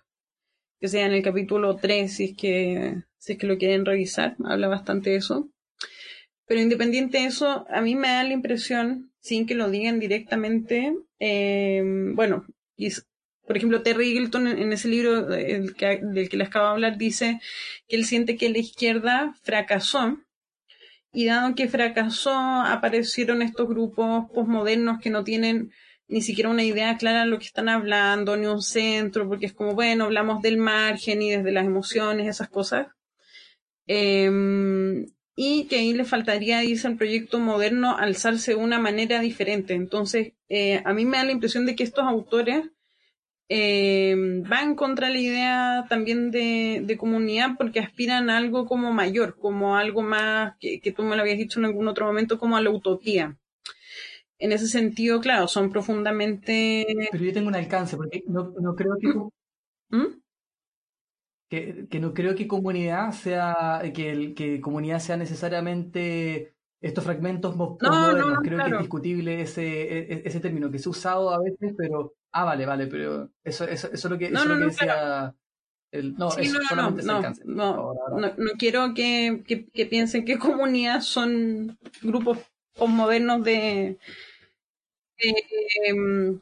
que 0.78 0.88
sea 0.88 1.06
en 1.06 1.12
el 1.12 1.22
capítulo 1.22 1.76
3, 1.76 2.14
si 2.14 2.24
es 2.24 2.36
que, 2.36 3.02
si 3.18 3.32
es 3.32 3.38
que 3.38 3.46
lo 3.46 3.56
quieren 3.56 3.86
revisar, 3.86 4.36
habla 4.44 4.68
bastante 4.68 5.10
de 5.10 5.16
eso. 5.16 5.48
Pero 6.46 6.60
independiente 6.60 7.18
de 7.18 7.26
eso, 7.26 7.66
a 7.68 7.80
mí 7.80 7.94
me 7.96 8.08
da 8.08 8.24
la 8.24 8.32
impresión, 8.32 9.12
sin 9.20 9.46
que 9.46 9.54
lo 9.54 9.70
digan 9.70 9.98
directamente, 9.98 10.94
eh, 11.18 11.82
bueno, 12.14 12.46
y, 12.76 12.90
por 13.46 13.56
ejemplo, 13.56 13.82
Terry 13.82 14.12
Eagleton 14.12 14.46
en, 14.46 14.72
ese 14.72 14.88
libro 14.88 15.22
del 15.22 15.74
que, 15.74 16.00
del 16.02 16.28
que 16.28 16.36
les 16.36 16.48
acabo 16.48 16.66
de 16.66 16.72
hablar 16.72 16.98
dice 16.98 17.40
que 17.88 17.96
él 17.96 18.04
siente 18.04 18.36
que 18.36 18.48
la 18.48 18.58
izquierda 18.58 19.34
fracasó 19.42 20.18
y 21.12 21.26
dado 21.26 21.54
que 21.54 21.68
fracasó, 21.68 22.34
aparecieron 22.34 23.40
estos 23.40 23.66
grupos 23.68 24.30
posmodernos 24.34 25.00
que 25.00 25.10
no 25.10 25.24
tienen 25.24 25.72
ni 26.08 26.20
siquiera 26.20 26.50
una 26.50 26.62
idea 26.62 26.96
clara 26.98 27.20
de 27.20 27.26
lo 27.26 27.38
que 27.38 27.46
están 27.46 27.68
hablando, 27.68 28.36
ni 28.36 28.46
un 28.46 28.62
centro, 28.62 29.26
porque 29.26 29.46
es 29.46 29.52
como, 29.52 29.74
bueno, 29.74 30.04
hablamos 30.04 30.42
del 30.42 30.56
margen 30.58 31.22
y 31.22 31.30
desde 31.30 31.52
las 31.52 31.64
emociones, 31.64 32.28
esas 32.28 32.48
cosas. 32.48 32.88
Em, 33.86 35.06
y 35.36 35.66
que 35.66 35.76
ahí 35.76 35.92
le 35.92 36.04
faltaría, 36.04 36.60
dice 36.60 36.88
el 36.88 36.96
proyecto 36.96 37.38
moderno, 37.38 37.96
alzarse 37.96 38.52
de 38.52 38.56
una 38.56 38.80
manera 38.80 39.20
diferente. 39.20 39.74
Entonces, 39.74 40.32
eh, 40.48 40.82
a 40.84 40.94
mí 40.94 41.04
me 41.04 41.18
da 41.18 41.24
la 41.24 41.32
impresión 41.32 41.66
de 41.66 41.76
que 41.76 41.84
estos 41.84 42.06
autores 42.06 42.64
eh, 43.50 44.14
van 44.48 44.74
contra 44.74 45.10
la 45.10 45.18
idea 45.18 45.86
también 45.90 46.30
de, 46.30 46.96
comunidad 46.98 47.50
porque 47.58 47.80
aspiran 47.80 48.30
a 48.30 48.38
algo 48.38 48.64
como 48.64 48.92
mayor, 48.94 49.36
como 49.38 49.76
algo 49.76 50.02
más 50.02 50.54
que, 50.58 50.80
tú 50.96 51.02
me 51.02 51.14
lo 51.16 51.22
habías 51.22 51.38
dicho 51.38 51.60
en 51.60 51.66
algún 51.66 51.86
otro 51.86 52.06
momento, 52.06 52.38
como 52.38 52.56
a 52.56 52.62
la 52.62 52.70
utopía. 52.70 53.36
En 54.38 54.52
ese 54.52 54.66
sentido, 54.66 55.20
claro, 55.20 55.48
son 55.48 55.70
profundamente... 55.70 56.86
Pero 57.10 57.24
yo 57.24 57.32
tengo 57.32 57.48
un 57.48 57.54
alcance, 57.54 57.96
porque 57.96 58.22
no, 58.26 58.52
creo 58.74 59.30
¿Mm? 59.90 60.20
Que... 61.48 61.86
Que, 61.88 62.00
no 62.00 62.14
creo 62.14 62.34
que 62.34 62.46
comunidad 62.46 63.12
sea 63.12 63.82
que, 63.94 64.10
el, 64.10 64.34
que 64.34 64.60
comunidad 64.60 64.98
sea 64.98 65.16
necesariamente 65.16 66.54
estos 66.80 67.04
fragmentos 67.04 67.56
no, 67.56 67.76
creo 67.78 68.64
que 68.64 68.70
es 68.70 68.78
discutible 68.78 69.40
ese, 69.40 69.64
e, 69.64 69.98
e, 70.12 70.22
ese 70.24 70.40
término 70.40 70.70
que 70.70 70.78
se 70.78 70.88
ha 70.88 70.90
usado 70.90 71.30
a 71.30 71.42
veces, 71.42 71.74
pero 71.76 72.14
Ah, 72.38 72.44
vale, 72.44 72.66
vale, 72.66 72.86
pero 72.86 73.30
eso, 73.42 73.64
eso, 73.64 73.90
eso 73.90 74.08
es 74.08 74.10
lo 74.10 74.18
que, 74.18 74.26
eso 74.26 74.44
lo 74.44 74.58
que 74.58 74.64
decía. 74.66 75.34
El, 75.90 76.14
no, 76.16 76.30
sí, 76.30 76.52
no, 76.52 76.76
no, 76.76 76.90
no, 76.90 77.94
no, 78.10 78.34
no, 78.36 78.50
quiero 78.58 78.92
que, 78.92 79.42
que, 79.46 79.86
piensen 79.86 80.26
que 80.26 80.38
comunidad 80.38 81.00
son 81.00 81.78
grupos 82.02 82.36
postmodernos 82.74 83.42
de, 83.42 83.98
em, 85.86 86.38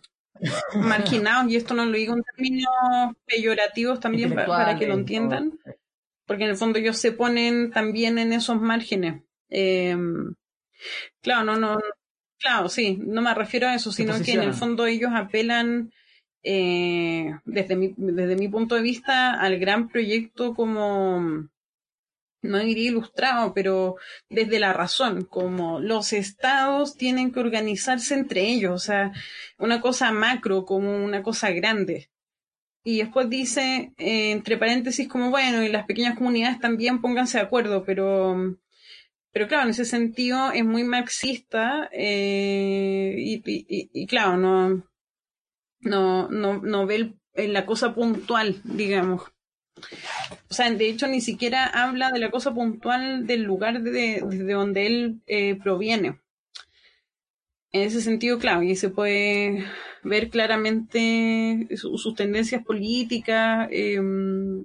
marginados, 0.75 1.51
y 1.51 1.57
esto 1.57 1.75
no 1.75 1.87
lo 1.87 1.93
digo 1.93 2.15
en 2.15 2.23
términos 2.23 3.17
peyorativos 3.27 4.01
también 4.01 4.35
para, 4.35 4.77
que 4.79 4.87
lo 4.87 4.95
entiendan. 4.95 5.59
porque 6.27 6.45
en 6.45 6.51
el 6.51 6.57
fondo 6.57 6.79
ellos 6.79 6.99
se 6.99 7.13
ponen 7.13 7.71
también 7.71 8.19
en 8.19 8.33
esos 8.33 8.61
márgenes. 8.61 9.23
Em, 9.49 10.35
claro, 11.21 11.45
no, 11.45 11.57
no, 11.57 11.79
claro, 12.39 12.69
sí, 12.69 12.99
no 13.01 13.23
me 13.23 13.35
refiero 13.35 13.69
a 13.69 13.75
eso, 13.75 13.93
sino 13.93 14.15
que 14.23 14.33
en 14.33 14.43
el 14.43 14.55
fondo 14.55 14.87
ellos 14.87 15.11
apelan 15.15 15.93
eh, 16.43 17.31
desde, 17.45 17.77
mi, 17.77 17.95
desde 17.97 18.37
mi 18.37 18.49
punto 18.49 18.75
de 18.75 18.83
vista 18.83 19.33
al 19.33 19.59
gran 19.59 19.89
proyecto 19.89 20.55
como 20.55 21.49
no 22.45 22.59
diría 22.59 22.91
ilustrado, 22.91 23.53
pero 23.55 23.97
desde 24.29 24.59
la 24.59 24.73
razón, 24.73 25.25
como 25.25 25.81
los 25.81 26.13
estados 26.13 26.97
tienen 26.97 27.33
que 27.33 27.41
organizarse 27.41 28.15
entre 28.15 28.43
ellos, 28.43 28.73
o 28.75 28.79
sea, 28.79 29.13
una 29.59 29.81
cosa 29.81 30.13
macro 30.13 30.65
como 30.65 31.05
una 31.05 31.23
cosa 31.23 31.51
grande. 31.51 32.11
Y 32.85 32.99
después 32.99 33.31
dice, 33.31 33.95
eh, 33.97 34.31
entre 34.33 34.59
paréntesis, 34.59 35.09
como 35.09 35.31
bueno, 35.31 35.63
y 35.63 35.69
las 35.71 35.87
pequeñas 35.87 36.17
comunidades 36.19 36.61
también 36.61 37.01
pónganse 37.01 37.39
de 37.39 37.45
acuerdo, 37.45 37.83
pero, 37.85 38.59
pero 39.33 39.49
claro, 39.49 39.65
en 39.65 39.71
ese 39.71 39.87
sentido 39.87 40.53
es 40.53 40.65
muy 40.65 40.85
marxista 40.85 41.89
eh, 41.93 43.15
y, 43.17 44.07
claro, 44.07 44.37
no, 44.37 44.87
no, 45.81 46.29
no, 46.29 46.61
no 46.61 46.87
ve 46.87 47.15
la 47.35 47.65
cosa 47.65 47.95
puntual, 47.95 48.61
digamos. 48.65 49.34
O 50.49 50.55
sea, 50.55 50.71
de 50.71 50.89
hecho 50.89 51.09
ni 51.09 51.21
siquiera 51.21 51.67
habla 51.67 52.11
de 52.11 52.21
la 52.21 52.31
cosa 52.31 52.55
puntual 52.55 53.27
del 53.27 53.43
lugar 53.43 53.83
de, 53.83 54.23
desde 54.25 54.53
donde 54.53 54.87
él 54.87 55.21
eh, 55.27 55.57
proviene. 55.57 56.21
En 57.73 57.83
ese 57.83 58.01
sentido, 58.01 58.39
claro, 58.39 58.63
y 58.63 58.77
se 58.77 58.89
puede 58.89 59.65
ver 60.05 60.31
claramente 60.31 61.67
sus 61.77 62.15
tendencias 62.15 62.65
políticas 62.65 63.69
em, 63.73 64.65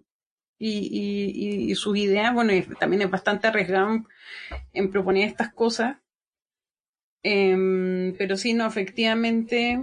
y, 0.60 1.74
sus 1.76 1.97
ideas. 1.97 2.34
Bueno, 2.34 2.53
también 2.80 3.01
es 3.01 3.10
bastante 3.10 3.47
arriesgado 3.47 4.05
en 4.74 4.91
proponer 4.91 5.28
estas 5.28 5.51
cosas. 5.53 5.97
Em, 7.24 8.16
pero 8.18 8.38
sí, 8.38 8.53
no, 8.53 8.68
efectivamente, 8.68 9.80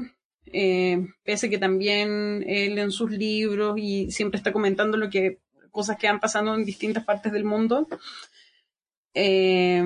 eh, 0.52 1.06
pese 1.24 1.50
que 1.50 1.58
también 1.58 2.44
él 2.46 2.78
en 2.78 2.90
sus 2.90 3.10
libros 3.10 3.76
y 3.78 4.10
siempre 4.10 4.38
está 4.38 4.52
comentando 4.52 4.96
lo 4.96 5.10
que 5.10 5.38
cosas 5.70 5.98
que 5.98 6.08
han 6.08 6.20
pasado 6.20 6.54
en 6.54 6.64
distintas 6.64 7.04
partes 7.04 7.32
del 7.32 7.44
mundo. 7.44 7.86
Eh, 9.12 9.82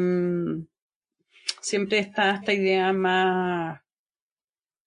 siempre 1.60 1.98
está 1.98 2.32
esta 2.32 2.52
idea 2.52 2.92
más, 2.92 3.80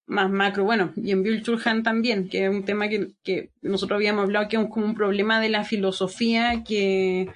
más 0.05 0.29
macro. 0.29 0.63
Bueno, 0.63 0.93
y 0.95 1.11
en 1.11 1.23
Bill 1.23 1.43
también, 1.83 2.29
que 2.29 2.45
es 2.45 2.49
un 2.49 2.63
tema 2.63 2.87
que, 2.89 3.49
nosotros 3.61 3.97
habíamos 3.97 4.23
hablado, 4.23 4.47
que 4.47 4.57
es 4.57 4.67
como 4.69 4.85
un 4.85 4.95
problema 4.95 5.39
de 5.39 5.49
la 5.49 5.63
filosofía 5.63 6.63
que 6.63 7.29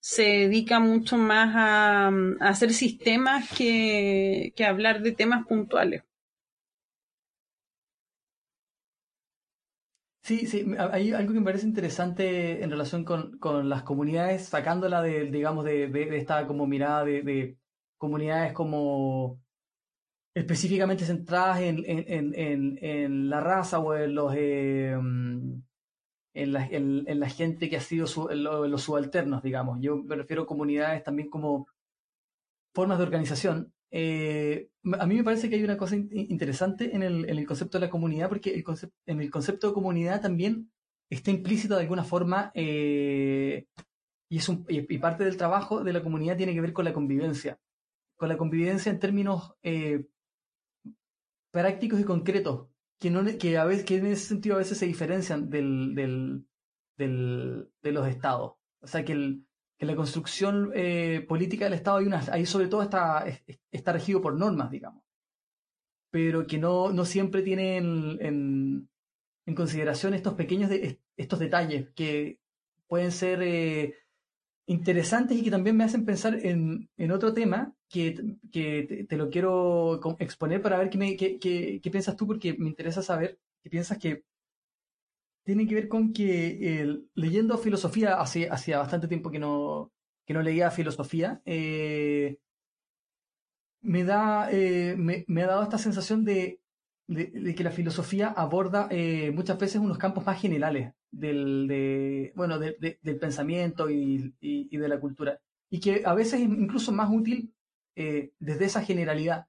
se 0.00 0.22
dedica 0.22 0.80
mucho 0.80 1.18
más 1.18 1.54
a, 1.54 2.10
hacer 2.40 2.72
sistemas 2.72 3.48
que, 3.56 4.52
que 4.56 4.64
hablar 4.64 5.02
de 5.02 5.12
temas 5.12 5.46
puntuales. 5.46 6.02
Sí, 10.22 10.46
sí, 10.46 10.66
hay 10.78 11.12
algo 11.12 11.32
que 11.32 11.40
me 11.40 11.44
parece 11.46 11.66
interesante 11.66 12.62
en 12.62 12.70
relación 12.70 13.04
con, 13.04 13.38
con 13.38 13.68
las 13.68 13.82
comunidades, 13.82 14.46
sacándola 14.46 15.02
de, 15.02 15.30
digamos, 15.30 15.64
de, 15.64 15.88
de, 15.88 16.16
esta 16.16 16.46
como 16.46 16.66
mirada 16.66 17.04
de, 17.04 17.56
comunidades 17.96 18.52
como 18.52 19.40
específicamente 20.34 21.04
centradas 21.04 21.60
en, 21.60 21.84
en, 21.86 22.34
en, 22.34 22.78
en, 22.80 23.30
la 23.30 23.40
raza 23.40 23.78
o 23.80 23.94
en 23.94 24.14
los 24.14 24.34
eh, 24.36 24.92
en, 24.92 26.52
la, 26.52 26.66
en, 26.66 27.22
gente 27.30 27.68
que 27.68 27.76
ha 27.76 27.80
sido 27.80 28.06
los 28.34 28.82
subalternos, 28.82 29.42
digamos. 29.42 29.78
Yo 29.80 29.96
me 29.96 30.16
refiero 30.16 30.42
a 30.42 30.46
comunidades 30.46 31.02
también 31.02 31.30
como 31.30 31.66
formas 32.74 32.98
de 32.98 33.04
organización 33.04 33.72
eh, 33.90 34.68
a 34.98 35.06
mí 35.06 35.16
me 35.16 35.24
parece 35.24 35.48
que 35.48 35.56
hay 35.56 35.64
una 35.64 35.76
cosa 35.76 35.96
interesante 35.96 36.94
en 36.94 37.02
el, 37.02 37.28
en 37.28 37.38
el, 37.38 37.46
concepto 37.46 37.78
de 37.78 37.86
la 37.86 37.90
comunidad, 37.90 38.28
porque 38.28 38.50
el 38.50 38.64
en 39.06 39.20
el 39.20 39.30
concepto 39.30 39.68
de 39.68 39.74
comunidad 39.74 40.20
también 40.20 40.70
está 41.10 41.30
implícito 41.30 41.74
de 41.74 41.82
alguna 41.82 42.04
forma, 42.04 42.52
eh, 42.54 43.66
y, 44.30 44.38
es 44.38 44.48
y, 44.68 44.98
parte 44.98 45.24
del 45.24 45.36
trabajo 45.36 45.82
de 45.82 45.92
la 45.92 46.02
comunidad 46.02 46.36
tiene 46.36 46.54
que 46.54 46.60
ver 46.60 46.72
con 46.72 46.84
la 46.84 46.92
convivencia, 46.92 47.58
con 48.16 48.28
la 48.28 48.36
convivencia 48.36 48.90
en 48.90 49.00
términos 49.00 49.54
eh, 49.62 50.06
prácticos 51.50 52.00
y 52.00 52.04
concretos, 52.04 52.68
que, 53.00 53.10
no, 53.10 53.24
que, 53.38 53.58
a 53.58 53.64
veces, 53.64 53.84
que 53.84 53.96
en 53.96 54.06
ese 54.06 54.26
sentido 54.26 54.54
a 54.54 54.58
veces 54.58 54.78
se 54.78 54.86
diferencian 54.86 55.50
del, 55.50 55.94
del, 55.96 56.46
del, 56.96 57.70
de 57.82 57.92
los 57.92 58.06
estados. 58.06 58.52
O 58.82 58.86
sea, 58.86 59.04
que 59.04 59.12
el, 59.12 59.44
que 59.80 59.86
la 59.86 59.96
construcción 59.96 60.72
eh, 60.74 61.24
política 61.26 61.64
del 61.64 61.72
Estado 61.72 61.96
hay 61.96 62.10
ahí 62.32 62.44
sobre 62.44 62.68
todo 62.68 62.82
está, 62.82 63.24
está 63.72 63.94
regido 63.94 64.20
por 64.20 64.34
normas, 64.36 64.70
digamos, 64.70 65.02
pero 66.10 66.46
que 66.46 66.58
no, 66.58 66.92
no 66.92 67.06
siempre 67.06 67.40
tienen 67.40 68.18
en, 68.20 69.56
consideración 69.56 70.14
estos 70.14 70.34
pequeños 70.34 70.70
estos 71.16 71.38
detalles 71.40 71.88
que 71.96 72.38
pueden 72.86 73.10
ser 73.10 73.42
eh, 73.42 73.94
interesantes 74.66 75.38
y 75.38 75.42
que 75.42 75.50
también 75.50 75.76
me 75.76 75.84
hacen 75.84 76.04
pensar 76.04 76.34
en, 76.34 76.88
en 76.98 77.10
otro 77.10 77.32
tema 77.32 77.74
que, 77.88 78.36
que 78.52 79.06
te, 79.08 79.16
lo 79.16 79.30
quiero 79.30 79.98
exponer 80.18 80.60
para 80.60 80.78
ver 80.78 80.90
qué, 80.90 80.98
me, 80.98 81.16
qué, 81.16 81.38
qué, 81.38 81.80
qué 81.82 81.90
piensas 81.90 82.16
tú, 82.16 82.26
porque 82.26 82.54
me 82.58 82.68
interesa 82.68 83.02
saber 83.02 83.40
qué 83.62 83.70
piensas 83.70 83.96
que 83.98 84.24
tiene 85.44 85.66
que 85.66 85.74
ver 85.74 85.88
con 85.88 86.12
que 86.12 87.00
leyendo 87.14 87.58
filosofía, 87.58 88.20
hace, 88.20 88.48
hacía 88.50 88.78
bastante 88.78 89.08
tiempo 89.08 89.30
que 89.30 89.38
no, 89.38 89.92
que 90.30 90.34
no 90.34 90.42
leía 90.42 90.70
filosofía, 90.70 91.42
eh, 91.44 92.38
me, 93.82 94.04
da, 94.04 94.48
eh, 94.52 94.94
me, 94.96 95.42
ha 95.42 95.46
dado 95.46 95.62
esta 95.62 95.78
sensación 95.78 96.24
de, 96.24 96.60
de, 97.08 97.54
que 97.54 97.64
la 97.64 97.72
filosofía 97.72 98.28
aborda 98.28 98.86
eh, 98.90 99.32
muchas 99.32 99.58
veces 99.58 99.80
unos 99.80 99.98
campos 99.98 100.24
más 100.24 100.40
generales 100.40 100.92
del, 101.10 101.66
de, 101.66 102.32
bueno, 102.36 102.60
del 102.60 103.18
pensamiento 103.18 103.90
y, 103.90 104.34
y, 104.40 104.76
de 104.76 104.88
la 104.88 105.00
cultura, 105.00 105.40
y 105.68 105.80
que 105.80 106.02
a 106.04 106.14
veces 106.14 106.34
es 106.34 106.40
incluso 106.42 106.92
más 106.92 107.10
útil 107.10 107.52
desde 107.96 108.64
esa 108.64 108.82
generalidad, 108.82 109.48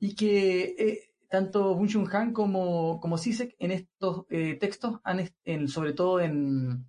y 0.00 0.14
que 0.14 1.07
tanto 1.28 1.74
Bun 1.74 1.88
Chun 1.88 2.08
Han 2.12 2.32
como, 2.32 3.00
como 3.00 3.18
Sisek 3.18 3.54
en 3.58 3.70
estos 3.70 4.24
eh, 4.30 4.56
textos, 4.58 5.00
han, 5.04 5.28
sobre 5.68 5.92
todo 5.92 6.20
en 6.20 6.86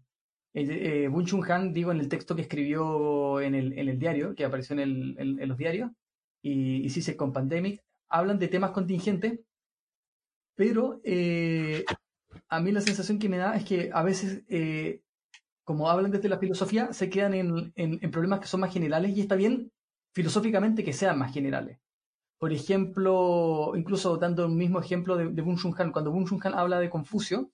eh, 0.53 1.09
Chun 1.25 1.51
Han, 1.51 1.73
digo, 1.73 1.91
en 1.91 1.99
el 1.99 2.09
texto 2.09 2.35
que 2.35 2.43
escribió 2.43 3.41
en 3.41 3.55
el, 3.55 3.77
en 3.77 3.89
el 3.89 3.99
diario, 3.99 4.35
que 4.35 4.45
apareció 4.45 4.77
en, 4.79 5.47
los 5.47 5.57
diarios, 5.57 5.91
y, 6.41 6.89
Sisek 6.89 7.15
con 7.17 7.33
Pandemic, 7.33 7.83
hablan 8.07 8.39
de 8.39 8.47
temas 8.47 8.71
contingentes, 8.71 9.39
pero 10.55 10.99
eh, 11.03 11.85
a 12.49 12.59
mí 12.59 12.71
la 12.71 12.81
sensación 12.81 13.19
que 13.19 13.29
me 13.29 13.37
da 13.37 13.55
es 13.55 13.63
que 13.65 13.91
a 13.93 14.03
veces, 14.03 14.43
eh, 14.49 15.01
como 15.63 15.89
hablan 15.89 16.11
desde 16.11 16.29
la 16.29 16.39
filosofía, 16.39 16.93
se 16.93 17.09
quedan 17.09 17.33
en 17.33 18.11
problemas 18.11 18.39
que 18.39 18.47
son 18.47 18.61
más 18.61 18.73
generales 18.73 19.15
y 19.15 19.21
está 19.21 19.35
bien 19.35 19.71
filosóficamente 20.13 20.83
que 20.83 20.93
sean 20.93 21.19
más 21.19 21.33
generales. 21.33 21.79
Por 22.39 22.53
ejemplo, 22.53 23.73
incluso 23.75 24.17
dando 24.17 24.45
el 24.45 24.51
mismo 24.51 24.79
ejemplo 24.79 25.17
de, 25.17 25.27
de 25.29 25.41
Bun 25.41 25.57
Han, 25.77 25.91
cuando 25.91 26.11
Bun 26.11 26.25
Han 26.41 26.53
habla 26.53 26.79
de 26.79 26.89
Confucio, 26.89 27.51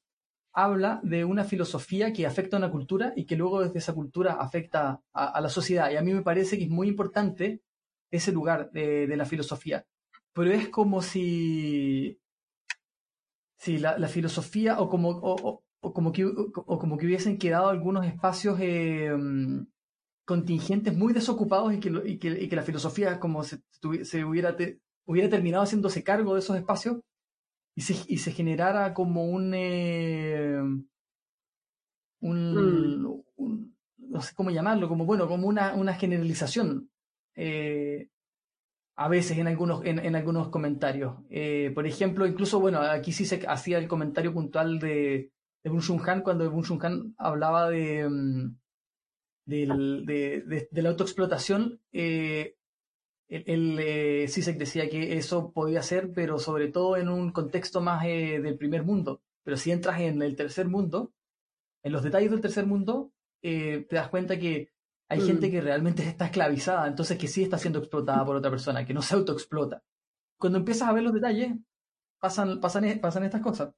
habla 0.55 1.01
de 1.03 1.25
una 1.25 1.43
filosofía 1.43 2.13
que 2.13 2.25
afecta 2.25 2.55
a 2.55 2.59
una 2.59 2.71
cultura 2.71 3.11
y 3.15 3.25
que 3.25 3.35
luego 3.35 3.61
desde 3.61 3.79
esa 3.79 3.93
cultura 3.93 4.35
afecta 4.39 5.01
a, 5.11 5.41
la 5.41 5.49
sociedad. 5.49 5.91
Y 5.91 5.97
a 5.97 6.01
mí 6.01 6.13
me 6.13 6.21
parece 6.21 6.57
que 6.57 6.63
es 6.63 6.69
muy 6.69 6.87
importante 6.87 7.61
ese 8.09 8.31
lugar 8.31 8.71
de, 8.71 9.13
la 9.17 9.25
filosofía. 9.25 9.85
Pero 10.33 10.51
es 10.51 10.69
como 10.69 11.01
si, 11.01 12.21
si 13.57 13.79
la, 13.79 14.07
filosofía 14.07 14.79
o 14.79 14.87
como, 14.87 15.09
o, 15.09 15.63
como 15.81 16.13
que, 16.13 16.25
o 16.25 16.79
como 16.79 16.97
que 16.97 17.05
hubiesen 17.05 17.37
quedado 17.37 17.67
algunos 17.67 18.05
espacios 18.05 18.57
eh, 18.61 19.11
contingentes 20.25 20.95
muy 20.95 21.13
desocupados 21.13 21.73
y 21.73 21.79
que, 21.79 21.89
y 22.05 22.17
que, 22.17 22.29
y 22.43 22.49
que 22.49 22.55
la 22.55 22.63
filosofía 22.63 23.19
como 23.19 23.43
se, 23.43 23.61
se 24.03 24.25
hubiera, 24.25 24.55
hubiera 25.05 25.29
terminado 25.29 25.63
haciéndose 25.63 26.03
cargo 26.03 26.33
de 26.33 26.39
esos 26.39 26.57
espacios 26.57 26.97
y 27.75 27.81
se, 27.81 27.95
y 28.07 28.17
se 28.17 28.31
generara 28.31 28.93
como 28.93 29.25
un, 29.25 29.53
eh, 29.53 30.57
mm. 32.21 32.25
un, 32.27 33.25
no 33.97 34.21
sé 34.21 34.33
cómo 34.35 34.49
llamarlo, 34.49 34.87
como 34.87 35.05
bueno, 35.05 35.27
como 35.27 35.47
una, 35.47 35.73
una 35.75 35.93
generalización. 35.93 36.89
Eh, 37.35 38.09
a 38.97 39.09
veces 39.09 39.37
en 39.37 39.47
algunos, 39.47 39.85
en, 39.85 39.99
en 39.99 40.15
algunos 40.15 40.47
comentarios. 40.47 41.17
Eh, 41.29 41.71
por 41.75 41.85
ejemplo, 41.85 42.25
incluso, 42.25 42.61
bueno, 42.61 42.79
aquí 42.79 43.11
sí 43.11 43.25
se 43.25 43.45
hacía 43.45 43.77
el 43.77 43.89
comentario 43.89 44.33
puntual 44.33 44.79
de, 44.79 45.31
de 45.63 45.69
Bun 45.69 45.81
Han 46.07 46.21
cuando 46.21 46.49
Bun 46.49 46.79
Han 46.81 47.13
hablaba 47.17 47.69
de, 47.69 48.07
mm, 48.07 48.55
del, 49.45 50.05
de, 50.05 50.67
de, 50.71 50.81
la 50.81 50.89
autoexplotación, 50.89 51.79
eh, 51.91 52.55
el, 53.27 53.79
eh, 53.79 54.27
decía 54.57 54.89
que 54.89 55.17
eso 55.17 55.51
podía 55.51 55.81
ser, 55.81 56.11
pero 56.13 56.39
sobre 56.39 56.67
todo 56.69 56.97
en 56.97 57.09
un 57.09 57.31
contexto 57.31 57.81
más 57.81 58.05
eh, 58.05 58.39
del 58.41 58.57
primer 58.57 58.83
mundo. 58.83 59.21
Pero 59.43 59.57
si 59.57 59.71
entras 59.71 60.01
en 60.01 60.21
el 60.21 60.35
tercer 60.35 60.67
mundo, 60.67 61.13
en 61.83 61.91
los 61.91 62.03
detalles 62.03 62.31
del 62.31 62.41
tercer 62.41 62.65
mundo, 62.65 63.11
te 63.41 63.85
das 63.91 64.09
cuenta 64.09 64.39
que 64.39 64.71
hay 65.07 65.21
gente 65.21 65.47
mm. 65.47 65.51
que 65.51 65.61
realmente 65.61 66.03
está 66.03 66.25
esclavizada, 66.25 66.87
entonces 66.87 67.17
que 67.17 67.27
sí 67.27 67.43
está 67.43 67.59
siendo 67.59 67.77
explotada 67.77 68.25
por 68.25 68.35
otra 68.35 68.49
persona, 68.49 68.85
que 68.85 68.93
no 68.93 69.03
se 69.03 69.13
autoexplota. 69.13 69.83
Cuando 70.39 70.57
empiezas 70.57 70.89
a 70.89 70.93
ver 70.93 71.03
los 71.03 71.13
detalles, 71.13 71.53
pasan, 72.19 72.59
pasan, 72.59 72.99
pasan 72.99 73.23
estas 73.23 73.41
cosas. 73.41 73.73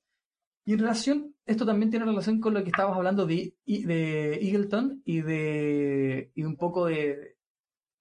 Y 0.67 0.73
en 0.73 0.79
relación, 0.79 1.33
esto 1.45 1.65
también 1.65 1.89
tiene 1.91 2.05
relación 2.05 2.41
con 2.41 2.53
lo 2.53 2.61
que 2.61 2.71
estabas 2.71 2.97
hablando 2.97 3.25
de, 3.25 3.55
de 3.65 4.33
Eagleton 4.33 5.01
y 5.05 5.21
de, 5.21 6.29
y 6.35 6.43
un 6.43 6.57
poco 6.57 6.87
de, 6.87 7.37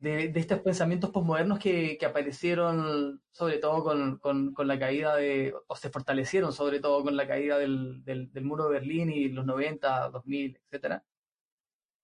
de, 0.01 0.33
estos 0.35 0.59
pensamientos 0.63 1.11
postmodernos 1.11 1.61
que, 1.61 1.97
que, 1.97 2.07
aparecieron 2.07 3.23
sobre 3.31 3.59
todo 3.59 3.85
con, 3.85 4.19
con, 4.19 4.53
con, 4.53 4.67
la 4.67 4.81
caída 4.81 5.15
de, 5.15 5.55
o 5.69 5.77
se 5.77 5.91
fortalecieron 5.91 6.53
sobre 6.53 6.81
todo 6.81 7.05
con 7.05 7.17
la 7.17 7.29
caída 7.29 7.57
del, 7.57 8.03
del, 8.05 8.33
del 8.33 8.45
muro 8.45 8.65
de 8.65 8.81
Berlín 8.81 9.11
y 9.11 9.29
los 9.29 9.47
90, 9.47 10.11
2000, 10.11 10.61
etc. 10.73 11.03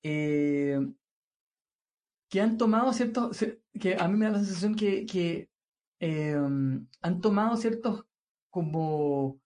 Eh, 0.04 0.78
que 2.28 2.40
han 2.40 2.56
tomado 2.56 2.92
ciertos, 2.92 3.36
que 3.80 3.96
a 3.96 4.06
mí 4.06 4.16
me 4.16 4.26
da 4.26 4.32
la 4.32 4.38
sensación 4.38 4.76
que, 4.76 5.06
que 5.06 5.50
eh, 5.98 6.36
han 6.36 7.20
tomado 7.20 7.56
ciertos 7.56 8.06
como 8.48 9.41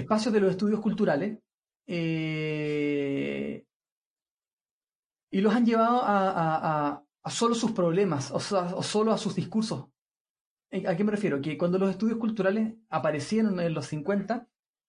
espacios 0.00 0.34
de 0.34 0.40
los 0.40 0.50
estudios 0.50 0.80
culturales 0.80 1.38
eh, 1.86 3.64
y 5.30 5.40
los 5.40 5.54
han 5.54 5.66
llevado 5.66 6.00
a, 6.02 7.04
solo 7.30 7.54
sus 7.54 7.72
problemas 7.72 8.30
o, 8.32 8.40
solo 8.40 9.12
a 9.12 9.18
sus 9.18 9.34
discursos. 9.34 9.86
¿A 10.86 10.96
qué 10.96 11.04
me 11.04 11.10
refiero? 11.10 11.40
Que 11.40 11.58
cuando 11.58 11.78
los 11.78 11.90
estudios 11.90 12.18
culturales 12.18 12.74
aparecieron 12.88 13.58
en 13.60 13.74
los 13.74 13.86
50, 13.86 14.46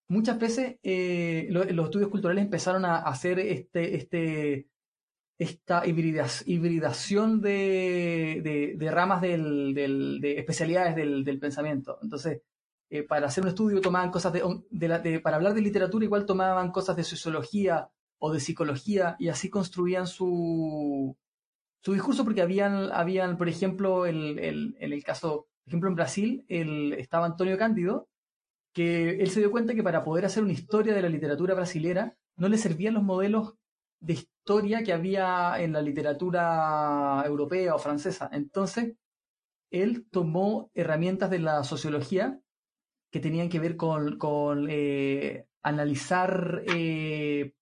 muchas 0.10 0.40
veces 0.40 0.78
eh, 0.84 1.48
los, 1.50 1.66
estudios 1.68 2.10
culturales 2.10 2.44
empezaron 2.44 2.86
a 2.86 2.98
hacer 2.98 3.40
este, 3.40 3.96
este, 3.96 4.68
esta 5.40 5.84
hibridación 5.88 7.42
de, 7.42 8.78
ramas 8.92 9.22
de 9.22 10.36
especialidades 10.38 10.96
del, 10.96 11.24
del 11.24 11.40
pensamiento. 11.40 11.98
Entonces, 12.04 12.42
eh, 12.94 13.04
para 13.04 13.28
hacer 13.28 13.46
un 13.46 13.48
estudio 13.48 13.80
tomaban 13.80 14.12
cosas 14.12 14.34
de, 14.34 15.20
para 15.22 15.38
hablar 15.38 15.54
de 15.54 15.62
literatura 15.62 16.04
igual 16.04 16.26
tomaban 16.26 16.72
cosas 16.74 16.98
de 16.98 17.06
sociología 17.06 17.90
o 18.20 18.34
de 18.34 18.42
psicología 18.42 19.16
y 19.18 19.30
así 19.30 19.50
construían 19.50 20.08
su, 20.08 21.16
su 21.82 21.94
discurso 21.94 22.26
porque 22.26 22.42
habían, 22.42 22.92
habían 22.92 23.38
por 23.38 23.48
ejemplo, 23.48 24.06
el, 24.06 24.38
el, 24.40 24.76
en 24.78 24.92
el 24.92 25.04
caso, 25.06 25.48
por 25.64 25.70
ejemplo, 25.70 25.88
en 25.90 25.96
Brasil 25.96 26.46
el, 26.50 26.92
estaba 26.92 27.28
Antonio 27.28 27.58
Cándido, 27.58 28.10
que 28.74 29.22
él 29.22 29.30
se 29.30 29.40
dio 29.40 29.52
cuenta 29.52 29.74
que 29.74 29.84
para 29.84 30.04
poder 30.04 30.26
hacer 30.26 30.44
una 30.44 30.52
historia 30.52 30.94
de 30.94 31.02
la 31.02 31.08
literatura 31.08 31.56
brasilera 31.56 32.18
no 32.36 32.50
le 32.50 32.58
servían 32.58 32.96
los 32.96 33.04
modelos 33.04 33.56
de 34.02 34.14
historia 34.14 34.84
que 34.84 34.92
había 34.92 35.62
en 35.62 35.72
la 35.72 35.82
literatura 35.82 37.24
europea 37.26 37.74
o 37.74 37.80
francesa. 37.80 38.30
Entonces, 38.34 38.96
él 39.70 40.06
tomó 40.12 40.70
herramientas 40.74 41.30
de 41.30 41.40
la 41.40 41.64
sociología 41.64 42.42
que 43.12 43.20
tenían 43.20 43.50
que 43.50 43.60
ver 43.60 43.76
con, 43.78 44.68
eh, 44.70 45.46
analizar 45.64 46.64
eh, 46.68 47.54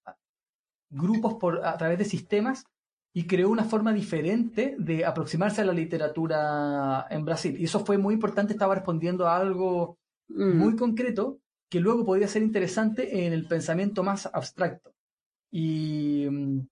grupos 0.89 1.35
por, 1.35 1.65
a 1.65 1.77
través 1.77 1.97
de 1.97 2.05
sistemas 2.05 2.65
y 3.13 3.25
creó 3.25 3.49
una 3.49 3.63
forma 3.63 3.91
diferente 3.91 4.75
de 4.77 5.05
aproximarse 5.05 5.61
a 5.61 5.65
la 5.65 5.73
literatura 5.73 7.07
en 7.09 7.25
Brasil. 7.25 7.59
Y 7.59 7.65
eso 7.65 7.83
fue 7.83 7.97
muy 7.97 8.13
importante, 8.13 8.53
estaba 8.53 8.75
respondiendo 8.75 9.27
a 9.27 9.37
algo 9.37 9.97
mm. 10.29 10.57
muy 10.57 10.75
concreto 10.75 11.39
que 11.69 11.79
luego 11.79 12.05
podía 12.05 12.27
ser 12.27 12.43
interesante 12.43 13.25
en 13.25 13.33
el 13.33 13.47
pensamiento 13.47 14.03
más 14.03 14.27
abstracto. 14.27 14.93
Y 15.51 16.27
mm, 16.29 16.67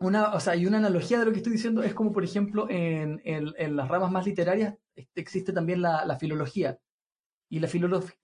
una, 0.00 0.34
o 0.34 0.40
sea, 0.40 0.56
y 0.56 0.66
una 0.66 0.78
analogía 0.78 1.18
de 1.18 1.26
lo 1.26 1.32
que 1.32 1.38
estoy 1.38 1.52
diciendo 1.52 1.82
es 1.82 1.94
como, 1.94 2.12
por 2.12 2.24
ejemplo, 2.24 2.66
en, 2.68 3.20
en, 3.24 3.76
las 3.76 3.88
ramas 3.88 4.10
más 4.10 4.26
literarias 4.26 4.74
este, 4.94 5.20
existe 5.20 5.52
también 5.52 5.82
la, 5.82 6.16
filología. 6.18 6.78
Y 7.54 7.60
la, 7.60 7.68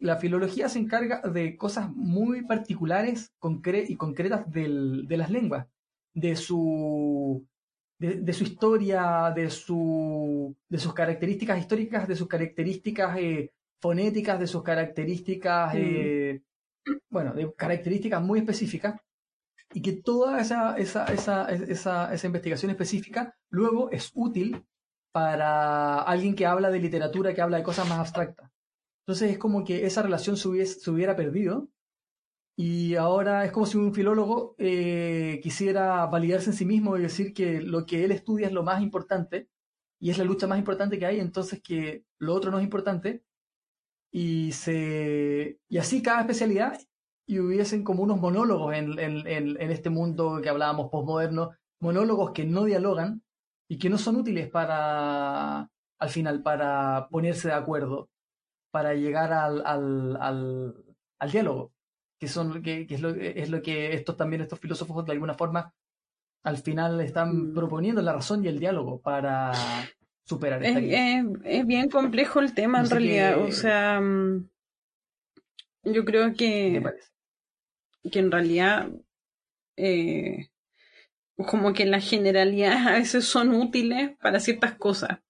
la, 0.00 0.16
filología 0.16 0.68
se 0.68 0.80
encarga 0.80 1.20
de 1.20 1.56
cosas 1.56 1.88
muy 1.94 2.42
particulares 2.42 3.32
y 3.40 3.94
concretas 3.94 4.50
del, 4.50 5.06
de 5.06 5.16
las 5.16 5.30
lenguas, 5.30 5.68
de 6.12 6.34
su, 6.34 7.46
de, 8.00 8.32
su 8.32 8.42
historia, 8.42 9.32
de, 9.32 9.48
su, 9.50 10.56
de 10.68 10.78
sus 10.78 10.92
características 10.94 11.60
históricas, 11.60 12.08
de 12.08 12.16
sus 12.16 12.26
características 12.26 13.16
eh, 13.20 13.52
fonéticas, 13.80 14.40
de 14.40 14.48
sus 14.48 14.64
características, 14.64 15.74
mm. 15.74 15.78
eh, 15.78 16.42
bueno, 17.08 17.32
de 17.32 17.54
características 17.54 18.20
muy 18.20 18.40
específicas 18.40 19.00
y 19.72 19.80
que 19.80 19.92
toda 19.92 20.40
esa, 20.40 20.76
esa, 20.76 21.04
esa, 21.04 21.48
esa, 21.50 22.12
esa 22.12 22.26
investigación 22.26 22.72
específica 22.72 23.32
luego 23.48 23.92
es 23.92 24.10
útil 24.12 24.64
para 25.12 26.02
alguien 26.02 26.34
que 26.34 26.46
habla 26.46 26.68
de 26.68 26.80
literatura, 26.80 27.32
que 27.32 27.42
habla 27.42 27.58
de 27.58 27.62
cosas 27.62 27.88
más 27.88 28.00
abstractas. 28.00 28.50
Entonces 29.06 29.32
es 29.32 29.38
como 29.38 29.64
que 29.64 29.86
esa 29.86 30.02
relación 30.02 30.36
se, 30.36 30.48
hubiera 30.48 31.16
perdido 31.16 31.68
y 32.56 32.94
ahora 32.96 33.44
es 33.44 33.52
como 33.52 33.66
si 33.66 33.78
un 33.78 33.94
filólogo 33.94 34.54
eh, 34.58 35.40
quisiera 35.42 36.06
validarse 36.06 36.50
en 36.50 36.56
sí 36.56 36.66
mismo 36.66 36.96
y 36.96 37.02
decir 37.02 37.32
que 37.32 37.60
lo 37.60 37.86
que 37.86 38.04
él 38.04 38.12
estudia 38.12 38.46
es 38.46 38.52
lo 38.52 38.62
más 38.62 38.82
importante 38.82 39.48
y 40.00 40.10
es 40.10 40.18
la 40.18 40.24
lucha 40.24 40.46
más 40.46 40.58
importante 40.58 40.98
que 40.98 41.06
hay, 41.06 41.20
entonces 41.20 41.62
que 41.62 42.04
lo 42.18 42.34
otro 42.34 42.50
no 42.50 42.58
es 42.58 42.64
importante. 42.64 43.22
Y, 44.12 44.52
se, 44.52 45.60
y 45.68 45.78
así 45.78 46.02
cada 46.02 46.20
especialidad 46.22 46.80
y 47.26 47.38
hubiesen 47.38 47.84
como 47.84 48.02
unos 48.02 48.18
monólogos 48.20 48.74
en, 48.74 48.98
en, 48.98 49.70
este 49.70 49.88
mundo 49.88 50.40
que 50.42 50.48
hablábamos 50.48 50.90
postmoderno, 50.90 51.52
monólogos 51.78 52.32
que 52.32 52.44
no 52.44 52.64
dialogan 52.64 53.22
y 53.68 53.78
que 53.78 53.88
no 53.88 53.98
son 53.98 54.16
útiles 54.16 54.50
para, 54.50 55.70
al 55.98 56.08
final, 56.08 56.42
para 56.42 57.06
ponerse 57.08 57.48
de 57.48 57.54
acuerdo, 57.54 58.10
para 58.70 58.94
llegar 58.94 59.32
al, 59.32 59.62
al, 59.66 60.16
al, 61.18 61.30
diálogo, 61.30 61.72
que, 62.18 62.28
son, 62.28 62.62
que, 62.62 62.86
es, 62.88 63.00
lo, 63.00 63.10
es 63.10 63.50
lo 63.50 63.62
que 63.62 63.94
estos 63.94 64.16
también, 64.16 64.42
estos 64.42 64.60
filósofos 64.60 65.04
de 65.04 65.12
alguna 65.12 65.34
forma, 65.34 65.72
al 66.42 66.58
final 66.58 67.00
están 67.00 67.50
mm. 67.50 67.54
proponiendo 67.54 68.02
la 68.02 68.12
razón 68.12 68.44
y 68.44 68.48
el 68.48 68.58
diálogo 68.58 69.00
para 69.00 69.52
superar 70.24 70.64
esta 70.64 70.78
es, 70.78 71.24
es, 71.44 71.66
bien 71.66 71.88
complejo 71.88 72.40
el 72.40 72.54
tema 72.54 72.80
en 72.80 72.90
realidad, 72.90 73.38
o 73.38 73.50
sea, 73.50 74.00
mm, 74.00 74.48
yo 75.84 76.04
creo 76.04 76.34
que 76.34 76.82
que 78.10 78.18
en 78.18 78.30
realidad 78.30 78.88
eh, 79.76 80.48
como 81.36 81.72
que 81.72 81.86
las 81.86 82.08
generalidades 82.08 82.86
a 82.86 82.92
veces 82.92 83.24
son 83.24 83.54
útiles 83.54 84.16
para 84.20 84.40
ciertas 84.40 84.74
cosas. 84.74 85.20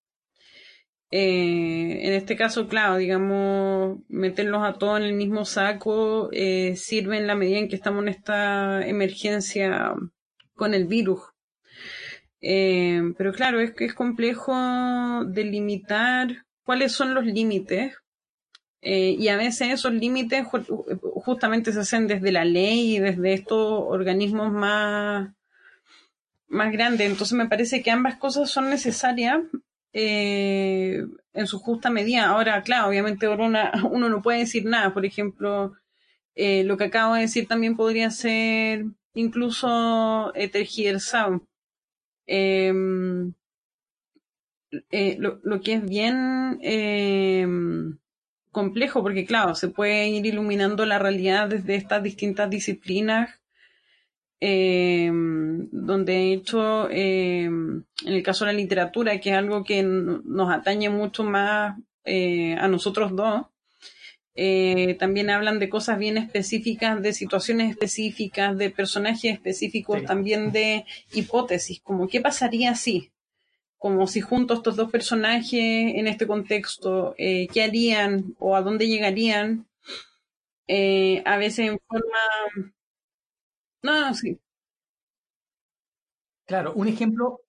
Eh, 1.11 2.07
en 2.07 2.13
este 2.13 2.37
caso, 2.37 2.69
claro, 2.69 2.97
digamos, 2.97 3.99
meterlos 4.09 4.63
a 4.65 4.75
todos 4.75 5.01
en 5.01 5.07
el 5.07 5.15
mismo 5.15 5.45
saco 5.45 6.29
eh, 6.33 6.77
sirve 6.77 7.19
en 7.19 7.27
la 7.27 7.35
medida 7.35 7.59
en 7.59 7.69
que 7.69 7.77
estamos 7.77 8.03
en 8.03 8.09
esta 8.09 8.87
emergencia 8.87 9.95
con 10.55 10.75
el 10.75 10.87
virus. 10.87 11.21
pero 12.41 13.33
claro, 13.33 13.61
es 13.61 13.73
que 13.75 13.87
es 13.87 13.95
complejo 13.95 14.55
delimitar 15.27 16.47
cuáles 16.65 16.93
son 16.93 17.15
los 17.15 17.27
límites 17.27 18.01
eh, 18.83 19.17
y 19.19 19.29
a 19.29 19.37
veces 19.37 19.69
esos 19.73 19.93
límites 19.93 20.47
justamente 21.17 21.73
se 21.73 21.81
hacen 21.81 22.07
desde 22.07 22.33
la 22.33 22.45
ley 22.45 22.97
y 22.97 22.99
desde 22.99 23.35
estos 23.35 23.85
organismos 23.87 24.53
más, 24.53 25.35
más 26.49 26.73
grandes. 26.73 27.11
Entonces 27.11 27.37
me 27.37 27.49
parece 27.49 27.83
que 27.83 27.91
ambas 27.91 28.17
cosas 28.17 28.51
son 28.51 28.71
necesarias 28.71 29.41
eh, 29.93 31.05
en 31.33 31.47
su 31.47 31.59
justa 31.59 31.91
medida. 31.91 32.29
Ahora, 32.29 32.63
claro, 32.63 32.89
obviamente 32.89 33.29
uno 33.29 34.09
no 34.09 34.23
puede 34.23 34.41
decir 34.41 34.65
nada. 34.65 34.93
Por 34.95 35.07
ejemplo, 35.07 35.75
eh, 36.35 36.65
lo 36.65 36.77
que 36.77 36.85
acabo 36.85 37.15
de 37.15 37.23
decir 37.23 37.49
también 37.49 37.77
podría 37.77 38.11
ser 38.11 38.85
incluso 39.15 40.33
tergiversado. 40.53 41.47
Em, 42.27 43.35
lo, 45.19 45.41
lo, 45.43 45.61
que 45.61 45.75
es 45.75 45.85
bien 45.85 46.59
em, 46.63 47.99
complejo 48.53 49.03
porque, 49.03 49.25
claro, 49.25 49.55
se 49.55 49.69
puede 49.69 50.09
ir 50.09 50.27
iluminando 50.27 50.87
la 50.87 50.99
realidad 50.99 51.49
desde 51.49 51.75
estas 51.77 52.03
distintas 52.03 52.51
disciplinas, 52.51 53.40
eh, 54.41 55.11
donde 55.13 56.13
de 56.13 56.33
hecho, 56.33 56.89
eh, 56.91 57.45
en 57.45 57.85
el 58.05 58.23
caso 58.23 58.45
de 58.45 58.53
la 58.53 58.59
literatura, 58.59 59.21
que 59.21 59.31
es 59.31 59.37
algo 59.37 59.65
que 59.65 59.83
nos 59.83 60.51
atañe 60.53 60.89
mucho 60.89 61.25
más 61.25 61.77
eh, 62.05 62.55
a 62.55 62.67
nosotros 62.69 63.15
dos, 63.15 63.47
también 64.99 65.29
hablan 65.29 65.59
de 65.59 65.69
cosas 65.69 65.99
bien 65.99 66.17
específicas, 66.17 67.03
de 67.03 67.13
situaciones 67.13 67.71
específicas, 67.71 68.57
de 68.57 68.71
personajes 68.71 69.35
específicos, 69.35 70.03
también 70.05 70.51
de 70.51 70.87
hipótesis, 71.13 71.81
como 71.83 72.09
qué 72.09 72.23
pasaría 72.23 72.75
si, 72.75 73.11
como 73.81 74.07
si 74.07 74.21
junto 74.21 74.53
estos 74.53 74.77
dos 74.77 74.91
personajes 74.91 75.95
en 75.95 76.07
este 76.07 76.27
contexto, 76.27 77.15
eh, 77.17 77.49
qué 77.49 77.63
harían 77.63 78.37
o 78.39 78.55
a 78.55 78.61
dónde 78.61 78.87
llegarían, 78.87 79.67
eh, 80.69 81.23
a 81.25 81.39
veces 81.39 81.71
en 81.71 81.79
forma... 81.89 82.75
No, 83.83 84.15
sí. 84.15 84.39
Claro, 86.47 86.73
un 86.75 86.89
ejemplo, 86.89 87.41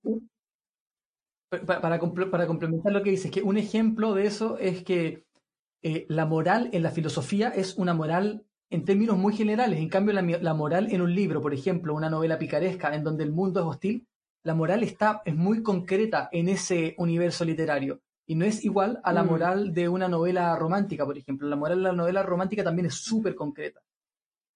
para, 1.50 1.82
para, 1.82 2.48
complementar 2.48 2.94
lo 2.94 3.04
que 3.04 3.10
dices, 3.10 3.32
que 3.32 3.42
un 3.42 3.58
ejemplo 3.58 4.14
de 4.14 4.28
eso 4.28 4.58
es 4.58 4.84
que 4.84 5.26
eh, 5.84 6.06
la 6.08 6.26
moral 6.26 6.70
en 6.72 6.84
la 6.84 6.92
filosofía 6.92 7.50
es 7.50 7.76
una 7.78 7.94
moral 7.94 8.46
en 8.70 8.86
términos 8.86 9.18
muy 9.18 9.36
generales. 9.36 9.80
En 9.80 9.90
cambio, 9.90 10.14
la, 10.14 10.54
moral 10.54 10.92
en 10.92 11.02
un 11.02 11.14
libro, 11.14 11.42
por 11.42 11.54
ejemplo, 11.54 11.94
una 11.94 12.10
novela 12.10 12.38
picaresca 12.38 12.94
en 12.96 13.04
donde 13.04 13.24
el 13.24 13.32
mundo 13.32 13.60
es 13.60 13.66
hostil, 13.66 14.08
la 14.44 14.56
moral 14.56 14.84
está, 14.84 15.22
es 15.26 15.36
muy 15.36 15.62
concreta 15.62 16.30
en 16.32 16.50
ese 16.50 16.96
universo 16.98 17.44
literario. 17.44 18.00
Y 18.26 18.36
no 18.36 18.46
es 18.46 18.64
igual 18.64 19.02
a 19.04 19.12
la 19.12 19.24
mm. 19.24 19.28
moral 19.28 19.74
de 19.74 19.90
una 19.90 20.08
novela 20.08 20.56
romántica, 20.56 21.06
por 21.06 21.18
ejemplo. 21.18 21.50
La 21.50 21.58
moral 21.58 21.80
de 21.80 21.84
la 21.84 21.94
novela 21.94 22.24
romántica 22.24 22.64
también 22.64 22.86
es 22.86 22.96
súper 22.96 23.36
concreta. 23.36 23.82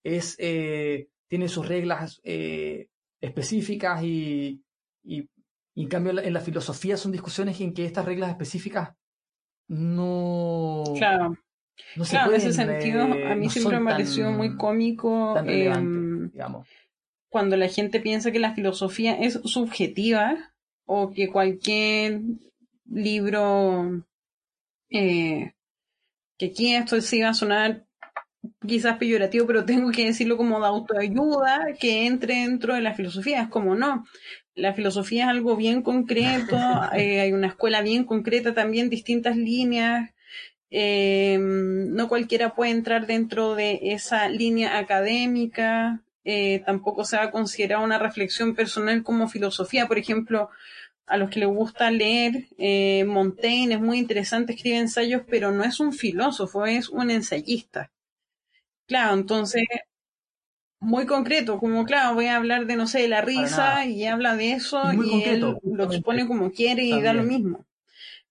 Es, 0.02 0.36
eh, 0.40 1.10
tiene 1.28 1.48
sus 1.48 1.68
reglas 1.68 2.22
eh, 2.24 2.88
específicas 3.22 4.04
y, 4.04 4.62
y, 5.04 5.30
en 5.76 5.88
cambio 5.90 6.18
en 6.20 6.34
la 6.34 6.40
filosofía 6.40 6.96
son 6.96 7.12
discusiones 7.12 7.60
en 7.60 7.74
que 7.74 7.86
estas 7.86 8.06
reglas 8.06 8.30
específicas 8.30 8.94
no... 9.68 10.84
Claro. 10.98 11.38
claro, 12.10 12.32
en 12.32 12.38
ese 12.38 12.54
sentido, 12.54 13.04
a 13.04 13.36
mí 13.36 13.50
siempre 13.50 13.80
me 13.80 13.92
pareció 13.92 14.32
muy 14.32 14.56
cómico 14.56 15.38
em, 15.40 16.32
cuando 17.30 17.58
la 17.58 17.68
gente 17.68 18.00
piensa 18.00 18.32
que 18.32 18.40
la 18.40 18.54
filosofía 18.54 19.14
es 19.20 19.34
subjetiva 19.44 20.54
o 20.86 21.12
que 21.12 21.30
cualquier 21.30 22.22
libro 22.86 24.06
eh, 24.90 25.54
que 26.38 26.46
aquí 26.48 26.76
esto 26.76 27.02
sí 27.02 27.22
va 27.22 27.30
a 27.30 27.34
sonar 27.34 27.85
quizás 28.66 28.98
peyorativo, 28.98 29.48
pero 29.48 29.66
tengo 29.66 29.92
que 29.92 30.06
decirlo 30.06 30.38
como 30.38 30.60
de 30.60 30.68
autoayuda, 30.68 31.74
que 31.80 32.06
entre 32.06 32.36
dentro 32.36 32.74
de 32.74 32.82
la 32.82 32.94
filosofía. 32.94 33.42
Es 33.44 33.50
como 33.50 33.76
no. 33.76 34.06
La 34.56 34.74
filosofía 34.74 35.26
es 35.26 35.30
algo 35.30 35.56
bien 35.58 35.82
concreto, 35.82 36.58
eh, 36.96 37.20
hay 37.22 37.34
una 37.34 37.48
escuela 37.48 37.82
bien 37.82 38.06
concreta 38.06 38.54
también, 38.54 38.90
distintas 38.90 39.36
líneas. 39.36 40.12
Eh, 40.72 41.38
no 41.40 42.10
cualquiera 42.10 42.56
puede 42.56 42.72
entrar 42.72 43.06
dentro 43.06 43.56
de 43.56 43.80
esa 43.82 44.30
línea 44.30 44.78
académica. 44.78 46.02
Eh, 46.24 46.64
tampoco 46.66 47.06
se 47.06 47.18
va 47.18 47.24
a 47.24 47.32
considerar 47.32 47.84
una 47.84 48.00
reflexión 48.00 48.56
personal 48.56 49.04
como 49.04 49.30
filosofía. 49.30 49.88
Por 49.88 50.00
ejemplo, 50.00 50.50
a 51.06 51.18
los 51.18 51.30
que 51.30 51.40
les 51.40 51.50
gusta 51.50 51.92
leer, 51.92 52.48
Montaigne 53.06 53.76
es 53.76 53.82
muy 53.82 54.00
interesante, 54.00 54.54
escribe 54.54 54.78
ensayos, 54.78 55.22
pero 55.30 55.52
no 55.52 55.64
es 55.64 55.80
un 55.80 55.94
filósofo, 55.94 56.66
es 56.66 56.90
un 56.90 57.12
ensayista. 57.12 57.92
Claro, 58.88 59.16
entonces, 59.16 59.64
muy 60.80 61.06
concreto, 61.06 61.58
como 61.60 61.86
claro, 61.86 62.14
voy 62.14 62.28
a 62.28 62.36
hablar 62.36 62.68
de, 62.68 62.76
no 62.76 62.88
sé, 62.88 63.02
de 63.02 63.08
la 63.08 63.22
risa 63.22 63.86
y 63.86 64.06
habla 64.06 64.36
de 64.36 64.54
eso 64.54 64.82
y, 64.94 65.24
él 65.24 65.58
lo 65.64 65.84
expone 65.86 66.28
como 66.28 66.52
quiere 66.52 66.84
y 66.84 67.02
da 67.02 67.14
lo 67.14 67.24
mismo. 67.24 67.66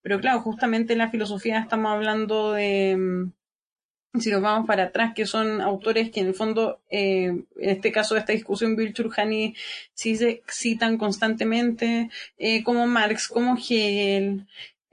Pero 0.03 0.21
claro, 0.21 0.41
justamente 0.43 0.93
en 0.93 0.99
la 1.01 1.11
filosofía 1.11 1.59
estamos 1.59 1.91
hablando 1.91 2.53
de, 2.53 2.97
mm, 2.97 4.21
si 4.21 4.31
nos 4.31 4.43
vamos 4.43 4.67
para 4.67 4.85
atrás, 4.85 5.13
que 5.15 5.27
son 5.27 5.61
autores 5.61 6.11
que 6.11 6.21
en 6.21 6.29
el 6.29 6.35
fondo, 6.35 6.81
eh, 6.91 7.25
en 7.25 7.47
este 7.71 7.91
caso 7.91 8.15
de 8.15 8.21
esta 8.21 8.33
discusión, 8.33 8.77
Bill 8.77 8.93
Churjani 8.93 9.55
sí 9.95 10.17
se 10.17 10.43
citan 10.47 10.99
constantemente, 10.99 12.11
eh, 12.39 12.63
como 12.63 12.87
Marx, 12.87 13.29
como 13.29 13.57
Hegel, 13.57 14.47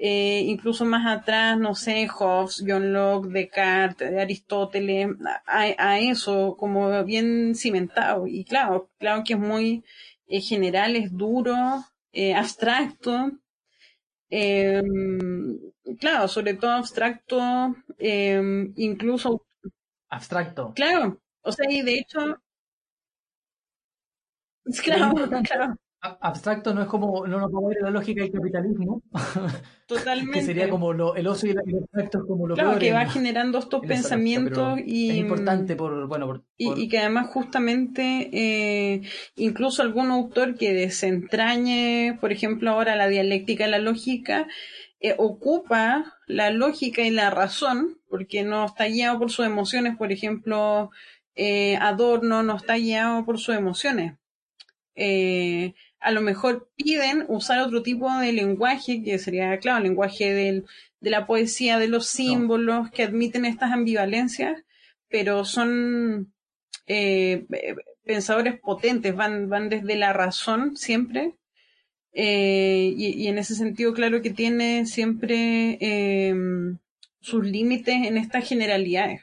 eh, 0.04 0.42
incluso 0.48 0.84
más 0.84 1.06
atrás, 1.06 1.60
no 1.60 1.76
sé, 1.76 2.08
Hobbes, 2.08 2.64
John 2.68 2.92
Locke, 2.92 3.30
Descartes, 3.30 4.18
Aristóteles, 4.18 5.10
a, 5.46 6.00
eso 6.00 6.58
como 6.58 7.04
bien 7.04 7.54
cimentado. 7.54 8.26
Y 8.26 8.44
claro, 8.44 8.90
claro 8.98 9.24
que 9.24 9.34
es 9.34 9.40
muy 9.40 9.84
eh, 10.28 10.42
general, 10.42 10.96
es 10.96 11.16
duro, 11.16 11.56
eh, 12.14 12.34
abstracto. 12.34 13.32
Em, 14.32 15.60
claro, 16.00 16.28
sobre 16.28 16.56
todo 16.56 16.72
abstracto, 16.72 17.76
em, 18.00 18.74
incluso... 18.78 19.46
Abstracto. 20.10 20.74
Claro, 20.74 21.22
o 21.44 21.52
sea, 21.52 21.70
y 21.70 21.84
de 21.84 22.00
hecho... 22.00 22.42
Claro, 24.84 25.30
claro 25.44 25.76
abstracto 26.02 26.74
no 26.74 26.82
es 26.82 26.88
como, 26.88 27.28
no 27.28 27.40
nos 27.40 27.52
vamos 27.52 27.74
a 27.80 27.84
la 27.84 27.92
lógica 27.92 28.24
del 28.24 28.32
capitalismo. 28.32 29.04
Totalmente. 29.86 30.40
que 30.40 30.46
sería 30.46 30.70
como 30.70 30.94
lo, 30.94 31.16
el 31.16 31.28
oso 31.28 31.46
y 31.48 31.52
el, 31.52 31.60
abstracto 31.60 32.20
es 32.20 32.24
como 32.26 32.48
lo 32.48 32.56
Claro, 32.56 32.80
que 32.80 32.92
va 32.92 33.06
generando 33.06 33.60
estos 33.60 33.82
pensamientos 33.86 34.80
y. 34.86 35.12
Es 35.12 35.18
importante 35.18 35.76
por, 35.76 36.08
bueno, 36.08 36.44
Y, 36.58 36.88
que 36.88 37.00
además, 37.00 37.28
justamente, 37.28 38.30
eh, 38.34 39.02
incluso 39.36 39.84
algún 39.84 40.10
autor 40.12 40.56
que 40.56 40.74
desentrañe, 40.74 42.18
por 42.20 42.32
ejemplo, 42.32 42.72
ahora 42.72 42.96
la 42.96 43.08
dialéctica 43.08 43.68
y 43.68 43.72
la 43.72 43.80
lógica, 43.80 44.48
eh, 45.00 45.16
ocupa 45.18 46.18
la 46.26 46.50
lógica 46.50 47.02
y 47.02 47.12
la 47.12 47.30
razón, 47.30 48.00
porque 48.10 48.44
no 48.44 48.66
está 48.66 48.86
guiado 48.86 49.20
por 49.20 49.32
sus 49.32 49.46
emociones, 49.46 49.98
por 49.98 50.12
ejemplo, 50.12 50.90
eh, 51.36 51.76
Adorno 51.78 52.44
no 52.44 52.56
está 52.56 52.76
guiado 52.76 53.26
por 53.26 53.40
sus 53.40 53.56
emociones. 53.56 54.14
Eh, 54.96 55.74
a 56.02 56.12
lo 56.12 56.22
mejor 56.22 56.70
piden 56.76 57.26
usar 57.28 57.60
otro 57.60 57.84
tipo 57.84 58.12
de 58.18 58.34
lenguaje, 58.34 59.04
que 59.04 59.20
sería, 59.20 59.58
claro, 59.60 59.78
el 59.78 59.84
lenguaje 59.84 60.34
del, 60.34 60.66
de 61.00 61.10
la 61.12 61.28
poesía, 61.28 61.78
de 61.78 61.88
los 61.88 62.08
símbolos, 62.08 62.90
que 62.92 63.04
admiten 63.04 63.46
estas 63.46 63.72
ambivalencias, 63.72 64.64
pero 65.10 65.46
son 65.46 66.34
eh, 66.88 67.46
pensadores 68.04 68.60
potentes, 68.60 69.16
van, 69.16 69.48
van 69.48 69.70
desde 69.70 69.96
la 69.96 70.12
razón 70.12 70.76
siempre, 70.76 71.36
eh, 72.14 72.94
y, 72.98 73.28
en 73.28 73.38
ese 73.38 73.56
sentido, 73.56 73.94
claro 73.94 74.22
que 74.22 74.32
tiene 74.32 74.86
siempre 74.86 75.78
eh, 75.80 76.34
sus 77.22 77.46
límites 77.46 77.96
en 77.96 78.18
estas 78.18 78.48
generalidades. 78.48 79.22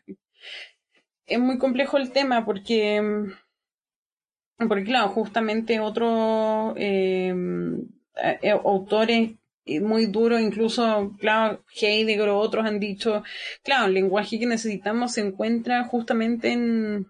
Es 1.27 1.39
muy 1.39 1.59
complejo 1.59 1.99
el 1.99 2.13
tema 2.13 2.47
porque 2.47 3.03
porque 4.67 4.85
claro, 4.85 5.09
justamente 5.11 5.81
otros 5.81 6.75
eh, 6.77 7.35
eh, 8.43 8.51
autores 8.51 9.33
muy 9.83 10.07
duros, 10.07 10.41
incluso, 10.41 11.15
claro, 11.19 11.63
Heidegger 11.81 12.31
o 12.31 12.39
otros 12.39 12.65
han 12.65 12.81
dicho, 12.81 13.23
claro, 13.63 13.87
el 13.87 13.95
lenguaje 13.95 14.39
que 14.39 14.47
necesitamos 14.47 15.13
se 15.13 15.21
encuentra 15.21 15.85
justamente 15.85 16.53
en, 16.53 17.07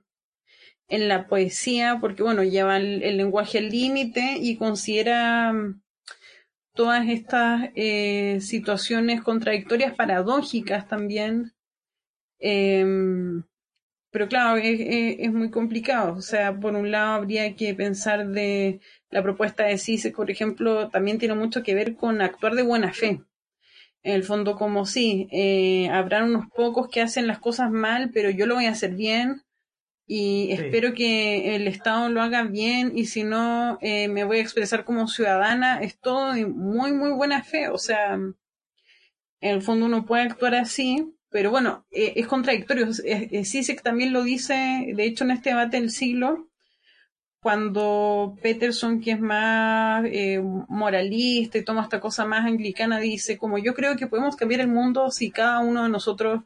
en 0.88 1.08
la 1.08 1.28
poesía, 1.28 1.98
porque 2.00 2.22
bueno, 2.22 2.42
lleva 2.42 2.78
el, 2.78 3.16
lenguaje 3.16 3.58
al 3.58 3.68
límite 3.68 4.38
y 4.40 4.56
considera 4.56 5.52
mm, 5.52 5.80
todas 6.74 7.08
estas 7.08 7.70
eh, 7.76 8.38
situaciones 8.40 9.22
contradictorias, 9.22 9.94
paradójicas 9.94 10.88
también. 10.88 11.52
Eh, 12.40 12.84
pero 14.10 14.28
claro, 14.28 14.58
es, 14.62 15.32
muy 15.32 15.50
complicado. 15.50 16.14
O 16.14 16.22
sea, 16.22 16.58
por 16.58 16.74
un 16.74 16.90
lado 16.90 17.14
habría 17.14 17.54
que 17.54 17.74
pensar 17.74 18.28
de 18.28 18.80
la 19.10 19.22
propuesta 19.22 19.64
de 19.64 19.78
CISE, 19.78 20.12
por 20.12 20.30
ejemplo, 20.30 20.88
también 20.88 21.18
tiene 21.18 21.34
mucho 21.34 21.62
que 21.62 21.74
ver 21.74 21.94
con 21.96 22.20
actuar 22.22 22.54
de 22.54 22.62
buena 22.62 22.92
fe. 22.92 23.20
En 24.02 24.14
el 24.14 24.24
fondo, 24.24 24.56
como 24.56 24.86
sí, 24.86 25.28
eh, 25.32 25.88
habrán 25.90 26.24
unos 26.24 26.46
pocos 26.54 26.88
que 26.88 27.02
hacen 27.02 27.26
las 27.26 27.40
cosas 27.40 27.70
mal, 27.70 28.10
pero 28.12 28.30
yo 28.30 28.46
lo 28.46 28.54
voy 28.54 28.66
a 28.66 28.70
hacer 28.70 28.94
bien 28.94 29.42
y 30.06 30.52
espero 30.52 30.94
que 30.94 31.54
el 31.54 31.68
Estado 31.68 32.08
lo 32.08 32.22
haga 32.22 32.44
bien 32.44 32.92
y 32.96 33.04
si 33.04 33.24
no, 33.24 33.78
eh, 33.82 34.08
me 34.08 34.24
voy 34.24 34.38
a 34.38 34.42
expresar 34.42 34.86
como 34.86 35.06
ciudadana. 35.06 35.82
Es 35.82 35.98
todo 35.98 36.32
de 36.32 36.46
muy, 36.46 36.92
muy 36.92 37.12
buena 37.12 37.42
fe. 37.42 37.68
O 37.68 37.76
sea, 37.76 38.14
en 38.14 38.34
el 39.40 39.60
fondo 39.60 39.84
uno 39.84 40.06
puede 40.06 40.22
actuar 40.22 40.54
así, 40.54 41.14
pero 41.30 41.50
bueno, 41.50 41.86
eh, 41.90 42.14
es 42.16 42.26
contradictorio. 42.26 42.92
Sisek 42.92 43.82
también 43.82 44.12
lo 44.12 44.22
dice, 44.22 44.92
de 44.94 45.04
hecho, 45.04 45.24
en 45.24 45.32
este 45.32 45.50
debate 45.50 45.78
del 45.78 45.90
siglo, 45.90 46.48
cuando 47.40 48.36
Peterson, 48.42 49.00
que 49.00 49.12
es 49.12 49.20
más 49.20 50.04
eh, 50.06 50.40
moralista 50.68 51.58
y 51.58 51.64
toma 51.64 51.82
esta 51.82 52.00
cosa 52.00 52.24
más 52.24 52.44
anglicana, 52.46 52.98
dice, 52.98 53.38
como 53.38 53.58
yo 53.58 53.74
creo 53.74 53.96
que 53.96 54.06
podemos 54.06 54.36
cambiar 54.36 54.60
el 54.60 54.68
mundo 54.68 55.10
si 55.10 55.30
cada 55.30 55.60
uno 55.60 55.84
de 55.84 55.88
nosotros 55.88 56.42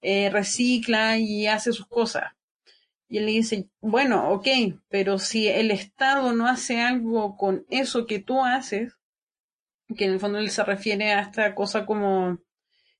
eh, 0.00 0.30
recicla 0.30 1.18
y 1.18 1.46
hace 1.46 1.72
sus 1.72 1.86
cosas. 1.86 2.32
Y 3.08 3.18
él 3.18 3.26
le 3.26 3.32
dice, 3.32 3.68
bueno, 3.80 4.30
ok, 4.30 4.46
pero 4.88 5.18
si 5.18 5.48
el 5.48 5.70
Estado 5.70 6.32
no 6.32 6.46
hace 6.46 6.80
algo 6.80 7.36
con 7.36 7.64
eso 7.70 8.06
que 8.06 8.18
tú 8.18 8.44
haces, 8.44 8.94
que 9.96 10.04
en 10.04 10.12
el 10.12 10.20
fondo 10.20 10.38
él 10.38 10.50
se 10.50 10.62
refiere 10.64 11.12
a 11.12 11.20
esta 11.20 11.54
cosa 11.54 11.86
como 11.86 12.38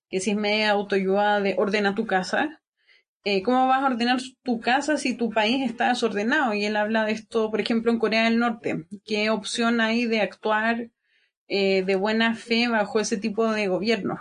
que 0.08 0.20
si 0.20 0.30
es 0.30 0.36
media 0.36 0.70
autoayuda 0.70 1.40
de 1.40 1.54
ordena 1.58 1.94
tu 1.94 2.06
casa, 2.06 2.60
eh, 3.24 3.42
¿cómo 3.42 3.66
vas 3.66 3.82
a 3.82 3.86
ordenar 3.86 4.20
tu 4.42 4.60
casa 4.60 4.96
si 4.96 5.14
tu 5.14 5.30
país 5.30 5.68
está 5.68 5.88
desordenado? 5.88 6.54
Y 6.54 6.64
él 6.64 6.76
habla 6.76 7.04
de 7.04 7.12
esto, 7.12 7.50
por 7.50 7.60
ejemplo, 7.60 7.92
en 7.92 7.98
Corea 7.98 8.24
del 8.24 8.38
Norte. 8.38 8.86
¿Qué 9.04 9.30
opción 9.30 9.80
hay 9.80 10.06
de 10.06 10.20
actuar 10.20 10.88
eh, 11.48 11.82
de 11.82 11.96
buena 11.96 12.34
fe 12.34 12.68
bajo 12.68 13.00
ese 13.00 13.16
tipo 13.16 13.50
de 13.50 13.68
gobierno? 13.68 14.20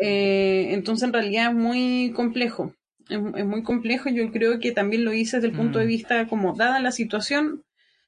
Eh, 0.00 0.68
entonces, 0.70 1.06
en 1.06 1.12
realidad 1.12 1.50
es 1.50 1.54
muy 1.54 2.12
complejo. 2.14 2.74
Es, 3.08 3.20
muy 3.20 3.62
complejo. 3.62 4.08
Yo 4.08 4.30
creo 4.30 4.60
que 4.60 4.72
también 4.72 5.04
lo 5.04 5.12
hice 5.12 5.36
desde 5.38 5.48
el 5.48 5.56
punto 5.56 5.78
de 5.78 5.86
mm. 5.86 5.88
vista 5.88 6.26
como, 6.28 6.54
dada 6.54 6.80
la 6.80 6.92
situación, 6.92 7.64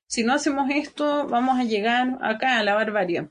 si 0.06 0.24
no 0.24 0.32
hacemos 0.32 0.70
esto, 0.70 1.26
vamos 1.28 1.58
a 1.58 1.64
llegar 1.64 2.18
acá 2.20 2.58
a 2.58 2.64
la 2.64 2.74
barbarie. 2.74 3.28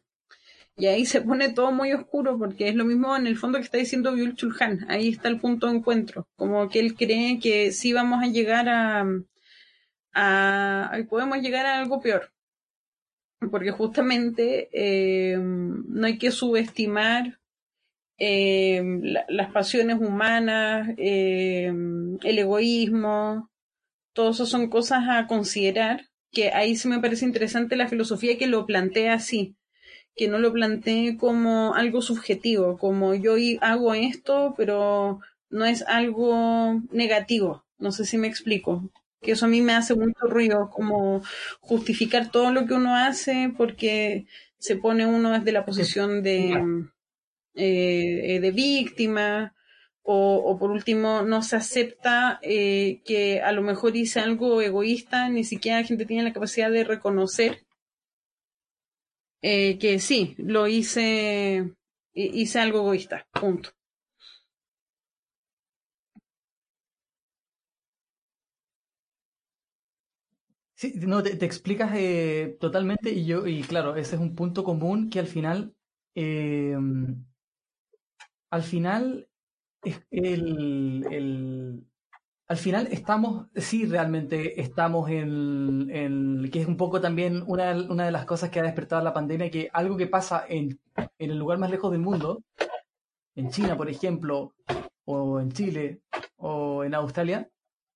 Y 0.80 0.88
ahí 0.88 1.06
se 1.06 1.20
pone 1.20 1.50
todo 1.52 1.74
muy 1.74 1.92
oscuro 1.92 2.38
porque 2.40 2.70
es 2.70 2.76
lo 2.76 2.86
mismo 2.86 3.14
en 3.18 3.28
el 3.28 3.38
fondo 3.38 3.58
que 3.58 3.66
está 3.66 3.78
diciendo 3.78 4.14
Byul 4.14 4.36
Chulhan. 4.36 4.86
Ahí 4.90 5.10
está 5.10 5.28
el 5.28 5.38
punto 5.38 5.68
de 5.68 5.76
encuentro. 5.76 6.26
Como 6.38 6.70
que 6.70 6.80
él 6.80 6.96
cree 6.96 7.38
que 7.40 7.74
sí 7.74 7.92
vamos 7.92 8.24
a 8.24 8.28
llegar 8.28 8.70
a, 8.70 9.06
a, 10.14 10.98
podemos 11.10 11.40
llegar 11.40 11.66
a 11.66 11.80
algo 11.80 12.00
peor. 12.00 12.32
Porque 13.52 13.72
justamente 13.72 14.70
eh, 14.72 15.38
no 15.38 16.08
hay 16.08 16.18
que 16.18 16.32
subestimar 16.32 17.40
eh, 18.18 18.82
las 19.28 19.52
pasiones 19.52 20.00
humanas, 20.00 20.90
eh, 20.98 21.74
el 22.24 22.40
egoísmo, 22.40 23.50
todo 24.14 24.32
eso 24.32 24.46
son 24.46 24.70
cosas 24.70 25.04
a 25.10 25.28
considerar, 25.28 26.06
que 26.32 26.52
ahí 26.52 26.78
sí 26.78 26.88
me 26.88 27.00
parece 27.00 27.26
interesante 27.26 27.76
la 27.76 27.88
filosofía 27.88 28.38
que 28.38 28.48
lo 28.48 28.66
plantea 28.66 29.14
así, 29.14 29.56
que 30.16 30.28
no 30.28 30.40
lo 30.40 30.52
plantee 30.52 31.18
como 31.18 31.74
algo 31.76 32.02
subjetivo, 32.02 32.78
como 32.78 33.16
yo 33.16 33.36
hago 33.62 33.94
esto, 33.94 34.54
pero 34.58 35.22
no 35.50 35.66
es 35.66 35.82
algo 35.84 36.82
negativo. 36.92 37.64
No 37.78 37.92
sé 37.92 38.06
si 38.06 38.18
me 38.18 38.28
explico. 38.28 38.90
Que 39.22 39.32
eso 39.34 39.46
a 39.46 39.50
mí 39.50 39.62
me 39.62 39.74
hace 39.74 39.96
mucho 39.96 40.28
ruido, 40.28 40.70
como 40.70 41.22
justificar 41.60 42.32
todo 42.32 42.52
lo 42.52 42.66
que 42.66 42.74
uno 42.74 42.96
hace 42.96 43.52
porque 43.58 44.28
se 44.58 44.76
pone 44.76 45.06
uno 45.06 45.32
desde 45.32 45.52
la 45.52 45.66
posición 45.66 46.24
de, 46.24 46.86
eh, 47.56 48.40
de 48.42 48.52
víctima 48.52 49.54
o, 50.12 50.58
por 50.58 50.72
último 50.72 51.22
no 51.22 51.44
se 51.44 51.56
acepta 51.56 52.40
eh, 52.42 53.02
que 53.06 53.42
a 53.42 53.52
lo 53.52 53.62
mejor 53.62 53.96
hice 53.96 54.20
algo 54.20 54.60
egoísta, 54.62 55.30
ni 55.30 55.44
siquiera 55.44 55.80
la 55.80 55.86
gente 55.86 56.06
tiene 56.06 56.24
la 56.24 56.34
capacidad 56.34 56.72
de 56.72 56.84
reconocer 56.84 57.60
eh, 59.42 59.78
que 59.80 60.00
sí, 60.00 60.36
lo 60.38 60.68
hice, 60.68 61.74
hice 62.14 62.60
algo 62.60 62.80
egoísta, 62.80 63.28
punto. 63.32 63.72
Sí, 70.76 70.94
no, 70.96 71.22
te, 71.22 71.44
explicas 71.46 71.92
eh, 71.96 72.58
totalmente 72.60 73.10
y 73.12 73.26
yo, 73.26 73.46
y 73.48 73.62
claro, 73.64 73.96
ese 73.98 74.16
es 74.16 74.22
un 74.22 74.34
punto 74.36 74.64
común 74.64 75.10
que 75.10 75.20
al 75.20 75.28
final, 75.28 75.76
al 78.52 78.64
final 78.64 79.28
el, 80.12 81.86
al 82.50 82.58
final 82.58 82.88
estamos, 82.92 83.46
sí, 83.56 83.86
realmente 83.86 84.60
estamos 84.60 85.08
en, 85.12 86.50
que 86.52 86.62
es 86.62 86.68
un 86.68 86.78
poco 86.78 87.00
también 87.00 87.44
una, 87.46 87.76
de 87.76 88.12
las 88.12 88.26
cosas 88.26 88.50
que 88.50 88.60
ha 88.60 88.64
despertado 88.64 89.04
la 89.04 89.14
pandemia, 89.14 89.52
que 89.52 89.70
algo 89.72 89.96
que 89.98 90.08
pasa 90.08 90.46
en, 90.50 90.80
el 91.20 91.38
lugar 91.38 91.60
más 91.60 91.70
lejos 91.70 91.92
del 91.92 92.02
mundo, 92.02 92.42
en 93.36 93.52
China, 93.52 93.78
por 93.78 93.88
ejemplo, 93.88 94.56
o 95.06 95.40
en 95.40 95.52
Chile, 95.52 96.02
o 96.38 96.84
en 96.84 96.96
Australia, 96.96 97.48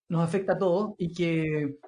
nos 0.10 0.24
afecta 0.24 0.54
a 0.54 0.60
todos 0.60 0.94
y 1.00 1.12
que 1.14 1.80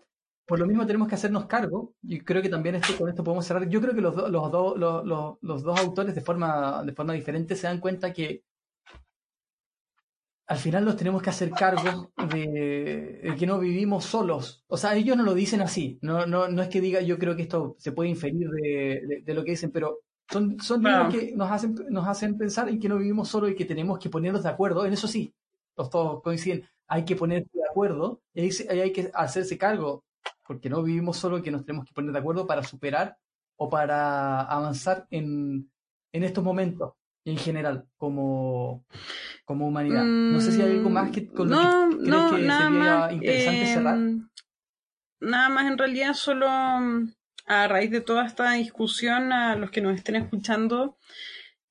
por 0.48 0.58
lo 0.60 0.66
mismo 0.66 0.88
tenemos 0.88 1.08
que 1.08 1.16
hacernos 1.16 1.46
cargo, 1.46 1.94
y 2.02 2.20
creo 2.22 2.42
que 2.42 2.50
también 2.50 2.76
esto, 2.76 2.98
con 2.98 3.10
esto 3.10 3.24
podemos 3.24 3.46
cerrar, 3.46 3.70
yo 3.70 3.80
creo 3.80 3.94
que 3.94 4.02
los, 4.02 4.16
los, 4.16 5.38
los 5.42 5.64
dos 5.64 5.80
autores 5.80 6.16
de 6.16 6.22
forma, 6.22 6.84
de 6.84 6.94
forma 6.94 7.14
diferente 7.14 7.56
se 7.56 7.68
dan 7.68 7.80
cuenta 7.80 8.12
que 8.12 8.44
al 10.48 10.58
final 10.58 10.86
nos 10.86 10.96
tenemos 10.96 11.22
que 11.22 11.32
hacer 11.32 11.50
cargo 11.52 12.12
de, 12.30 13.36
que 13.38 13.48
no 13.48 13.60
vivimos 13.60 14.06
solos. 14.06 14.64
O 14.68 14.78
sea, 14.78 14.96
ellos 14.96 15.18
no 15.18 15.24
lo 15.24 15.34
dicen 15.34 15.62
así. 15.62 15.98
No, 16.02 16.26
no, 16.28 16.48
no 16.48 16.62
es 16.62 16.70
que 16.70 16.82
diga, 16.82 17.02
yo 17.02 17.18
creo 17.18 17.36
que 17.36 17.44
esto 17.44 17.76
se 17.80 17.92
puede 17.92 18.10
inferir 18.10 18.50
de, 18.50 19.24
de, 19.24 19.34
lo 19.34 19.44
que 19.44 19.52
dicen, 19.52 19.72
pero 19.72 20.02
son, 20.30 20.60
son 20.60 20.84
que 21.10 21.34
nos 21.36 21.52
hacen, 21.52 21.76
nos 21.90 22.08
hacen 22.08 22.38
pensar 22.38 22.70
en 22.70 22.80
que 22.80 22.90
no 22.90 22.98
vivimos 22.98 23.30
solos 23.30 23.52
y 23.52 23.56
que 23.56 23.66
tenemos 23.66 23.98
que 23.98 24.10
ponernos 24.10 24.44
de 24.44 24.50
acuerdo. 24.50 24.86
En 24.86 24.94
eso 24.94 25.08
sí, 25.08 25.34
los 25.76 25.90
todos 25.90 26.22
coinciden. 26.22 26.64
Hay 26.88 27.06
que 27.06 27.16
ponerse 27.16 27.50
de 27.52 27.68
acuerdo 27.68 28.22
y 28.34 28.42
ahí, 28.42 28.80
hay 28.80 28.92
que 28.92 29.10
hacerse 29.16 29.58
cargo, 29.58 30.04
porque 30.46 30.70
no 30.70 30.84
vivimos 30.84 31.18
solo 31.18 31.40
y 31.40 31.42
que 31.42 31.52
nos 31.52 31.66
tenemos 31.66 31.88
que 31.88 31.94
poner 31.94 32.12
de 32.12 32.20
acuerdo 32.20 32.46
para 32.46 32.64
superar 32.64 33.18
o 33.56 33.68
para 33.68 34.42
avanzar 34.42 35.08
en, 35.10 35.72
en 36.12 36.24
estos 36.24 36.44
momentos 36.44 36.94
en 37.26 37.38
general 37.38 37.86
como, 37.98 38.86
como 39.44 39.68
humanidad. 39.68 40.04
no 40.04 40.40
sé 40.40 40.52
si 40.52 40.62
hay 40.62 40.72
algo 40.72 40.90
más 40.90 41.12
que 41.12 41.28
con 41.28 41.50
no, 41.50 41.88
lo 41.88 41.98
que, 41.98 42.10
no, 42.10 42.36
que 42.36 42.42
nada 42.44 42.70
sería 42.70 42.80
más, 42.80 43.14
interesante 43.14 43.66
cerrar. 43.66 43.96
Em, 43.96 44.30
nada 45.20 45.50
más 45.50 45.66
en 45.72 45.78
realidad 45.78 46.14
solo 46.14 46.48
mm, 46.48 47.14
a 47.48 47.68
raíz 47.68 47.92
de 47.92 48.02
toda 48.02 48.26
esta 48.26 48.54
discusión 48.54 49.34
a 49.34 49.56
los 49.56 49.72
que 49.72 49.82
nos 49.82 49.96
estén 49.96 50.16
escuchando 50.16 50.98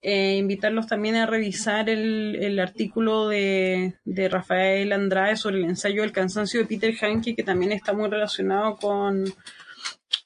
eh, 0.06 0.36
invitarlos 0.36 0.86
también 0.86 1.16
a 1.16 1.24
revisar 1.24 1.88
el, 1.88 2.36
el 2.36 2.58
artículo 2.60 3.28
de, 3.28 3.94
de, 4.04 4.28
Rafael 4.28 4.92
Andrade 4.92 5.34
sobre 5.36 5.56
el 5.56 5.64
ensayo 5.64 6.02
del 6.02 6.12
cansancio 6.12 6.60
de 6.60 6.66
Peter 6.66 6.94
Hanke, 7.00 7.34
que 7.34 7.42
también 7.42 7.72
está 7.72 7.94
muy 7.94 8.10
relacionado 8.10 8.76
con, 8.76 9.24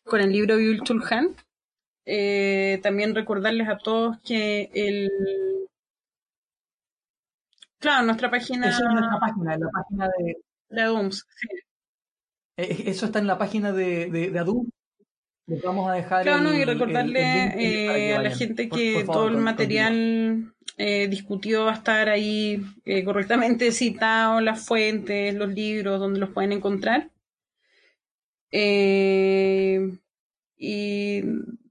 con 0.03 0.21
el 0.21 0.33
libro 0.33 0.57
de 0.57 0.81
Chulhan. 0.83 1.37
Eh, 2.11 2.81
también 2.83 3.15
recordarles 3.15 3.69
a 3.69 3.77
todos 3.77 4.19
que 4.21 4.71
el... 4.73 5.11
Claro, 7.79 8.07
nuestra 8.07 8.31
página... 8.31 8.71
Eso 8.71 8.87
es 8.87 8.95
nuestra 8.95 9.21
página, 9.21 9.59
la 9.59 9.69
página 9.71 10.09
de... 10.19 10.39
De 10.71 10.83
Adums, 10.83 11.27
sí. 11.37 11.49
Eh, 12.57 12.85
eso 12.87 13.07
está 13.07 13.19
en 13.19 13.27
la 13.27 13.37
página 13.37 13.73
de, 13.73 14.09
de, 14.09 14.39
Adums. 14.39 14.71
Les 15.47 15.63
vamos 15.63 15.91
a 15.91 15.95
dejar. 15.95 16.23
Claro, 16.23 16.55
y 16.55 16.65
recordarle 16.65 17.21
eh, 17.59 18.15
a 18.15 18.23
la 18.23 18.31
gente 18.31 18.71
que 18.71 19.05
todo 19.05 19.29
el 19.29 19.37
material 19.37 20.55
eh, 20.79 21.09
discutido 21.09 21.67
va 21.67 21.73
a 21.73 21.77
estar 21.77 22.09
ahí 22.09 22.63
correctamente 23.05 23.71
citado, 23.73 24.41
las 24.41 24.65
fuentes, 24.65 25.35
los 25.35 25.51
libros, 25.51 26.01
donde 26.01 26.21
los 26.21 26.31
pueden 26.31 26.53
encontrar. 26.53 27.11
y 28.51 28.79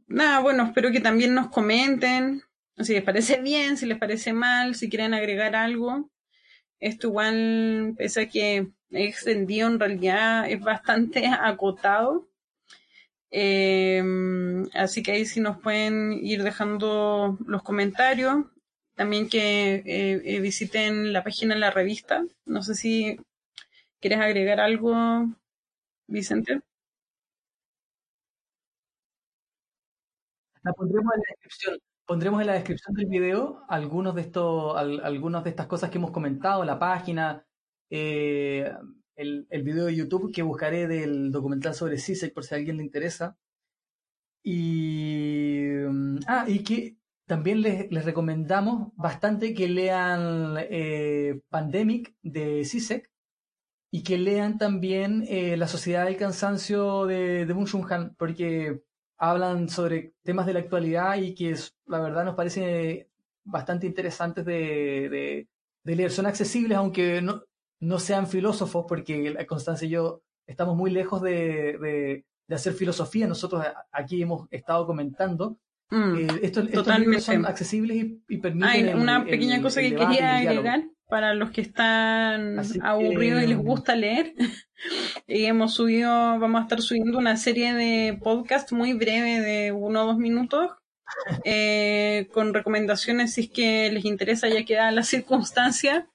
nada, 0.08 0.40
bueno, 0.40 0.64
espero 0.64 0.92
que 0.92 1.00
también 1.00 1.34
nos 1.34 1.50
comenten 1.50 2.44
si 2.84 2.94
les 2.94 3.04
parece 3.04 3.42
bien, 3.42 3.78
si 3.78 3.86
les 3.86 3.98
parece 3.98 4.34
mal, 4.34 4.76
si 4.76 4.90
quieren 4.90 5.14
agregar 5.14 5.56
algo. 5.56 6.10
Esto 6.80 7.08
igual, 7.08 7.96
pese 7.98 8.22
a 8.22 8.30
que 8.30 8.68
extendido, 8.92 9.68
en 9.68 9.80
realidad 9.80 10.50
es 10.50 10.60
bastante 10.62 11.28
acotado. 11.42 12.30
Em, 13.32 14.68
así 14.74 15.04
que 15.04 15.12
ahí 15.12 15.26
sí 15.26 15.40
nos 15.42 15.60
pueden 15.60 16.14
ir 16.14 16.44
dejando 16.44 17.38
los 17.46 17.64
comentarios. 17.64 18.46
También 18.96 19.30
que 19.30 19.76
eh, 19.86 20.22
eh, 20.26 20.40
visiten 20.40 21.14
la 21.14 21.24
página 21.24 21.54
de 21.56 21.60
la 21.62 21.72
revista. 21.72 22.26
No 22.46 22.64
sé 22.64 22.76
si 22.76 23.20
quieres 24.00 24.20
agregar 24.20 24.60
algo, 24.60 25.28
Vicente. 26.08 26.62
Pondremos 30.74 31.14
en 31.14 31.20
la 31.20 31.26
descripción. 31.30 31.80
Pondremos 32.06 32.42
en 32.42 32.48
la 32.48 32.54
descripción 32.54 32.96
del 32.96 33.08
video 33.08 33.64
algunos 33.70 34.16
de 34.16 34.22
estos, 34.22 34.78
algunas 34.78 35.44
de 35.44 35.50
estas 35.50 35.68
cosas 35.68 35.90
que 35.90 35.98
hemos 35.98 36.12
comentado, 36.12 36.64
la 36.64 36.80
página, 36.80 37.46
eh, 37.90 38.72
el, 39.16 39.48
el, 39.50 39.64
video 39.64 39.86
de 39.86 39.96
YouTube 39.96 40.32
que 40.34 40.42
buscaré 40.42 40.88
del 40.88 41.32
documental 41.32 41.74
sobre 41.74 41.98
CISEC 41.98 42.34
por 42.34 42.46
si 42.46 42.56
a 42.56 42.58
alguien 42.58 42.78
le 42.78 42.84
interesa. 42.84 43.38
Y, 44.44 45.68
mm, 45.90 46.20
ah, 46.28 46.46
y 46.48 46.64
que 46.64 46.98
también 47.26 47.62
les, 47.62 47.92
les 47.92 48.06
recomendamos 48.06 48.94
bastante 48.96 49.54
que 49.54 49.68
lean 49.68 50.56
eh, 50.58 51.42
Pandemic 51.50 52.16
de 52.22 52.64
CISEC 52.64 53.12
y 53.92 54.04
que 54.04 54.18
lean 54.18 54.58
también 54.58 55.26
eh, 55.28 55.58
La 55.58 55.68
Sociedad 55.68 56.06
del 56.06 56.18
Cansancio 56.18 57.06
de, 57.06 57.46
de 57.46 57.54
Han, 57.90 58.16
porque 58.16 58.82
hablan 59.18 59.70
sobre 59.70 60.14
temas 60.24 60.46
de 60.46 60.54
la 60.54 60.60
actualidad 60.60 61.18
y 61.18 61.34
que 61.34 61.56
la 61.88 62.00
verdad 62.00 62.26
nos 62.26 62.36
parece 62.36 63.10
bastante 63.44 63.88
interesantes 63.88 64.46
de, 64.46 65.48
leer. 65.84 66.12
Son 66.12 66.26
accesibles, 66.26 66.78
aunque 66.78 67.22
no, 67.22 67.44
no 67.80 68.00
sean 68.00 68.28
filósofos, 68.28 68.86
porque 68.88 69.46
Constancia 69.48 69.86
y 69.86 69.92
yo 69.92 70.22
estamos 70.46 70.76
muy 70.76 70.92
lejos 70.92 71.22
de, 71.22 72.24
hacer 72.50 72.74
filosofía. 72.74 73.28
Nosotros 73.28 73.64
aquí 73.92 74.22
hemos 74.22 74.48
estado 74.52 74.86
comentando. 74.86 75.58
Mm, 75.90 76.18
eh, 76.18 76.28
estos, 76.42 76.66
libros 77.00 77.24
son 77.24 77.46
accesibles 77.46 77.98
y, 78.28 78.38
permiten. 78.38 78.64
Hay 78.64 78.94
una 78.94 79.24
pequeña 79.24 79.62
cosa 79.62 79.82
que 79.82 79.96
quería 79.96 80.38
agregar 80.38 80.84
para 81.08 81.34
los 81.34 81.52
que 81.52 81.62
están 81.62 82.60
aburridos 82.82 83.44
y 83.44 83.48
les 83.48 83.58
gusta 83.58 83.96
leer. 83.96 84.34
y 85.28 85.46
hemos 85.46 85.74
subido, 85.74 86.10
vamos 86.10 86.60
a 86.60 86.64
estar 86.64 86.82
subiendo 86.82 87.18
una 87.18 87.38
serie 87.38 87.74
de 87.74 88.20
podcast 88.22 88.72
muy 88.72 88.94
breve 88.94 89.42
de 89.42 89.72
uno 89.72 90.04
o 90.04 90.08
dos 90.08 90.18
minutos. 90.18 90.72
Eh, 91.46 92.28
con 92.34 92.54
recomendaciones 92.54 93.34
si 93.34 93.42
es 93.42 93.50
que 93.50 93.90
les 93.92 94.04
interesa 94.04 94.50
ya 94.50 94.66
queda 94.66 94.92
la 94.92 95.04
circunstancia 95.04 96.10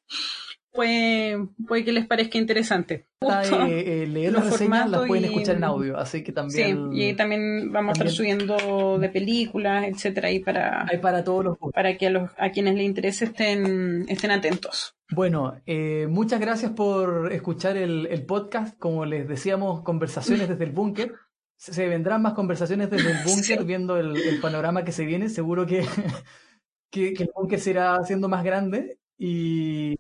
puede, 0.73 1.49
puede 1.67 1.85
que 1.85 1.93
les 1.93 2.07
parezca 2.07 2.39
interesante. 2.39 3.07
Eh, 3.21 4.07
leer 4.09 4.33
las 4.33 4.51
reseñas 4.51 4.91
las 4.91 5.07
pueden 5.07 5.27
escuchar 5.27 5.57
en 5.57 5.65
audio, 5.65 5.97
así 5.97 6.25
que 6.25 6.33
también... 6.33 6.91
Sí, 6.93 7.11
y 7.11 7.15
también 7.15 7.71
vamos 7.71 7.91
a 7.91 7.93
estar 7.93 8.11
subiendo 8.11 8.99
de 8.99 9.09
películas, 9.09 9.85
etcétera, 9.85 10.29
ahí 10.29 10.41
para... 10.41 10.87
Hay 10.91 10.99
para 10.99 11.23
todos 11.23 11.45
los 11.45 11.59
Para 11.73 11.97
que 11.97 12.09
a, 12.09 12.11
los, 12.11 12.31
a 12.39 12.51
quienes 12.51 12.75
les 12.75 12.85
interese 12.85 13.27
estén, 13.27 14.07
estén 14.09 14.31
atentos. 14.31 14.97
Bueno, 15.11 15.61
eh, 15.67 16.07
muchas 16.09 16.41
gracias 16.41 16.73
por 16.73 17.33
escuchar 17.33 17.77
el, 17.77 18.07
el, 18.07 18.25
podcast. 18.25 18.79
Como 18.79 19.05
les 19.05 19.29
decíamos, 19.29 19.83
conversaciones 19.83 20.49
desde 20.49 20.65
el 20.65 20.73
búnker. 20.73 21.13
Se 21.57 21.87
vendrán 21.87 22.23
más 22.23 22.33
conversaciones 22.33 22.91
desde 22.91 23.11
el 23.11 23.19
búnker 23.25 23.65
viendo 23.65 23.99
el, 23.99 24.17
el, 24.17 24.41
panorama 24.41 24.85
que 24.85 24.93
se 24.93 25.05
viene. 25.05 25.29
Seguro 25.29 25.67
que, 25.67 25.85
que, 26.91 27.13
que 27.13 27.23
el 27.25 27.31
búnker 27.35 27.61
se 27.61 27.71
irá 27.71 27.95
haciendo 27.97 28.29
más 28.29 28.43
grande. 28.43 28.99
Y 29.19 29.97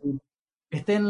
estén, 0.73 1.05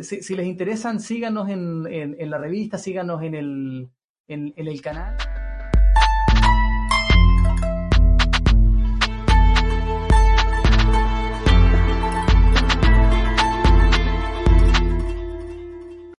si, 0.00 0.34
les 0.34 0.46
interesan, 0.46 0.98
síganos 0.98 1.48
en, 1.48 1.86
en, 1.86 2.30
la 2.30 2.38
revista, 2.38 2.78
síganos 2.78 3.22
en 3.22 3.34
el, 3.34 3.90
en, 4.28 4.52
el 4.56 4.80
canal. 4.80 5.16